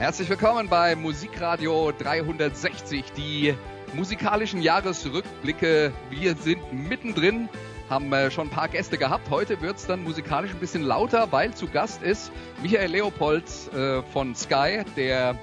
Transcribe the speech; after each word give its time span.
Herzlich 0.00 0.30
willkommen 0.30 0.66
bei 0.66 0.96
Musikradio 0.96 1.92
360, 1.92 3.12
die 3.12 3.54
musikalischen 3.92 4.62
Jahresrückblicke. 4.62 5.92
Wir 6.08 6.34
sind 6.36 6.72
mittendrin, 6.72 7.50
haben 7.90 8.10
äh, 8.10 8.30
schon 8.30 8.46
ein 8.46 8.50
paar 8.50 8.68
Gäste 8.68 8.96
gehabt. 8.96 9.28
Heute 9.28 9.60
wird 9.60 9.76
es 9.76 9.86
dann 9.86 10.02
musikalisch 10.02 10.52
ein 10.52 10.58
bisschen 10.58 10.84
lauter, 10.84 11.30
weil 11.32 11.52
zu 11.52 11.66
Gast 11.66 12.02
ist 12.02 12.32
Michael 12.62 12.92
Leopold 12.92 13.44
äh, 13.74 14.00
von 14.04 14.34
Sky, 14.34 14.84
der 14.96 15.38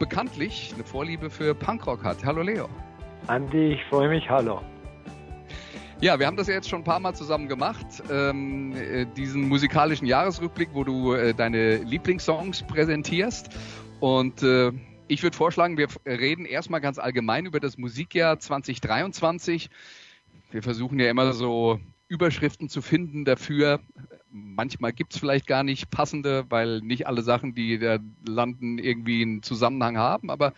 bekanntlich 0.00 0.72
eine 0.74 0.82
Vorliebe 0.82 1.30
für 1.30 1.54
Punkrock 1.54 2.02
hat. 2.02 2.24
Hallo 2.24 2.42
Leo. 2.42 2.68
Andi, 3.28 3.74
ich 3.74 3.84
freue 3.84 4.08
mich. 4.08 4.28
Hallo. 4.28 4.62
Ja, 6.02 6.18
wir 6.18 6.26
haben 6.26 6.36
das 6.36 6.48
ja 6.48 6.54
jetzt 6.54 6.68
schon 6.68 6.80
ein 6.80 6.84
paar 6.84 6.98
Mal 6.98 7.14
zusammen 7.14 7.46
gemacht, 7.46 7.86
ähm, 8.10 8.74
äh, 8.74 9.06
diesen 9.16 9.48
musikalischen 9.48 10.08
Jahresrückblick, 10.08 10.70
wo 10.72 10.82
du 10.82 11.14
äh, 11.14 11.32
deine 11.32 11.76
Lieblingssongs 11.76 12.64
präsentierst. 12.64 13.50
Und 14.02 14.42
äh, 14.42 14.72
ich 15.06 15.22
würde 15.22 15.36
vorschlagen, 15.36 15.78
wir 15.78 15.86
reden 16.04 16.44
erstmal 16.44 16.80
ganz 16.80 16.98
allgemein 16.98 17.46
über 17.46 17.60
das 17.60 17.78
Musikjahr 17.78 18.40
2023. 18.40 19.70
Wir 20.50 20.60
versuchen 20.60 20.98
ja 20.98 21.08
immer 21.08 21.32
so 21.34 21.78
Überschriften 22.08 22.68
zu 22.68 22.82
finden 22.82 23.24
dafür. 23.24 23.78
Manchmal 24.28 24.92
gibt 24.92 25.12
es 25.12 25.20
vielleicht 25.20 25.46
gar 25.46 25.62
nicht 25.62 25.92
passende, 25.92 26.46
weil 26.48 26.80
nicht 26.80 27.06
alle 27.06 27.22
Sachen, 27.22 27.54
die 27.54 27.78
da 27.78 27.98
landen, 28.26 28.78
irgendwie 28.78 29.22
einen 29.22 29.44
Zusammenhang 29.44 29.96
haben. 29.96 30.30
Aber 30.30 30.52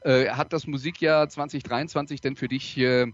äh, 0.00 0.30
hat 0.30 0.54
das 0.54 0.66
Musikjahr 0.66 1.28
2023 1.28 2.22
denn 2.22 2.36
für 2.36 2.48
dich 2.48 2.78
äh, 2.78 3.12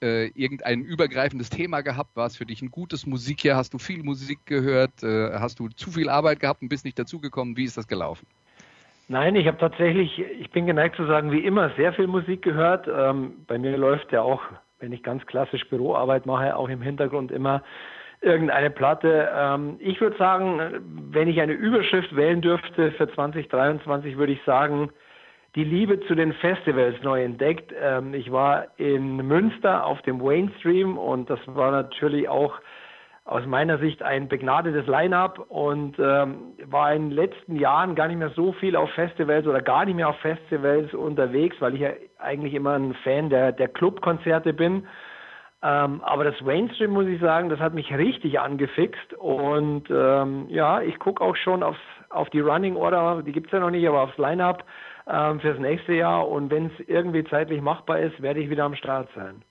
äh, 0.00 0.28
irgendein 0.28 0.82
übergreifendes 0.82 1.50
Thema 1.50 1.80
gehabt? 1.80 2.14
War 2.14 2.28
es 2.28 2.36
für 2.36 2.46
dich 2.46 2.62
ein 2.62 2.70
gutes 2.70 3.04
Musikjahr? 3.04 3.56
Hast 3.56 3.74
du 3.74 3.78
viel 3.78 4.04
Musik 4.04 4.46
gehört? 4.46 5.02
Äh, 5.02 5.40
hast 5.40 5.58
du 5.58 5.70
zu 5.70 5.90
viel 5.90 6.08
Arbeit 6.08 6.38
gehabt 6.38 6.62
und 6.62 6.68
bist 6.68 6.84
nicht 6.84 7.00
dazugekommen? 7.00 7.56
Wie 7.56 7.64
ist 7.64 7.76
das 7.76 7.88
gelaufen? 7.88 8.28
Nein, 9.10 9.36
ich 9.36 9.46
habe 9.46 9.56
tatsächlich, 9.56 10.18
ich 10.18 10.50
bin 10.50 10.66
geneigt 10.66 10.96
zu 10.96 11.06
sagen, 11.06 11.32
wie 11.32 11.44
immer 11.44 11.70
sehr 11.78 11.94
viel 11.94 12.06
Musik 12.06 12.42
gehört. 12.42 12.86
Ähm, 12.88 13.36
bei 13.46 13.56
mir 13.58 13.78
läuft 13.78 14.12
ja 14.12 14.20
auch, 14.20 14.42
wenn 14.80 14.92
ich 14.92 15.02
ganz 15.02 15.24
klassisch 15.24 15.66
Büroarbeit 15.70 16.26
mache, 16.26 16.54
auch 16.54 16.68
im 16.68 16.82
Hintergrund 16.82 17.32
immer 17.32 17.62
irgendeine 18.20 18.68
Platte. 18.68 19.30
Ähm, 19.34 19.76
ich 19.78 19.98
würde 20.02 20.18
sagen, 20.18 20.60
wenn 21.10 21.26
ich 21.26 21.40
eine 21.40 21.54
Überschrift 21.54 22.14
wählen 22.14 22.42
dürfte 22.42 22.92
für 22.92 23.10
2023, 23.10 24.18
würde 24.18 24.34
ich 24.34 24.42
sagen, 24.44 24.90
die 25.54 25.64
Liebe 25.64 26.00
zu 26.00 26.14
den 26.14 26.34
Festivals 26.34 27.02
neu 27.02 27.24
entdeckt. 27.24 27.72
Ähm, 27.80 28.12
ich 28.12 28.30
war 28.30 28.66
in 28.76 29.16
Münster 29.16 29.86
auf 29.86 30.02
dem 30.02 30.20
Wayne 30.20 30.50
Stream 30.58 30.98
und 30.98 31.30
das 31.30 31.40
war 31.46 31.70
natürlich 31.70 32.28
auch 32.28 32.60
aus 33.28 33.44
meiner 33.44 33.76
Sicht 33.76 34.02
ein 34.02 34.26
begnadetes 34.26 34.86
Line-up 34.86 35.38
und 35.50 35.98
ähm, 35.98 36.54
war 36.64 36.94
in 36.94 37.10
den 37.10 37.16
letzten 37.16 37.56
Jahren 37.56 37.94
gar 37.94 38.08
nicht 38.08 38.16
mehr 38.16 38.30
so 38.30 38.52
viel 38.52 38.74
auf 38.74 38.90
Festivals 38.92 39.46
oder 39.46 39.60
gar 39.60 39.84
nicht 39.84 39.96
mehr 39.96 40.08
auf 40.08 40.18
Festivals 40.20 40.94
unterwegs, 40.94 41.56
weil 41.60 41.74
ich 41.74 41.82
ja 41.82 41.90
eigentlich 42.18 42.54
immer 42.54 42.78
ein 42.78 42.94
Fan 43.04 43.28
der, 43.28 43.52
der 43.52 43.68
Clubkonzerte 43.68 44.54
bin. 44.54 44.86
Ähm, 45.62 46.00
aber 46.04 46.24
das 46.24 46.40
Mainstream, 46.40 46.92
muss 46.92 47.06
ich 47.06 47.20
sagen, 47.20 47.50
das 47.50 47.60
hat 47.60 47.74
mich 47.74 47.92
richtig 47.92 48.40
angefixt 48.40 49.12
und 49.12 49.90
ähm, 49.90 50.46
ja, 50.48 50.80
ich 50.80 50.98
gucke 50.98 51.22
auch 51.22 51.36
schon 51.36 51.62
aufs, 51.62 51.78
auf 52.08 52.30
die 52.30 52.40
Running 52.40 52.76
Order, 52.76 53.22
die 53.22 53.32
gibt's 53.32 53.52
ja 53.52 53.60
noch 53.60 53.70
nicht, 53.70 53.86
aber 53.86 54.00
aufs 54.04 54.16
Line-up 54.16 54.64
ähm, 55.06 55.38
fürs 55.40 55.58
nächste 55.58 55.92
Jahr 55.92 56.26
und 56.26 56.50
wenn 56.50 56.66
es 56.66 56.88
irgendwie 56.88 57.24
zeitlich 57.24 57.60
machbar 57.60 57.98
ist, 57.98 58.22
werde 58.22 58.40
ich 58.40 58.48
wieder 58.48 58.64
am 58.64 58.74
Start 58.74 59.10
sein. 59.14 59.42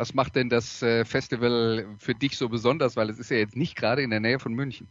Was 0.00 0.14
macht 0.14 0.34
denn 0.34 0.48
das 0.48 0.82
äh, 0.82 1.04
Festival 1.04 1.84
für 1.98 2.14
dich 2.14 2.38
so 2.38 2.48
besonders? 2.48 2.96
Weil 2.96 3.10
es 3.10 3.18
ist 3.18 3.30
ja 3.30 3.36
jetzt 3.36 3.54
nicht 3.54 3.76
gerade 3.76 4.00
in 4.00 4.08
der 4.08 4.20
Nähe 4.20 4.38
von 4.38 4.54
München. 4.54 4.88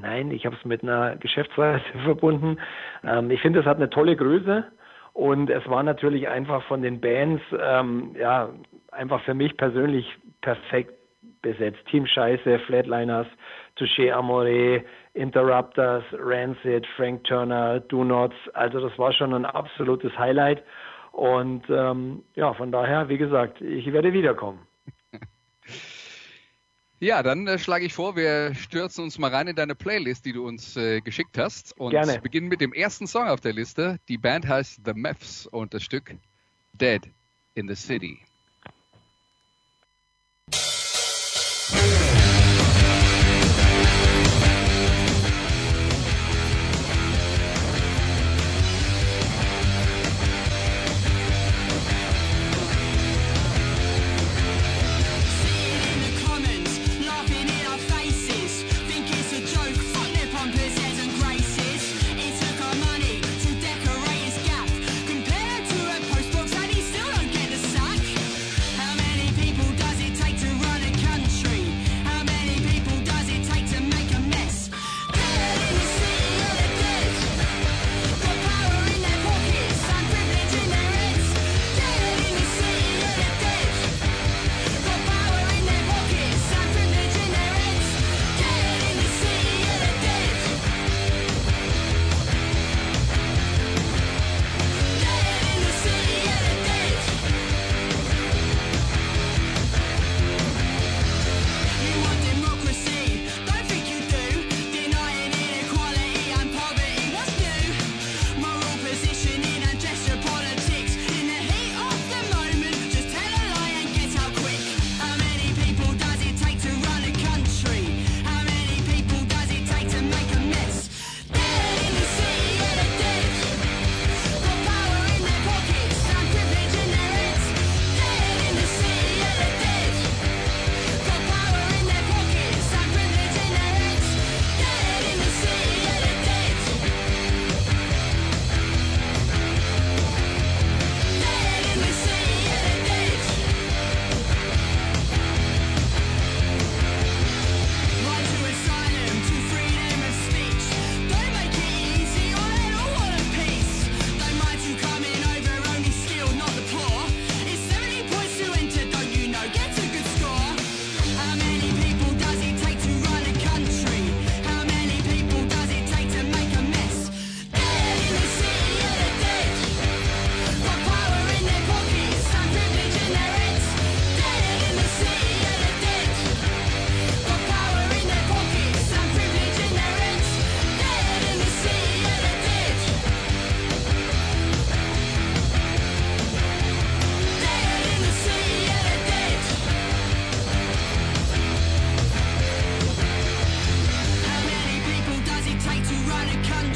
Nein, 0.00 0.32
ich 0.32 0.44
habe 0.44 0.56
es 0.56 0.64
mit 0.64 0.82
einer 0.82 1.14
Geschäftsreise 1.14 1.84
verbunden. 2.04 2.58
Ähm, 3.04 3.30
ich 3.30 3.40
finde, 3.40 3.60
es 3.60 3.66
hat 3.66 3.76
eine 3.76 3.88
tolle 3.88 4.16
Größe 4.16 4.64
und 5.12 5.48
es 5.48 5.64
war 5.68 5.84
natürlich 5.84 6.26
einfach 6.26 6.64
von 6.64 6.82
den 6.82 7.00
Bands, 7.00 7.40
ähm, 7.56 8.16
ja, 8.18 8.50
einfach 8.90 9.22
für 9.22 9.34
mich 9.34 9.56
persönlich 9.56 10.04
perfekt 10.40 10.92
besetzt. 11.40 11.78
Team 11.88 12.04
Scheiße, 12.04 12.58
Flatliners, 12.66 13.28
Touché 13.78 14.10
Amore, 14.10 14.82
Interrupters, 15.14 16.02
Rancid, 16.12 16.84
Frank 16.96 17.22
Turner, 17.22 17.78
Do 17.78 18.02
Nots. 18.02 18.34
Also 18.54 18.80
das 18.80 18.98
war 18.98 19.12
schon 19.12 19.32
ein 19.34 19.44
absolutes 19.44 20.18
Highlight. 20.18 20.64
Und 21.12 21.64
ähm, 21.68 22.22
ja, 22.34 22.54
von 22.54 22.72
daher, 22.72 23.08
wie 23.08 23.18
gesagt, 23.18 23.60
ich 23.60 23.92
werde 23.92 24.12
wiederkommen. 24.12 24.60
Ja, 27.02 27.22
dann 27.22 27.46
äh, 27.46 27.58
schlage 27.58 27.86
ich 27.86 27.94
vor, 27.94 28.14
wir 28.14 28.54
stürzen 28.54 29.04
uns 29.04 29.18
mal 29.18 29.30
rein 29.30 29.48
in 29.48 29.56
deine 29.56 29.74
Playlist, 29.74 30.26
die 30.26 30.34
du 30.34 30.46
uns 30.46 30.76
äh, 30.76 31.00
geschickt 31.00 31.38
hast. 31.38 31.74
Und 31.80 31.92
Gerne. 31.92 32.20
beginnen 32.20 32.48
mit 32.48 32.60
dem 32.60 32.74
ersten 32.74 33.06
Song 33.06 33.26
auf 33.26 33.40
der 33.40 33.54
Liste. 33.54 33.98
Die 34.08 34.18
Band 34.18 34.46
heißt 34.46 34.82
The 34.84 34.92
Meths 34.92 35.46
und 35.46 35.72
das 35.72 35.82
Stück 35.82 36.14
Dead 36.74 37.00
in 37.54 37.68
the 37.68 37.74
City. 37.74 38.18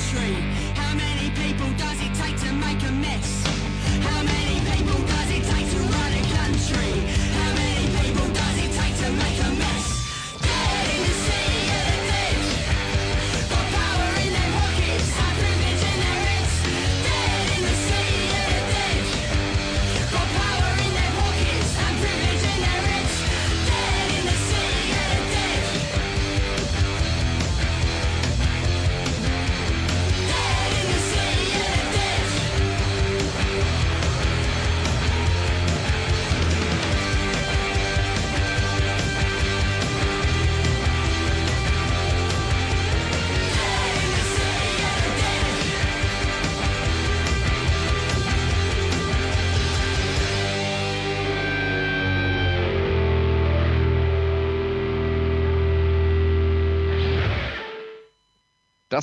Country? 0.05 0.35
How 0.75 0.95
many 0.95 1.31
people 1.31 1.71
does 1.77 1.99
it 2.01 2.15
take 2.15 2.37
to 2.39 2.53
make 2.55 2.83
a 2.83 2.93
mess? 2.93 3.45
How 4.03 4.23
many 4.23 4.44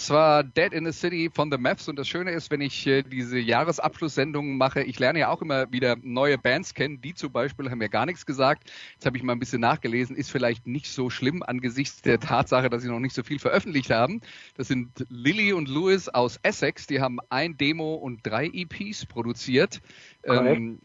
Das 0.01 0.09
war 0.09 0.43
Dead 0.43 0.73
in 0.73 0.83
the 0.83 0.91
City 0.91 1.29
von 1.31 1.51
The 1.51 1.59
Maps 1.59 1.87
und 1.87 1.95
das 1.99 2.07
Schöne 2.07 2.31
ist, 2.31 2.49
wenn 2.49 2.59
ich 2.59 2.87
äh, 2.87 3.03
diese 3.03 3.37
Jahresabschlusssendungen 3.37 4.57
mache, 4.57 4.81
ich 4.81 4.97
lerne 4.97 5.19
ja 5.19 5.29
auch 5.29 5.43
immer 5.43 5.71
wieder 5.71 5.95
neue 6.01 6.39
Bands 6.39 6.73
kennen. 6.73 7.01
Die 7.01 7.13
zum 7.13 7.31
Beispiel 7.31 7.69
haben 7.69 7.77
mir 7.77 7.87
gar 7.87 8.07
nichts 8.07 8.25
gesagt. 8.25 8.71
Jetzt 8.93 9.05
habe 9.05 9.15
ich 9.17 9.21
mal 9.21 9.33
ein 9.33 9.39
bisschen 9.39 9.61
nachgelesen, 9.61 10.15
ist 10.15 10.31
vielleicht 10.31 10.65
nicht 10.65 10.87
so 10.87 11.11
schlimm 11.11 11.43
angesichts 11.43 12.01
der 12.01 12.19
Tatsache, 12.19 12.71
dass 12.71 12.81
sie 12.81 12.89
noch 12.89 12.99
nicht 12.99 13.13
so 13.13 13.21
viel 13.21 13.37
veröffentlicht 13.37 13.91
haben. 13.91 14.21
Das 14.57 14.69
sind 14.69 15.05
Lily 15.09 15.53
und 15.53 15.69
Lewis 15.69 16.09
aus 16.09 16.39
Essex, 16.41 16.87
die 16.87 16.99
haben 16.99 17.19
ein 17.29 17.55
Demo 17.57 17.93
und 17.93 18.25
drei 18.25 18.47
EPs 18.47 19.05
produziert. 19.05 19.81
Ähm, 20.23 20.79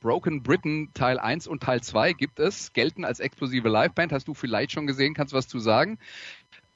Broken 0.00 0.42
Britain 0.42 0.88
Teil 0.94 1.18
1 1.18 1.46
und 1.46 1.62
Teil 1.62 1.82
2 1.82 2.14
gibt 2.14 2.40
es, 2.40 2.72
gelten 2.72 3.04
als 3.04 3.20
explosive 3.20 3.68
Liveband. 3.68 4.12
Hast 4.12 4.26
du 4.28 4.34
vielleicht 4.34 4.72
schon 4.72 4.86
gesehen, 4.86 5.14
kannst 5.14 5.32
du 5.32 5.36
was 5.36 5.46
zu 5.46 5.58
sagen? 5.58 5.98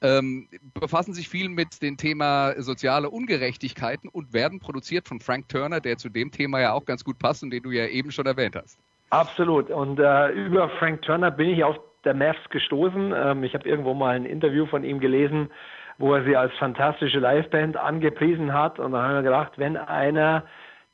Ähm, 0.01 0.47
befassen 0.79 1.13
sich 1.13 1.29
viel 1.29 1.49
mit 1.49 1.81
dem 1.81 1.97
Thema 1.97 2.53
soziale 2.61 3.09
Ungerechtigkeiten 3.09 4.09
und 4.09 4.33
werden 4.33 4.59
produziert 4.59 5.07
von 5.07 5.19
Frank 5.19 5.49
Turner, 5.49 5.79
der 5.79 5.97
zu 5.97 6.09
dem 6.09 6.31
Thema 6.31 6.59
ja 6.59 6.73
auch 6.73 6.85
ganz 6.85 7.03
gut 7.03 7.19
passt 7.19 7.43
und 7.43 7.51
den 7.51 7.63
du 7.63 7.71
ja 7.71 7.87
eben 7.87 8.11
schon 8.11 8.25
erwähnt 8.25 8.55
hast. 8.55 8.79
Absolut. 9.09 9.69
Und 9.69 9.99
äh, 9.99 10.29
über 10.31 10.69
Frank 10.69 11.01
Turner 11.03 11.31
bin 11.31 11.49
ich 11.49 11.63
auf 11.63 11.77
der 12.03 12.13
Mavs 12.13 12.49
gestoßen. 12.49 13.13
Ähm, 13.15 13.43
ich 13.43 13.53
habe 13.53 13.67
irgendwo 13.67 13.93
mal 13.93 14.15
ein 14.15 14.25
Interview 14.25 14.65
von 14.65 14.83
ihm 14.83 14.99
gelesen, 14.99 15.49
wo 15.97 16.13
er 16.13 16.23
sie 16.23 16.35
als 16.35 16.53
fantastische 16.57 17.19
Liveband 17.19 17.77
angepriesen 17.77 18.53
hat. 18.53 18.79
Und 18.79 18.91
da 18.91 19.03
haben 19.03 19.15
wir 19.15 19.23
gedacht, 19.23 19.53
wenn 19.57 19.77
einer, 19.77 20.43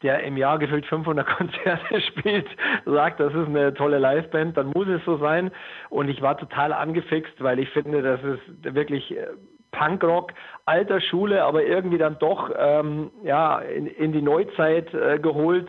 der 0.04 0.24
im 0.24 0.38
Jahr 0.38 0.60
gefühlt 0.60 0.86
500 0.86 1.28
Konzerte 1.38 2.02
spielt, 2.02 2.48
sagt, 2.86 3.20
das 3.20 3.34
ist 3.34 3.48
eine 3.48 3.74
tolle 3.74 4.00
Liveband, 4.00 4.58
dann 4.58 4.68
muss 4.68 4.88
es 4.88 5.04
so 5.06 5.18
sein. 5.18 5.52
Und 5.90 6.10
ich 6.10 6.22
war 6.22 6.38
total 6.38 6.74
angefixt, 6.74 7.34
weil 7.40 7.60
ich 7.60 7.70
finde, 7.70 8.02
das 8.02 8.20
ist 8.24 8.76
wirklich 8.76 9.16
äh, 9.16 9.28
Punkrock 9.72 10.34
alter 10.66 11.00
Schule, 11.02 11.44
aber 11.44 11.64
irgendwie 11.64 11.98
dann 11.98 12.18
doch 12.20 12.52
ähm, 12.58 13.12
ja 13.24 13.60
in, 13.60 13.88
in 13.88 14.12
die 14.12 14.22
Neuzeit 14.22 14.94
äh, 14.94 15.20
geholt 15.20 15.68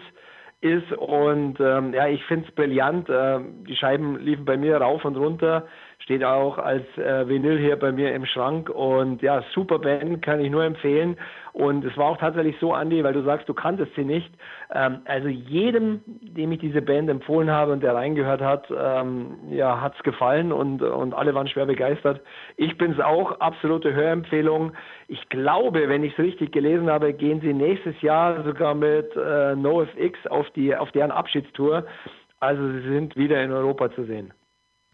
ist 0.61 0.93
und 0.93 1.58
ähm, 1.61 1.93
ja, 1.93 2.06
ich 2.06 2.25
finde 2.25 2.49
es 2.49 2.55
brillant. 2.55 3.08
Ähm, 3.11 3.64
die 3.67 3.76
Scheiben 3.76 4.19
liefen 4.20 4.44
bei 4.44 4.56
mir 4.56 4.76
rauf 4.76 5.05
und 5.05 5.17
runter, 5.17 5.67
steht 6.02 6.25
auch 6.25 6.58
als 6.58 6.84
äh, 6.99 7.28
Vinyl 7.28 7.58
hier 7.58 7.76
bei 7.76 7.93
mir 7.93 8.14
im 8.14 8.26
Schrank 8.26 8.69
und 8.69 9.22
ja, 9.22 9.43
super 9.54 9.78
Band, 9.78 10.22
kann 10.22 10.40
ich 10.40 10.50
nur 10.50 10.64
empfehlen. 10.64 11.16
Und 11.52 11.84
es 11.84 11.96
war 11.96 12.06
auch 12.06 12.16
tatsächlich 12.16 12.56
so, 12.60 12.72
Andi, 12.72 13.04
weil 13.04 13.12
du 13.12 13.22
sagst, 13.22 13.49
du 13.49 13.54
kanntest 13.54 13.94
sie 13.94 14.04
nicht. 14.04 14.32
Ähm, 14.75 15.00
also 15.04 15.28
jedem, 15.28 16.00
dem 16.06 16.50
ich 16.52 16.60
diese 16.60 16.82
Band 16.82 17.10
empfohlen 17.10 17.50
habe 17.50 17.72
und 17.72 17.82
der 17.82 17.94
reingehört 17.94 18.40
hat, 18.40 18.66
ähm, 18.76 19.37
ja, 19.50 19.81
hat's 19.81 20.02
gefallen 20.02 20.50
und, 20.50 20.82
und 20.82 21.14
alle 21.14 21.34
waren 21.34 21.46
schwer 21.46 21.66
begeistert. 21.66 22.20
Ich 22.56 22.76
bin's 22.78 22.99
auch, 22.99 23.38
absolute 23.40 23.93
Hörempfehlung. 23.93 24.72
Ich 25.08 25.28
glaube, 25.28 25.88
wenn 25.88 26.04
ich 26.04 26.14
es 26.14 26.19
richtig 26.19 26.52
gelesen 26.52 26.90
habe, 26.90 27.12
gehen 27.12 27.40
sie 27.40 27.52
nächstes 27.52 28.00
Jahr 28.00 28.43
sogar 28.44 28.75
mit 28.75 29.14
äh, 29.14 29.54
NoFX 29.54 30.26
auf 30.31 30.49
die 30.50 30.75
auf 30.75 30.90
deren 30.93 31.10
Abschiedstour. 31.10 31.84
Also 32.40 32.66
sie 32.72 32.82
sind 32.88 33.16
wieder 33.16 33.43
in 33.43 33.52
Europa 33.52 33.93
zu 33.93 34.04
sehen. 34.04 34.32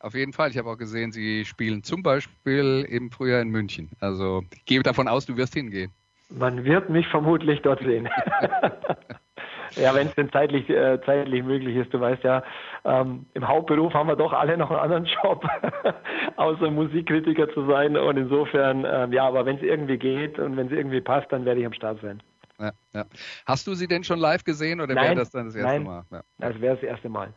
Auf 0.01 0.15
jeden 0.15 0.33
Fall. 0.33 0.51
Ich 0.51 0.59
habe 0.59 0.71
auch 0.71 0.79
gesehen, 0.79 1.13
sie 1.13 1.45
spielen 1.45 1.83
zum 1.83 2.03
Beispiel 2.03 2.87
im 2.89 3.11
Frühjahr 3.11 3.41
in 3.41 3.49
München. 3.49 3.91
Also 4.01 4.43
ich 4.55 4.65
gehe 4.65 4.83
davon 4.83 5.09
aus, 5.09 5.27
du 5.27 5.37
wirst 5.37 5.55
hingehen. 5.55 5.93
Man 6.31 6.65
wird 6.65 6.91
mich 6.91 7.07
vermutlich 7.09 7.63
dort 7.63 7.81
sehen. 7.81 8.09
ja, 9.77 9.95
wenn 9.95 10.09
es 10.09 10.15
denn 10.15 10.31
zeitlich, 10.31 10.69
äh, 10.69 11.01
zeitlich 11.05 11.43
möglich 11.43 11.77
ist. 11.77 11.93
Du 11.93 12.01
weißt 12.01 12.23
ja, 12.23 12.43
ähm, 12.85 13.27
im 13.35 13.49
Hauptberuf 13.49 13.95
haben 13.95 14.09
wir 14.09 14.17
doch 14.17 14.33
alle 14.33 14.57
noch 14.57 14.71
einen 14.71 14.81
anderen 14.81 15.05
Job, 15.07 15.45
außer 16.37 16.71
Musikkritiker 16.71 17.53
zu 17.55 17.67
sein. 17.67 17.97
Und 17.97 18.19
insofern, 18.19 18.87
ähm, 18.89 19.13
ja, 19.13 19.27
aber 19.27 19.47
wenn 19.47 19.57
es 19.57 19.63
irgendwie 19.63 19.99
geht 19.99 20.39
und 20.39 20.57
wenn 20.57 20.67
es 20.67 20.73
irgendwie 20.73 21.01
passt, 21.01 21.33
dann 21.33 21.45
werde 21.45 21.61
ich 21.61 21.67
am 21.67 21.73
Start 21.73 22.01
sein. 22.03 22.23
Ja, 22.61 22.73
ja. 22.93 23.05
Hast 23.47 23.67
du 23.67 23.75
sie 23.75 23.87
denn 23.87 24.05
schon 24.05 24.19
live 24.19 24.45
gesehen 24.45 24.81
oder 24.81 24.95
wäre 24.95 25.15
das 25.15 25.31
dann 25.31 25.47
das 25.47 25.55
erste 25.55 25.73
nein. 25.73 25.83
Mal? 25.85 26.05
Ja. 26.11 26.23
Das 26.39 26.61
wäre 26.61 26.75
das 26.75 26.85
erste 26.85 27.09
Mal. 27.09 27.33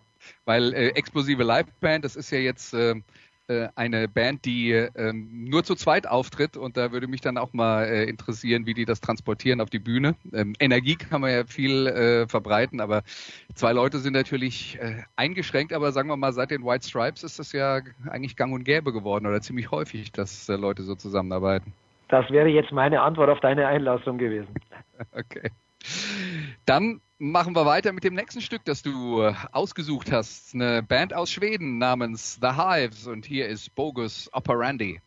Weil 0.45 0.73
äh, 0.73 0.89
explosive 0.89 1.43
Liveband, 1.43 2.05
das 2.05 2.15
ist 2.15 2.31
ja 2.31 2.39
jetzt 2.39 2.73
äh, 2.73 2.95
äh, 3.51 3.67
eine 3.75 4.07
Band, 4.07 4.45
die 4.45 4.71
ähm, 4.71 5.49
nur 5.49 5.63
zu 5.63 5.75
zweit 5.75 6.07
auftritt 6.07 6.55
und 6.55 6.77
da 6.77 6.91
würde 6.91 7.07
mich 7.07 7.21
dann 7.21 7.37
auch 7.37 7.51
mal 7.53 7.83
äh, 7.83 8.03
interessieren, 8.05 8.65
wie 8.65 8.73
die 8.73 8.85
das 8.85 9.01
transportieren 9.01 9.59
auf 9.59 9.69
die 9.69 9.79
Bühne. 9.79 10.15
Ähm, 10.31 10.53
Energie 10.59 10.95
kann 10.95 11.21
man 11.21 11.31
ja 11.31 11.43
viel 11.45 11.87
äh, 11.87 12.27
verbreiten, 12.27 12.79
aber 12.79 13.03
zwei 13.53 13.73
Leute 13.73 13.99
sind 13.99 14.13
natürlich 14.13 14.79
äh, 14.79 15.03
eingeschränkt, 15.17 15.73
aber 15.73 15.91
sagen 15.91 16.07
wir 16.07 16.17
mal, 16.17 16.31
seit 16.31 16.51
den 16.51 16.63
White 16.63 16.87
Stripes 16.87 17.23
ist 17.23 17.39
das 17.39 17.51
ja 17.51 17.81
eigentlich 18.09 18.37
gang 18.37 18.53
und 18.53 18.63
gäbe 18.63 18.93
geworden 18.93 19.25
oder 19.25 19.41
ziemlich 19.41 19.69
häufig, 19.71 20.11
dass 20.11 20.47
äh, 20.47 20.55
Leute 20.55 20.83
so 20.83 20.95
zusammenarbeiten. 20.95 21.73
Das 22.07 22.29
wäre 22.29 22.47
jetzt 22.47 22.71
meine 22.71 23.01
Antwort 23.01 23.29
auf 23.29 23.39
deine 23.39 23.67
Einlassung 23.67 24.17
gewesen. 24.17 24.53
Okay. 25.13 25.49
Dann 26.65 27.01
machen 27.17 27.55
wir 27.55 27.65
weiter 27.65 27.91
mit 27.91 28.03
dem 28.03 28.13
nächsten 28.15 28.41
Stück, 28.41 28.65
das 28.65 28.81
du 28.81 29.23
ausgesucht 29.51 30.11
hast. 30.11 30.53
Eine 30.53 30.83
Band 30.83 31.13
aus 31.13 31.31
Schweden 31.31 31.77
namens 31.77 32.39
The 32.41 32.49
Hives 32.49 33.07
und 33.07 33.25
hier 33.25 33.47
ist 33.47 33.73
Bogus 33.75 34.29
Operandi. 34.33 35.01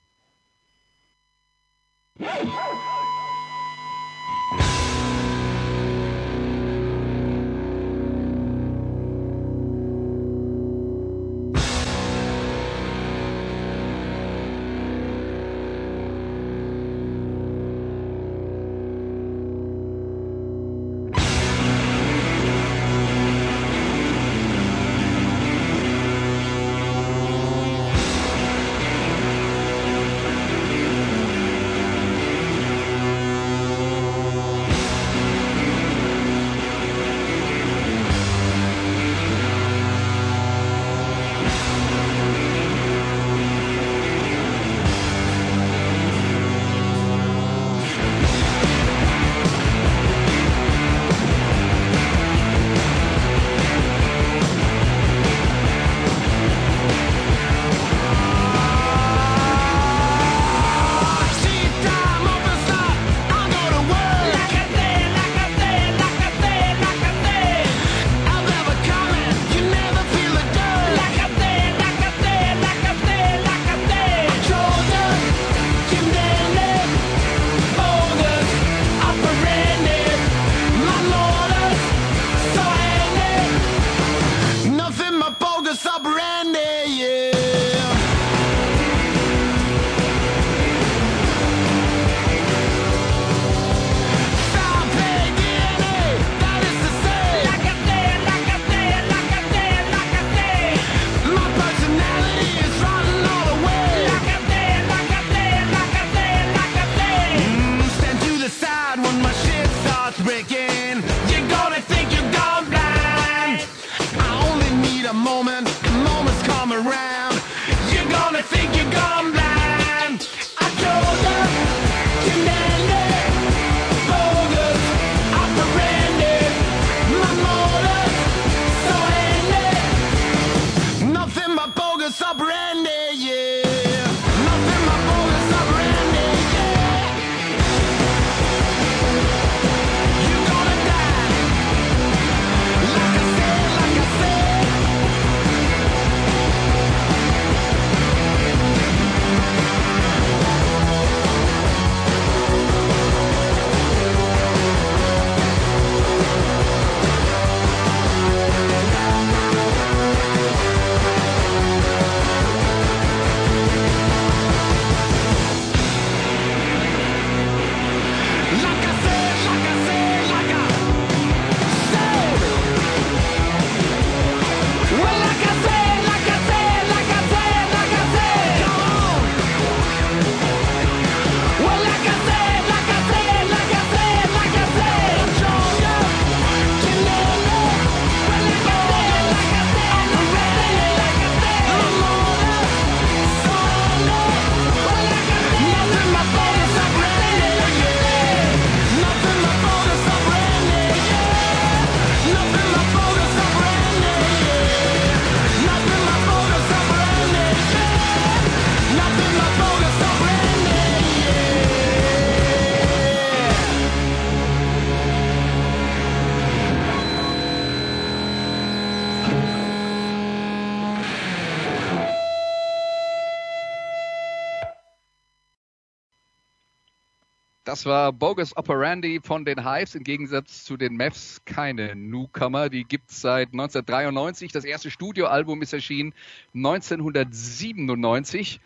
Das 227.85 227.91
war 227.91 228.13
Bogus 228.15 228.57
Operandi 228.57 229.21
von 229.23 229.45
den 229.45 229.63
Hives, 229.63 229.95
im 229.95 230.05
Gegensatz 230.05 230.65
zu 230.65 230.79
den 230.79 230.97
Mavs 230.97 231.43
keine 231.45 231.95
Newcomer. 231.95 232.71
Die 232.71 232.85
gibt's 232.85 233.21
seit 233.21 233.49
1993. 233.49 234.53
Das 234.53 234.65
erste 234.65 234.91
Studioalbum 234.91 235.61
ist 235.61 235.75
erschienen 235.75 236.15
1997. 236.55 238.63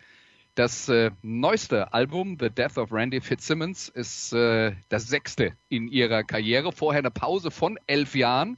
Das 0.55 0.87
äh, 0.87 1.11
neueste 1.21 1.91
Album, 1.91 2.37
The 2.39 2.49
Death 2.49 2.77
of 2.77 2.93
Randy 2.93 3.19
Fitzsimmons, 3.19 3.89
ist 3.89 4.31
äh, 4.31 4.71
das 4.87 5.09
sechste 5.09 5.51
in 5.67 5.89
ihrer 5.89 6.23
Karriere. 6.23 6.71
Vorher 6.71 6.99
eine 6.99 7.11
Pause 7.11 7.51
von 7.51 7.77
elf 7.87 8.15
Jahren 8.15 8.57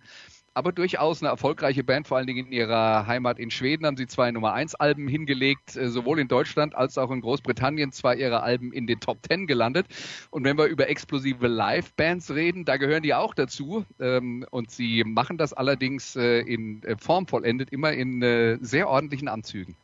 aber 0.54 0.72
durchaus 0.72 1.22
eine 1.22 1.30
erfolgreiche 1.30 1.84
Band, 1.84 2.08
vor 2.08 2.18
allen 2.18 2.28
Dingen 2.28 2.48
in 2.48 2.52
ihrer 2.52 3.08
Heimat 3.08 3.40
in 3.40 3.52
Schweden 3.52 3.86
haben 3.86 3.96
sie 3.96 4.08
zwei 4.08 4.32
Nummer 4.32 4.54
1 4.54 4.76
Alben 4.76 5.08
hingelegt, 5.08 5.78
äh, 5.78 5.88
sowohl 5.88 6.20
in 6.20 6.28
Deutschland 6.28 6.76
als 6.76 6.98
auch 6.98 7.10
in 7.12 7.22
Großbritannien 7.22 7.92
zwei 7.92 8.16
ihrer 8.16 8.44
Alben 8.44 8.74
in 8.74 8.86
den 8.86 9.00
Top 9.00 9.20
10 9.30 9.48
gelandet. 9.48 9.88
Und 10.30 10.44
wenn 10.44 10.58
wir 10.58 10.66
über 10.66 10.90
explosive 10.90 11.48
Live-Bands 11.48 12.36
reden, 12.36 12.66
da 12.66 12.78
gehören 12.78 13.04
die 13.04 13.14
auch 13.14 13.34
dazu. 13.34 13.86
Ähm, 14.00 14.46
und 14.52 14.72
sie 14.72 15.04
machen 15.06 15.38
das 15.38 15.54
allerdings 15.54 16.16
äh, 16.18 16.42
in 16.42 16.84
äh, 16.84 16.96
Form 16.98 17.28
vollendet, 17.28 17.72
immer 17.72 17.94
in 17.94 18.22
sehr 18.62 18.90
ordentlichen 18.90 19.28
Anzügen. 19.28 19.76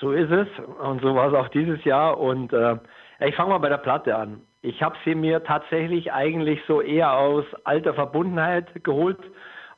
So 0.00 0.12
ist 0.12 0.30
es 0.30 0.46
und 0.80 1.02
so 1.02 1.14
war 1.14 1.28
es 1.28 1.34
auch 1.34 1.48
dieses 1.48 1.82
Jahr. 1.84 2.18
Und 2.18 2.52
äh, 2.52 2.76
ich 3.20 3.34
fange 3.34 3.50
mal 3.50 3.58
bei 3.58 3.68
der 3.68 3.78
Platte 3.78 4.16
an. 4.16 4.40
Ich 4.62 4.82
habe 4.82 4.96
sie 5.04 5.14
mir 5.14 5.42
tatsächlich 5.44 6.12
eigentlich 6.12 6.60
so 6.66 6.80
eher 6.80 7.12
aus 7.12 7.44
alter 7.64 7.94
Verbundenheit 7.94 8.84
geholt 8.84 9.18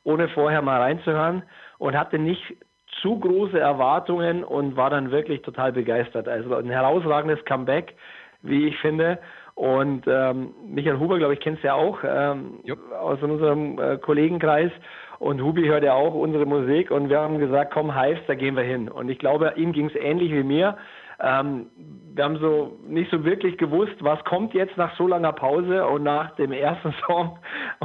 ohne 0.04 0.28
vorher 0.28 0.62
mal 0.62 0.80
reinzuhören 0.80 1.42
und 1.78 1.96
hatte 1.96 2.18
nicht 2.18 2.56
zu 3.00 3.18
große 3.18 3.58
Erwartungen 3.58 4.44
und 4.44 4.76
war 4.76 4.90
dann 4.90 5.10
wirklich 5.10 5.42
total 5.42 5.72
begeistert. 5.72 6.28
Also 6.28 6.54
ein 6.54 6.70
herausragendes 6.70 7.44
Comeback, 7.44 7.94
wie 8.42 8.66
ich 8.68 8.78
finde. 8.78 9.18
Und 9.54 10.04
ähm, 10.06 10.54
Michael 10.66 10.98
Huber, 10.98 11.18
glaube 11.18 11.34
ich, 11.34 11.40
kennst 11.40 11.62
du 11.62 11.68
ja 11.68 11.74
auch 11.74 11.98
ähm, 12.04 12.60
aus 12.98 13.22
unserem 13.22 13.78
äh, 13.78 13.98
Kollegenkreis. 13.98 14.72
Und 15.18 15.42
Hubi 15.42 15.66
hört 15.66 15.84
ja 15.84 15.92
auch 15.92 16.14
unsere 16.14 16.46
Musik 16.46 16.90
und 16.90 17.10
wir 17.10 17.20
haben 17.20 17.38
gesagt, 17.38 17.74
komm, 17.74 17.94
Hives, 17.94 18.22
da 18.26 18.34
gehen 18.34 18.56
wir 18.56 18.62
hin. 18.62 18.88
Und 18.88 19.10
ich 19.10 19.18
glaube, 19.18 19.52
ihm 19.56 19.72
ging 19.72 19.86
es 19.86 19.94
ähnlich 19.94 20.32
wie 20.32 20.42
mir. 20.42 20.78
Ähm, 21.22 21.66
wir 22.14 22.24
haben 22.24 22.38
so 22.38 22.78
nicht 22.86 23.10
so 23.10 23.24
wirklich 23.24 23.56
gewusst, 23.56 23.94
was 24.00 24.22
kommt 24.24 24.52
jetzt 24.54 24.76
nach 24.76 24.96
so 24.96 25.06
langer 25.06 25.32
Pause 25.32 25.86
und 25.86 26.02
nach 26.02 26.34
dem 26.36 26.52
ersten 26.52 26.92
Song 27.06 27.38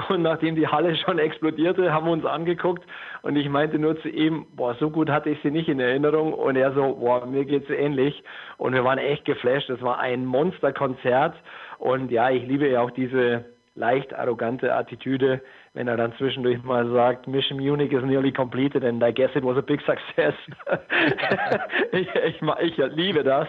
und 0.09 0.21
nachdem 0.21 0.55
die 0.55 0.67
Halle 0.67 0.95
schon 0.95 1.19
explodierte, 1.19 1.93
haben 1.93 2.05
wir 2.05 2.13
uns 2.13 2.25
angeguckt 2.25 2.83
und 3.21 3.35
ich 3.35 3.49
meinte 3.49 3.77
nur 3.77 3.99
zu 4.01 4.09
ihm, 4.09 4.45
boah, 4.55 4.75
so 4.75 4.89
gut 4.89 5.09
hatte 5.09 5.29
ich 5.29 5.39
sie 5.41 5.51
nicht 5.51 5.69
in 5.69 5.79
Erinnerung 5.79 6.33
und 6.33 6.55
er 6.55 6.73
so, 6.73 6.95
boah, 6.95 7.25
mir 7.25 7.45
geht's 7.45 7.69
ähnlich 7.69 8.23
und 8.57 8.73
wir 8.73 8.83
waren 8.83 8.99
echt 8.99 9.25
geflasht. 9.25 9.69
Es 9.69 9.81
war 9.81 9.99
ein 9.99 10.25
Monsterkonzert 10.25 11.35
und 11.77 12.11
ja, 12.11 12.29
ich 12.29 12.45
liebe 12.47 12.67
ja 12.69 12.81
auch 12.81 12.91
diese 12.91 13.45
leicht 13.75 14.13
arrogante 14.13 14.73
Attitüde, 14.73 15.41
wenn 15.75 15.89
er 15.89 15.97
dann 15.97 16.13
zwischendurch 16.17 16.63
mal 16.63 16.89
sagt, 16.89 17.27
Mission 17.27 17.59
Munich 17.59 17.91
is 17.91 18.03
nearly 18.03 18.31
completed 18.31 18.83
and 18.83 19.03
I 19.03 19.11
guess 19.11 19.29
it 19.35 19.43
was 19.43 19.57
a 19.57 19.61
big 19.61 19.81
success. 19.81 20.33
ich, 21.91 22.07
ich, 22.15 22.41
ich, 22.41 22.77
liebe 22.95 23.23
das. 23.23 23.47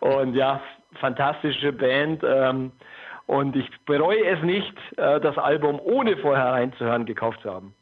Und 0.00 0.34
ja, 0.34 0.60
fantastische 1.00 1.72
Band. 1.72 2.22
Ähm, 2.26 2.72
und 3.26 3.54
ich 3.54 3.70
bereue 3.86 4.26
es 4.26 4.42
nicht, 4.42 4.74
äh, 4.96 5.20
das 5.20 5.38
Album 5.38 5.78
ohne 5.80 6.16
vorher 6.16 6.46
reinzuhören 6.46 7.06
gekauft 7.06 7.40
zu 7.42 7.50
haben. 7.50 7.74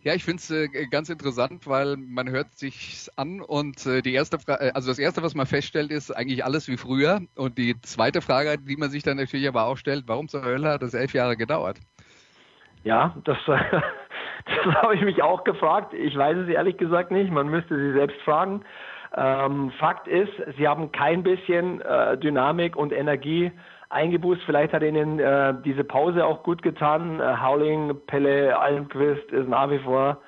Ja, 0.00 0.14
ich 0.14 0.22
finde 0.22 0.40
es 0.40 0.50
äh, 0.50 0.68
ganz 0.86 1.08
interessant, 1.08 1.66
weil 1.66 1.96
man 1.96 2.30
hört 2.30 2.54
sich 2.54 3.08
an 3.16 3.40
und 3.40 3.84
äh, 3.86 4.02
die 4.02 4.14
erste 4.14 4.38
Frage, 4.38 4.66
äh, 4.66 4.70
also 4.70 4.88
das 4.88 5.00
erste, 5.00 5.24
was 5.24 5.34
man 5.34 5.46
feststellt, 5.46 5.90
ist 5.90 6.12
eigentlich 6.12 6.44
alles 6.44 6.68
wie 6.68 6.76
früher. 6.76 7.22
Und 7.34 7.58
die 7.58 7.74
zweite 7.80 8.20
Frage, 8.20 8.56
die 8.58 8.76
man 8.76 8.90
sich 8.90 9.02
dann 9.02 9.16
natürlich 9.16 9.48
aber 9.48 9.64
auch 9.64 9.76
stellt, 9.76 10.04
warum 10.06 10.28
zur 10.28 10.44
Hölle 10.44 10.68
hat 10.68 10.82
das 10.82 10.94
elf 10.94 11.12
Jahre 11.14 11.36
gedauert? 11.36 11.80
Ja, 12.88 13.14
das, 13.24 13.36
das 13.46 14.74
habe 14.76 14.94
ich 14.94 15.02
mich 15.02 15.22
auch 15.22 15.44
gefragt. 15.44 15.92
Ich 15.92 16.16
weiß 16.16 16.38
es 16.38 16.48
ehrlich 16.48 16.78
gesagt 16.78 17.10
nicht. 17.10 17.30
Man 17.30 17.48
müsste 17.48 17.76
sie 17.76 17.92
selbst 17.92 18.18
fragen. 18.22 18.62
Ähm, 19.14 19.70
Fakt 19.72 20.08
ist, 20.08 20.32
sie 20.56 20.66
haben 20.66 20.90
kein 20.90 21.22
bisschen 21.22 21.82
äh, 21.82 22.16
Dynamik 22.16 22.76
und 22.76 22.94
Energie 22.94 23.52
eingebußt. 23.90 24.40
Vielleicht 24.46 24.72
hat 24.72 24.82
ihnen 24.82 25.18
äh, 25.18 25.52
diese 25.66 25.84
Pause 25.84 26.24
auch 26.24 26.42
gut 26.42 26.62
getan. 26.62 27.20
Äh, 27.20 27.36
Howling, 27.42 27.94
Pelle 28.06 28.58
Almquist 28.58 29.32
ist 29.32 29.48
nach 29.50 29.70
wie 29.70 29.80
vor 29.80 30.22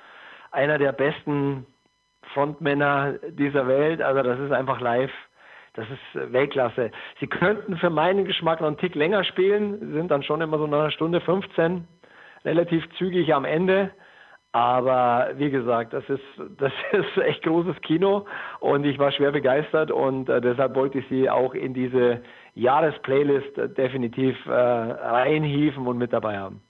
einer 0.51 0.77
der 0.77 0.91
besten 0.91 1.65
Frontmänner 2.35 3.13
dieser 3.29 3.67
Welt. 3.67 4.03
Also 4.03 4.21
das 4.21 4.39
ist 4.39 4.51
einfach 4.51 4.79
live. 4.79 5.11
Das 5.73 5.87
ist 5.89 6.31
Weltklasse. 6.31 6.91
Sie 7.19 7.25
könnten 7.25 7.77
für 7.77 7.89
meinen 7.89 8.25
Geschmack 8.25 8.61
noch 8.61 8.67
einen 8.67 8.77
Tick 8.77 8.93
länger 8.93 9.23
spielen, 9.23 9.93
sind 9.93 10.11
dann 10.11 10.21
schon 10.21 10.41
immer 10.41 10.59
so 10.59 10.65
eine 10.65 10.91
Stunde 10.91 11.21
15, 11.21 11.87
relativ 12.45 12.83
zügig 12.97 13.33
am 13.33 13.45
Ende. 13.45 13.91
Aber 14.53 15.31
wie 15.37 15.49
gesagt, 15.49 15.93
das 15.93 16.03
ist, 16.09 16.21
das 16.57 16.73
ist 16.91 17.23
echt 17.23 17.43
großes 17.43 17.79
Kino 17.81 18.25
und 18.59 18.85
ich 18.85 18.99
war 18.99 19.11
schwer 19.11 19.31
begeistert 19.31 19.91
und 19.91 20.29
äh, 20.29 20.41
deshalb 20.41 20.75
wollte 20.75 20.99
ich 20.99 21.07
sie 21.09 21.29
auch 21.29 21.53
in 21.53 21.73
diese 21.73 22.21
Jahresplaylist 22.55 23.57
äh, 23.57 23.69
definitiv 23.69 24.35
äh, 24.45 24.51
reinhieven 24.51 25.87
und 25.87 25.97
mit 25.97 26.11
dabei 26.11 26.37
haben. 26.37 26.61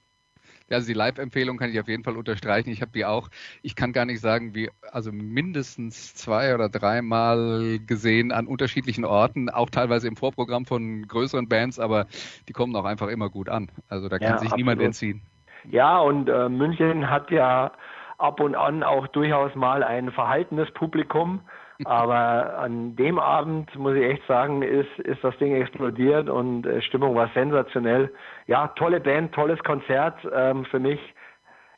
Ja, 0.69 0.77
also 0.77 0.87
die 0.87 0.93
Live-Empfehlung 0.93 1.57
kann 1.57 1.69
ich 1.69 1.79
auf 1.81 1.89
jeden 1.89 2.05
Fall 2.05 2.15
unterstreichen. 2.15 2.69
Ich 2.69 2.81
habe 2.81 2.93
die 2.93 3.03
auch, 3.03 3.29
ich 3.61 3.75
kann 3.75 3.91
gar 3.91 4.05
nicht 4.05 4.21
sagen, 4.21 4.55
wie, 4.55 4.69
also 4.89 5.11
mindestens 5.11 6.15
zwei 6.15 6.55
oder 6.55 6.69
dreimal 6.69 7.79
gesehen 7.85 8.31
an 8.31 8.47
unterschiedlichen 8.47 9.03
Orten, 9.03 9.49
auch 9.49 9.69
teilweise 9.69 10.07
im 10.07 10.15
Vorprogramm 10.15 10.65
von 10.65 11.05
größeren 11.07 11.49
Bands, 11.49 11.77
aber 11.77 12.07
die 12.47 12.53
kommen 12.53 12.73
auch 12.77 12.85
einfach 12.85 13.09
immer 13.09 13.29
gut 13.29 13.49
an. 13.49 13.69
Also 13.89 14.07
da 14.07 14.17
kann 14.17 14.29
ja, 14.29 14.37
sich 14.37 14.47
absolut. 14.47 14.57
niemand 14.57 14.81
entziehen. 14.81 15.21
Ja, 15.69 15.99
und 15.99 16.29
äh, 16.29 16.49
München 16.49 17.09
hat 17.09 17.31
ja 17.31 17.71
ab 18.17 18.39
und 18.39 18.55
an 18.55 18.83
auch 18.83 19.07
durchaus 19.07 19.53
mal 19.55 19.83
ein 19.83 20.11
verhaltenes 20.11 20.71
Publikum. 20.71 21.41
Aber 21.85 22.59
an 22.59 22.95
dem 22.95 23.17
Abend, 23.17 23.75
muss 23.75 23.95
ich 23.95 24.03
echt 24.03 24.27
sagen, 24.27 24.61
ist, 24.61 24.99
ist 24.99 25.23
das 25.23 25.35
Ding 25.39 25.55
explodiert 25.55 26.29
und 26.29 26.65
äh, 26.65 26.81
Stimmung 26.83 27.15
war 27.15 27.29
sensationell. 27.33 28.13
Ja, 28.45 28.67
tolle 28.69 28.99
Band, 28.99 29.33
tolles 29.33 29.59
Konzert. 29.63 30.15
Ähm, 30.31 30.65
für 30.65 30.79
mich, 30.79 30.99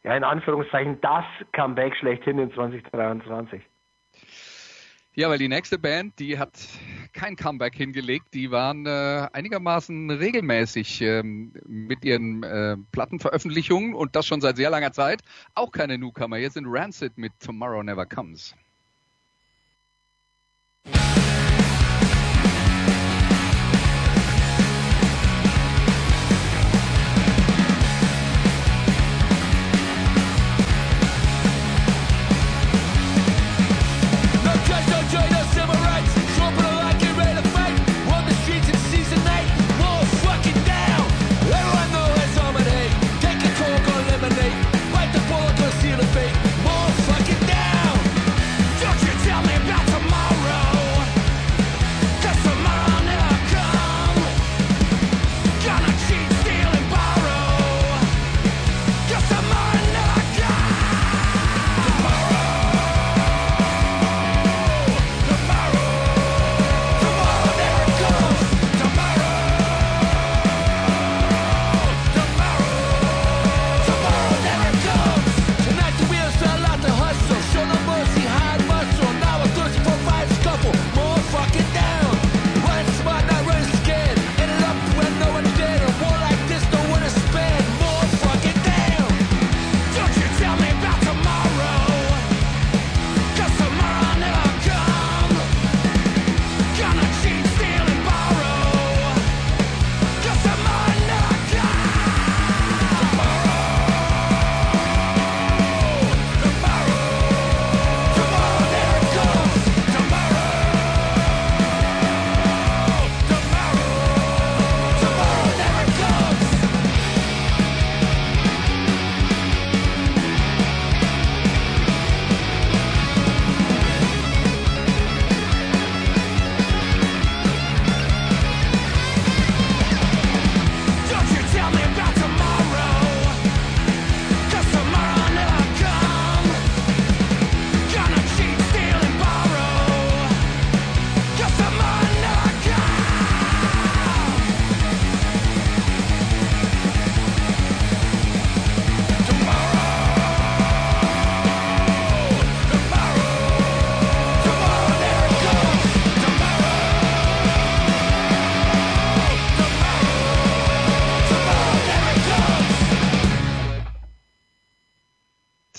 ja, 0.03 0.15
in 0.15 0.25
Anführungszeichen, 0.25 0.99
das 0.99 1.23
Comeback 1.53 1.95
schlechthin 1.95 2.37
in 2.37 2.51
2023. 2.51 3.61
Ja, 5.15 5.29
weil 5.29 5.37
die 5.37 5.47
nächste 5.47 5.79
Band, 5.79 6.19
die 6.19 6.37
hat 6.37 6.51
kein 7.13 7.35
Comeback 7.35 7.75
hingelegt. 7.75 8.33
Die 8.33 8.51
waren 8.51 8.85
äh, 8.85 9.27
einigermaßen 9.31 10.09
regelmäßig 10.09 11.01
ähm, 11.01 11.53
mit 11.65 12.03
ihren 12.03 12.43
äh, 12.43 12.77
Plattenveröffentlichungen 12.91 13.93
und 13.93 14.15
das 14.15 14.25
schon 14.25 14.41
seit 14.41 14.57
sehr 14.57 14.69
langer 14.69 14.91
Zeit. 14.91 15.21
Auch 15.55 15.71
keine 15.71 15.97
Newcomer. 15.97 16.37
Jetzt 16.37 16.55
sind 16.55 16.65
Rancid 16.67 17.17
mit 17.17 17.31
Tomorrow 17.39 17.83
Never 17.83 18.05
Comes. 18.05 18.55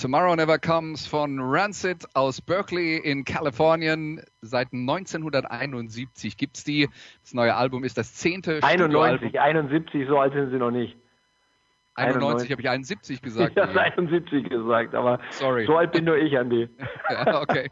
Tomorrow 0.05 0.37
Never 0.37 0.59
Comes 0.59 1.07
von 1.07 1.41
Rancid 1.41 2.05
aus 2.13 2.43
Berkeley 2.43 2.99
in 2.99 3.25
Kalifornien. 3.25 4.21
Seit 4.43 4.71
1971 4.71 6.37
gibt's 6.37 6.63
die. 6.63 6.91
Das 7.23 7.33
neue 7.33 7.55
Album 7.55 7.85
ist 7.85 7.97
das 7.97 8.13
zehnte 8.13 8.63
91, 8.63 9.41
71, 9.41 10.07
so 10.07 10.19
alt 10.19 10.35
sind 10.35 10.51
sie 10.51 10.59
noch 10.59 10.73
nicht. 10.73 10.99
91 11.95 12.53
habe 12.53 12.61
ich 12.61 12.69
71 12.69 13.23
gesagt. 13.23 13.53
Ich 13.57 13.63
habe 13.63 13.81
71 13.81 14.47
gesagt, 14.51 14.95
aber 14.95 15.21
Sorry. 15.31 15.65
so 15.65 15.79
alt 15.79 15.93
bin 15.93 16.05
nur 16.05 16.19
ich, 16.19 16.37
Andi. 16.37 16.69
ja, 17.09 17.41
okay. 17.41 17.71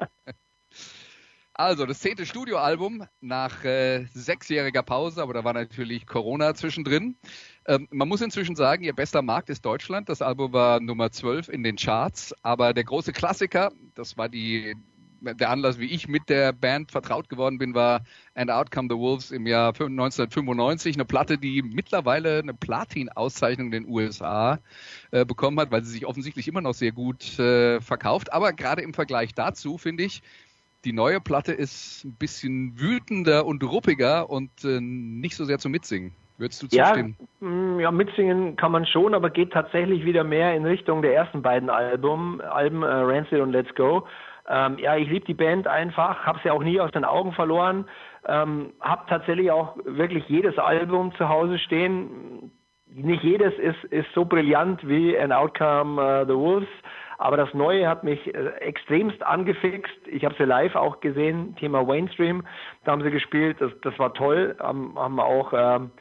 Also, 1.53 1.85
das 1.85 2.01
zehnte 2.01 2.25
Studioalbum 2.25 3.05
nach 3.21 3.62
äh, 3.62 4.07
sechsjähriger 4.07 4.83
Pause, 4.83 5.23
aber 5.23 5.35
da 5.35 5.45
war 5.45 5.53
natürlich 5.53 6.07
Corona 6.07 6.55
zwischendrin. 6.55 7.16
Ähm, 7.66 7.87
man 7.90 8.09
muss 8.09 8.20
inzwischen 8.20 8.57
sagen, 8.57 8.83
ihr 8.83 8.92
bester 8.92 9.22
Markt 9.22 9.51
ist 9.51 9.64
Deutschland. 9.64 10.09
Das 10.09 10.22
Album 10.22 10.53
war 10.53 10.81
Nummer 10.81 11.11
12 11.11 11.48
in 11.48 11.62
den 11.62 11.77
Charts, 11.77 12.35
aber 12.42 12.75
der 12.75 12.85
große 12.85 13.12
Klassiker, 13.12 13.72
das 13.94 14.16
war 14.16 14.29
die, 14.29 14.75
der 15.20 15.51
Anlass, 15.51 15.79
wie 15.79 15.87
ich 15.87 16.09
mit 16.09 16.29
der 16.29 16.53
Band 16.53 16.90
vertraut 16.90 17.29
geworden 17.29 17.59
bin, 17.59 17.75
war 17.75 18.03
And 18.35 18.51
Out 18.51 18.72
Come 18.72 18.88
the 18.90 18.98
Wolves 18.98 19.31
im 19.31 19.46
Jahr 19.46 19.68
1995. 19.68 20.96
Eine 20.96 21.05
Platte, 21.05 21.38
die 21.38 21.62
mittlerweile 21.62 22.40
eine 22.40 22.55
Platin-Auszeichnung 22.55 23.66
in 23.66 23.85
den 23.85 23.88
USA 23.88 24.59
äh, 25.12 25.25
bekommen 25.25 25.61
hat, 25.61 25.70
weil 25.70 25.85
sie 25.85 25.92
sich 25.92 26.07
offensichtlich 26.07 26.48
immer 26.48 26.61
noch 26.61 26.75
sehr 26.75 26.92
gut 26.92 27.38
äh, 27.38 27.81
verkauft. 27.81 28.33
Aber 28.33 28.53
gerade 28.53 28.83
im 28.83 28.94
Vergleich 28.94 29.35
dazu, 29.35 29.79
finde 29.79 30.03
ich, 30.03 30.22
die 30.85 30.92
neue 30.92 31.20
Platte 31.20 31.53
ist 31.53 32.05
ein 32.05 32.14
bisschen 32.14 32.81
wütender 32.81 33.46
und 33.46 33.62
ruppiger 33.62 34.29
und 34.29 34.64
äh, 34.64 34.81
nicht 34.81 35.37
so 35.37 35.44
sehr 35.44 35.61
zum 35.61 35.70
Mitsingen. 35.70 36.12
Würdest 36.38 36.62
du 36.62 36.77
Ja, 36.77 36.87
zustimmen? 36.87 37.16
mm, 37.40 37.81
ja, 37.81 37.90
mitsingen 37.90 38.57
kann 38.57 38.73
man 38.73 38.87
schon, 38.87 39.14
aber 39.14 39.31
geht 39.31 39.53
tatsächlich 39.53 40.05
wieder 40.05 40.25
mehr 40.25 40.55
in 40.55 40.64
Richtung 40.64 41.03
der 41.03 41.14
ersten 41.14 41.42
beiden 41.42 41.71
Album, 41.71 42.40
Alben 42.40 42.83
äh, 42.83 42.87
Rancid 42.87 43.40
und 43.40 43.53
Let's 43.53 43.75
Go. 43.75 44.07
Ähm, 44.49 44.79
ja, 44.79 44.97
ich 44.97 45.09
liebe 45.09 45.25
die 45.27 45.35
Band 45.35 45.68
einfach, 45.68 46.27
habe 46.27 46.40
sie 46.42 46.51
auch 46.51 46.62
nie 46.62 46.81
aus 46.81 46.90
den 46.90 47.05
Augen 47.05 47.33
verloren, 47.33 47.87
ähm, 48.27 48.73
habe 48.81 49.05
tatsächlich 49.09 49.51
auch 49.51 49.77
wirklich 49.85 50.29
jedes 50.29 50.59
Album 50.59 51.14
zu 51.16 51.29
Hause 51.29 51.59
stehen. 51.59 52.51
Nicht 52.87 53.23
jedes 53.23 53.55
ist, 53.59 53.85
ist 53.85 54.09
so 54.14 54.25
brillant 54.25 54.87
wie 54.87 55.18
An 55.18 55.33
Outcome 55.33 56.23
uh, 56.23 56.27
The 56.27 56.35
Wolves, 56.35 56.68
aber 57.18 57.37
das 57.37 57.55
Neue 57.55 57.88
hat 57.88 58.03
mich 58.05 58.35
äh, 58.35 58.49
extremst 58.59 59.23
angefixt. 59.23 59.95
Ich 60.09 60.25
habe 60.25 60.35
sie 60.37 60.45
live 60.45 60.75
auch 60.75 61.01
gesehen, 61.01 61.55
Thema 61.57 61.85
Mainstream, 61.85 62.45
da 62.85 62.92
haben 62.92 63.03
sie 63.03 63.11
gespielt, 63.11 63.59
das, 63.61 63.71
das 63.83 63.97
war 63.99 64.12
toll, 64.12 64.57
haben, 64.59 64.99
haben 64.99 65.21
auch 65.21 65.53
ähm, 65.57 65.92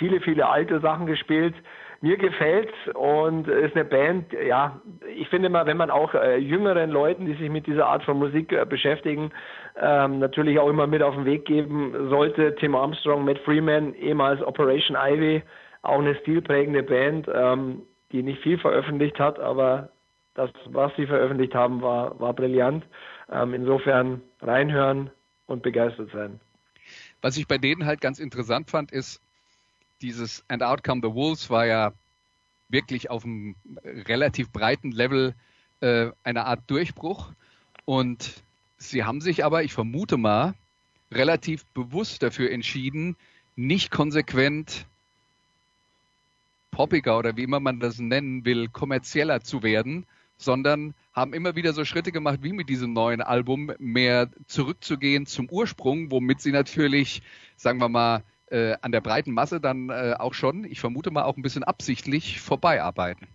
viele, 0.00 0.20
viele 0.20 0.48
alte 0.48 0.80
Sachen 0.80 1.06
gespielt. 1.06 1.54
Mir 2.00 2.16
gefällt's 2.16 2.72
und 2.94 3.46
ist 3.46 3.76
eine 3.76 3.84
Band, 3.84 4.32
ja, 4.32 4.80
ich 5.14 5.28
finde 5.28 5.50
mal, 5.50 5.66
wenn 5.66 5.76
man 5.76 5.90
auch 5.90 6.14
äh, 6.14 6.38
jüngeren 6.38 6.88
Leuten, 6.88 7.26
die 7.26 7.34
sich 7.34 7.50
mit 7.50 7.66
dieser 7.66 7.86
Art 7.86 8.02
von 8.04 8.18
Musik 8.18 8.52
äh, 8.52 8.64
beschäftigen, 8.64 9.30
ähm, 9.78 10.18
natürlich 10.18 10.58
auch 10.58 10.70
immer 10.70 10.86
mit 10.86 11.02
auf 11.02 11.14
den 11.14 11.26
Weg 11.26 11.44
geben 11.44 12.08
sollte. 12.08 12.54
Tim 12.54 12.74
Armstrong, 12.74 13.26
Matt 13.26 13.38
Freeman, 13.40 13.92
ehemals 13.94 14.42
Operation 14.42 14.96
Ivy, 14.98 15.42
auch 15.82 15.98
eine 15.98 16.14
stilprägende 16.16 16.82
Band, 16.82 17.28
ähm, 17.32 17.82
die 18.12 18.22
nicht 18.22 18.42
viel 18.42 18.58
veröffentlicht 18.58 19.20
hat, 19.20 19.38
aber 19.38 19.90
das, 20.34 20.50
was 20.70 20.90
sie 20.96 21.06
veröffentlicht 21.06 21.54
haben, 21.54 21.82
war, 21.82 22.18
war 22.18 22.32
brillant. 22.32 22.82
Ähm, 23.30 23.52
insofern 23.52 24.22
reinhören 24.40 25.10
und 25.46 25.62
begeistert 25.62 26.10
sein. 26.12 26.40
Was 27.20 27.36
ich 27.36 27.46
bei 27.46 27.58
denen 27.58 27.84
halt 27.84 28.00
ganz 28.00 28.18
interessant 28.18 28.70
fand, 28.70 28.90
ist, 28.90 29.20
dieses 30.02 30.44
And 30.48 30.62
Out 30.62 30.82
Come 30.84 31.00
the 31.02 31.14
Wolves 31.14 31.50
war 31.50 31.66
ja 31.66 31.92
wirklich 32.68 33.10
auf 33.10 33.24
einem 33.24 33.56
relativ 33.84 34.50
breiten 34.50 34.92
Level 34.92 35.34
äh, 35.80 36.10
eine 36.24 36.46
Art 36.46 36.62
Durchbruch. 36.68 37.32
Und 37.84 38.42
sie 38.78 39.04
haben 39.04 39.20
sich 39.20 39.44
aber, 39.44 39.62
ich 39.64 39.72
vermute 39.72 40.16
mal, 40.16 40.54
relativ 41.10 41.64
bewusst 41.66 42.22
dafür 42.22 42.50
entschieden, 42.52 43.16
nicht 43.56 43.90
konsequent 43.90 44.86
poppiger 46.70 47.18
oder 47.18 47.36
wie 47.36 47.42
immer 47.42 47.60
man 47.60 47.80
das 47.80 47.98
nennen 47.98 48.44
will, 48.44 48.68
kommerzieller 48.68 49.42
zu 49.42 49.62
werden, 49.62 50.06
sondern 50.38 50.94
haben 51.12 51.34
immer 51.34 51.56
wieder 51.56 51.72
so 51.72 51.84
Schritte 51.84 52.12
gemacht, 52.12 52.38
wie 52.42 52.52
mit 52.52 52.68
diesem 52.68 52.92
neuen 52.92 53.20
Album, 53.20 53.72
mehr 53.78 54.30
zurückzugehen 54.46 55.26
zum 55.26 55.50
Ursprung, 55.50 56.10
womit 56.10 56.40
sie 56.40 56.52
natürlich, 56.52 57.22
sagen 57.56 57.80
wir 57.80 57.88
mal, 57.88 58.22
äh, 58.50 58.74
an 58.82 58.92
der 58.92 59.00
breiten 59.00 59.32
Masse 59.32 59.60
dann 59.60 59.90
äh, 59.90 60.14
auch 60.18 60.34
schon, 60.34 60.64
ich 60.64 60.80
vermute 60.80 61.10
mal 61.10 61.24
auch 61.24 61.36
ein 61.36 61.42
bisschen 61.42 61.64
absichtlich 61.64 62.40
vorbeiarbeiten. 62.40 63.28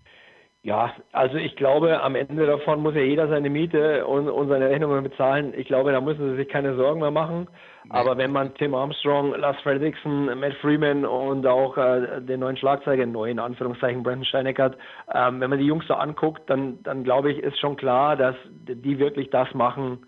Ja, 0.66 0.96
also 1.12 1.38
ich 1.38 1.56
glaube, 1.58 2.02
am 2.02 2.16
Ende 2.16 2.48
davon 2.48 2.82
muss 2.82 2.96
ja 2.96 3.02
jeder 3.02 3.28
seine 3.28 3.52
Miete 3.52 4.08
und, 4.08 4.28
und 4.28 4.48
seine 4.48 4.68
Rechnungen 4.68 5.04
bezahlen. 5.04 5.54
Ich 5.56 5.68
glaube, 5.68 5.92
da 5.92 6.02
müssen 6.02 6.32
sie 6.32 6.38
sich 6.38 6.50
keine 6.50 6.76
Sorgen 6.76 7.02
mehr 7.02 7.12
machen. 7.12 7.48
Nee. 7.84 7.92
Aber 7.92 8.18
wenn 8.18 8.32
man 8.32 8.52
Tim 8.56 8.74
Armstrong, 8.74 9.36
Lars 9.36 9.62
Fredrickson, 9.62 10.26
Matt 10.40 10.56
Freeman 10.56 11.06
und 11.06 11.46
auch 11.46 11.78
äh, 11.78 12.20
den 12.20 12.40
neuen 12.40 12.58
Schlagzeuger, 12.58 13.06
neuen 13.06 13.38
Anführungszeichen 13.38 14.02
Brandon 14.02 14.26
Steineckert, 14.26 14.76
ähm, 15.14 15.40
wenn 15.40 15.52
man 15.52 15.60
die 15.60 15.68
Jungs 15.68 15.86
so 15.88 15.94
anguckt, 15.94 16.50
dann, 16.50 16.82
dann 16.82 17.04
glaube 17.04 17.32
ich, 17.32 17.38
ist 17.38 17.60
schon 17.60 17.76
klar, 17.76 18.16
dass 18.16 18.36
die 18.48 18.98
wirklich 18.98 19.30
das 19.30 19.54
machen, 19.54 20.08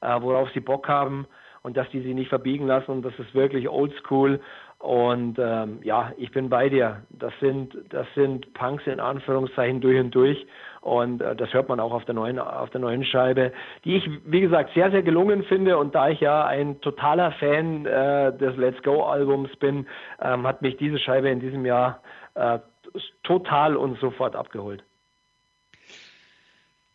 äh, 0.00 0.20
worauf 0.20 0.50
sie 0.50 0.58
Bock 0.58 0.88
haben 0.88 1.28
und 1.62 1.76
dass 1.76 1.88
die 1.90 2.00
sie 2.00 2.14
nicht 2.14 2.28
verbiegen 2.28 2.66
lassen 2.66 2.90
und 2.90 3.02
das 3.02 3.18
ist 3.18 3.34
wirklich 3.34 3.68
oldschool. 3.68 4.40
Und 4.78 5.38
ähm, 5.38 5.78
ja, 5.84 6.12
ich 6.16 6.32
bin 6.32 6.48
bei 6.48 6.68
dir. 6.68 7.02
Das 7.10 7.32
sind 7.40 7.76
das 7.90 8.06
sind 8.16 8.52
Punks 8.54 8.84
in 8.86 8.98
Anführungszeichen 8.98 9.80
durch 9.80 10.00
und 10.00 10.12
durch 10.12 10.46
und 10.80 11.22
äh, 11.22 11.36
das 11.36 11.52
hört 11.54 11.68
man 11.68 11.78
auch 11.78 11.92
auf 11.92 12.04
der 12.04 12.16
neuen 12.16 12.40
auf 12.40 12.70
der 12.70 12.80
neuen 12.80 13.04
Scheibe, 13.04 13.52
die 13.84 13.96
ich 13.96 14.10
wie 14.24 14.40
gesagt 14.40 14.74
sehr 14.74 14.90
sehr 14.90 15.04
gelungen 15.04 15.44
finde 15.44 15.78
und 15.78 15.94
da 15.94 16.08
ich 16.08 16.20
ja 16.20 16.44
ein 16.44 16.80
totaler 16.80 17.30
Fan 17.32 17.86
äh, 17.86 18.36
des 18.36 18.56
Let's 18.56 18.82
Go 18.82 19.04
Albums 19.04 19.54
bin, 19.56 19.86
ähm, 20.20 20.44
hat 20.48 20.62
mich 20.62 20.76
diese 20.78 20.98
Scheibe 20.98 21.30
in 21.30 21.38
diesem 21.38 21.64
Jahr 21.64 22.00
äh, 22.34 22.58
total 23.22 23.76
und 23.76 24.00
sofort 24.00 24.34
abgeholt. 24.34 24.82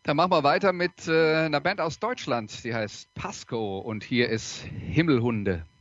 Dann 0.08 0.16
machen 0.16 0.30
wir 0.30 0.42
weiter 0.42 0.72
mit 0.72 1.06
äh, 1.06 1.34
einer 1.34 1.60
Band 1.60 1.82
aus 1.82 1.98
Deutschland, 1.98 2.64
die 2.64 2.74
heißt 2.74 3.12
Pasco 3.12 3.76
und 3.76 4.02
hier 4.02 4.30
ist 4.30 4.62
Himmelhunde. 4.62 5.52
Himmelhunde 5.52 5.77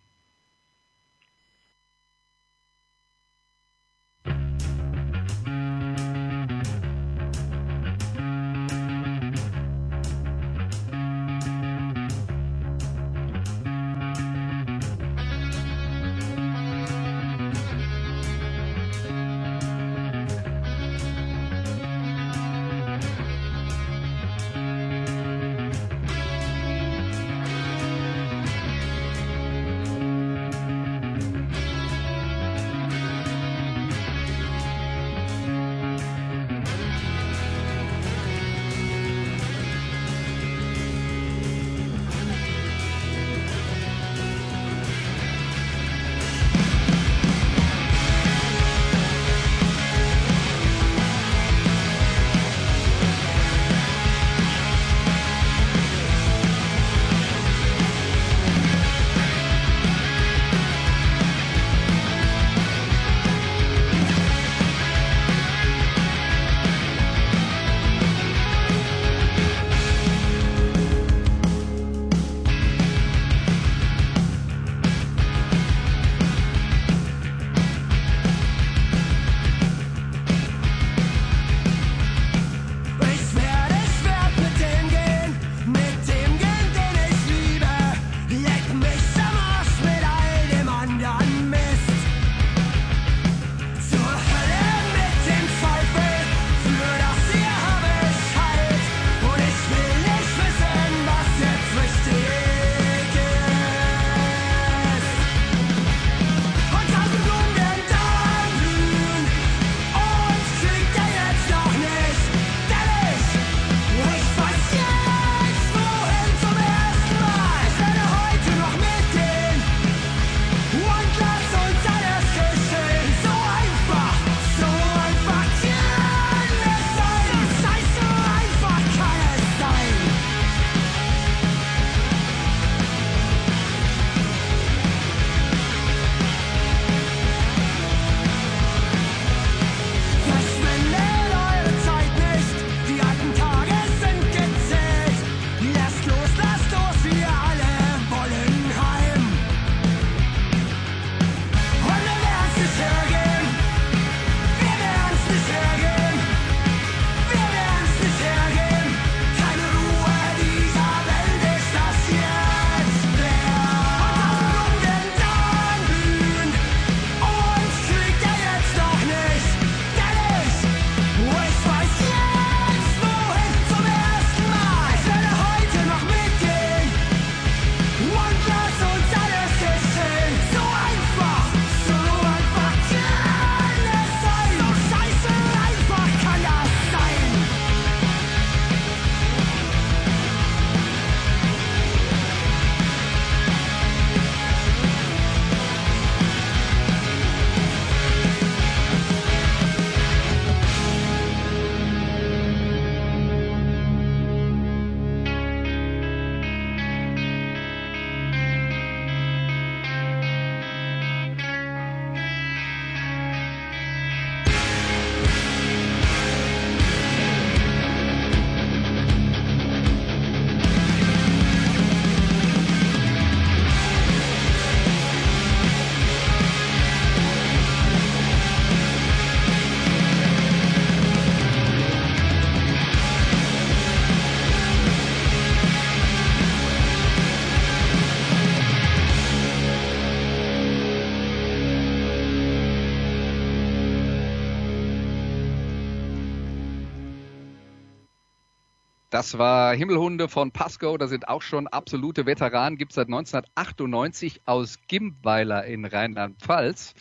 Das 249.09 249.37
war 249.37 249.73
Himmelhunde 249.73 250.27
von 250.27 250.51
Pasco. 250.51 250.97
Das 250.97 251.09
sind 251.09 251.29
auch 251.29 251.41
schon 251.41 251.67
absolute 251.67 252.25
Veteranen. 252.25 252.77
Gibt 252.77 252.91
es 252.91 252.95
seit 252.95 253.07
1998 253.07 254.41
aus 254.45 254.79
Gimbweiler 254.87 255.63
in 255.65 255.85
Rheinland-Pfalz. 255.85 256.93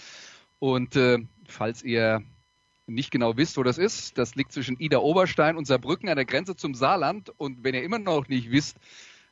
Und 0.60 0.94
äh, 0.94 1.18
falls 1.48 1.82
ihr 1.82 2.22
nicht 2.86 3.10
genau 3.10 3.36
wisst, 3.36 3.56
wo 3.56 3.64
das 3.64 3.78
ist, 3.78 4.16
das 4.18 4.36
liegt 4.36 4.52
zwischen 4.52 4.78
Ida 4.78 4.98
Oberstein 4.98 5.56
und 5.56 5.66
Saarbrücken 5.66 6.08
an 6.08 6.14
der 6.14 6.24
Grenze 6.24 6.54
zum 6.54 6.74
Saarland. 6.74 7.30
Und 7.38 7.64
wenn 7.64 7.74
ihr 7.74 7.82
immer 7.82 7.98
noch 7.98 8.28
nicht 8.28 8.52
wisst, 8.52 8.78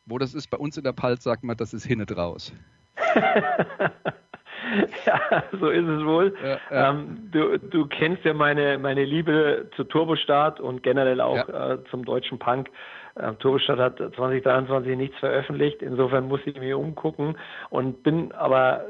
wo 0.05 0.19
das 0.19 0.35
ist, 0.35 0.51
bei 0.51 0.57
uns 0.57 0.77
in 0.77 0.83
der 0.83 0.93
Palz 0.93 1.23
sagt 1.23 1.45
man, 1.45 1.57
das 1.57 1.75
ist 1.75 1.87
hinne 1.87 2.07
draus. 2.07 2.53
ja, 5.07 5.42
so 5.59 5.68
ist 5.68 5.87
es 5.87 6.05
wohl. 6.05 6.35
Ja, 6.42 6.59
ja. 6.70 6.90
Ähm, 6.90 7.29
du, 7.31 7.59
du 7.59 7.87
kennst 7.87 8.24
ja 8.24 8.35
meine, 8.35 8.79
meine 8.79 9.05
Liebe 9.05 9.70
zu 9.77 9.85
Turbostart 9.85 10.61
und 10.61 10.83
generell 10.83 11.20
auch 11.20 11.48
Ja. 11.48 11.72
äh, 11.74 11.85
zum 11.90 12.05
deutschen 12.05 12.38
Punk. 12.38 12.70
Äh, 13.16 13.33
Turbostart 13.35 13.79
hat 13.79 13.98
2023 13.98 14.96
nichts 14.96 15.18
veröffentlicht, 15.18 15.83
insofern 15.83 16.29
muss 16.29 16.40
ich 16.46 16.59
mich 16.59 16.74
umgucken 16.74 17.37
und 17.70 18.03
bin 18.03 18.33
aber 18.33 18.87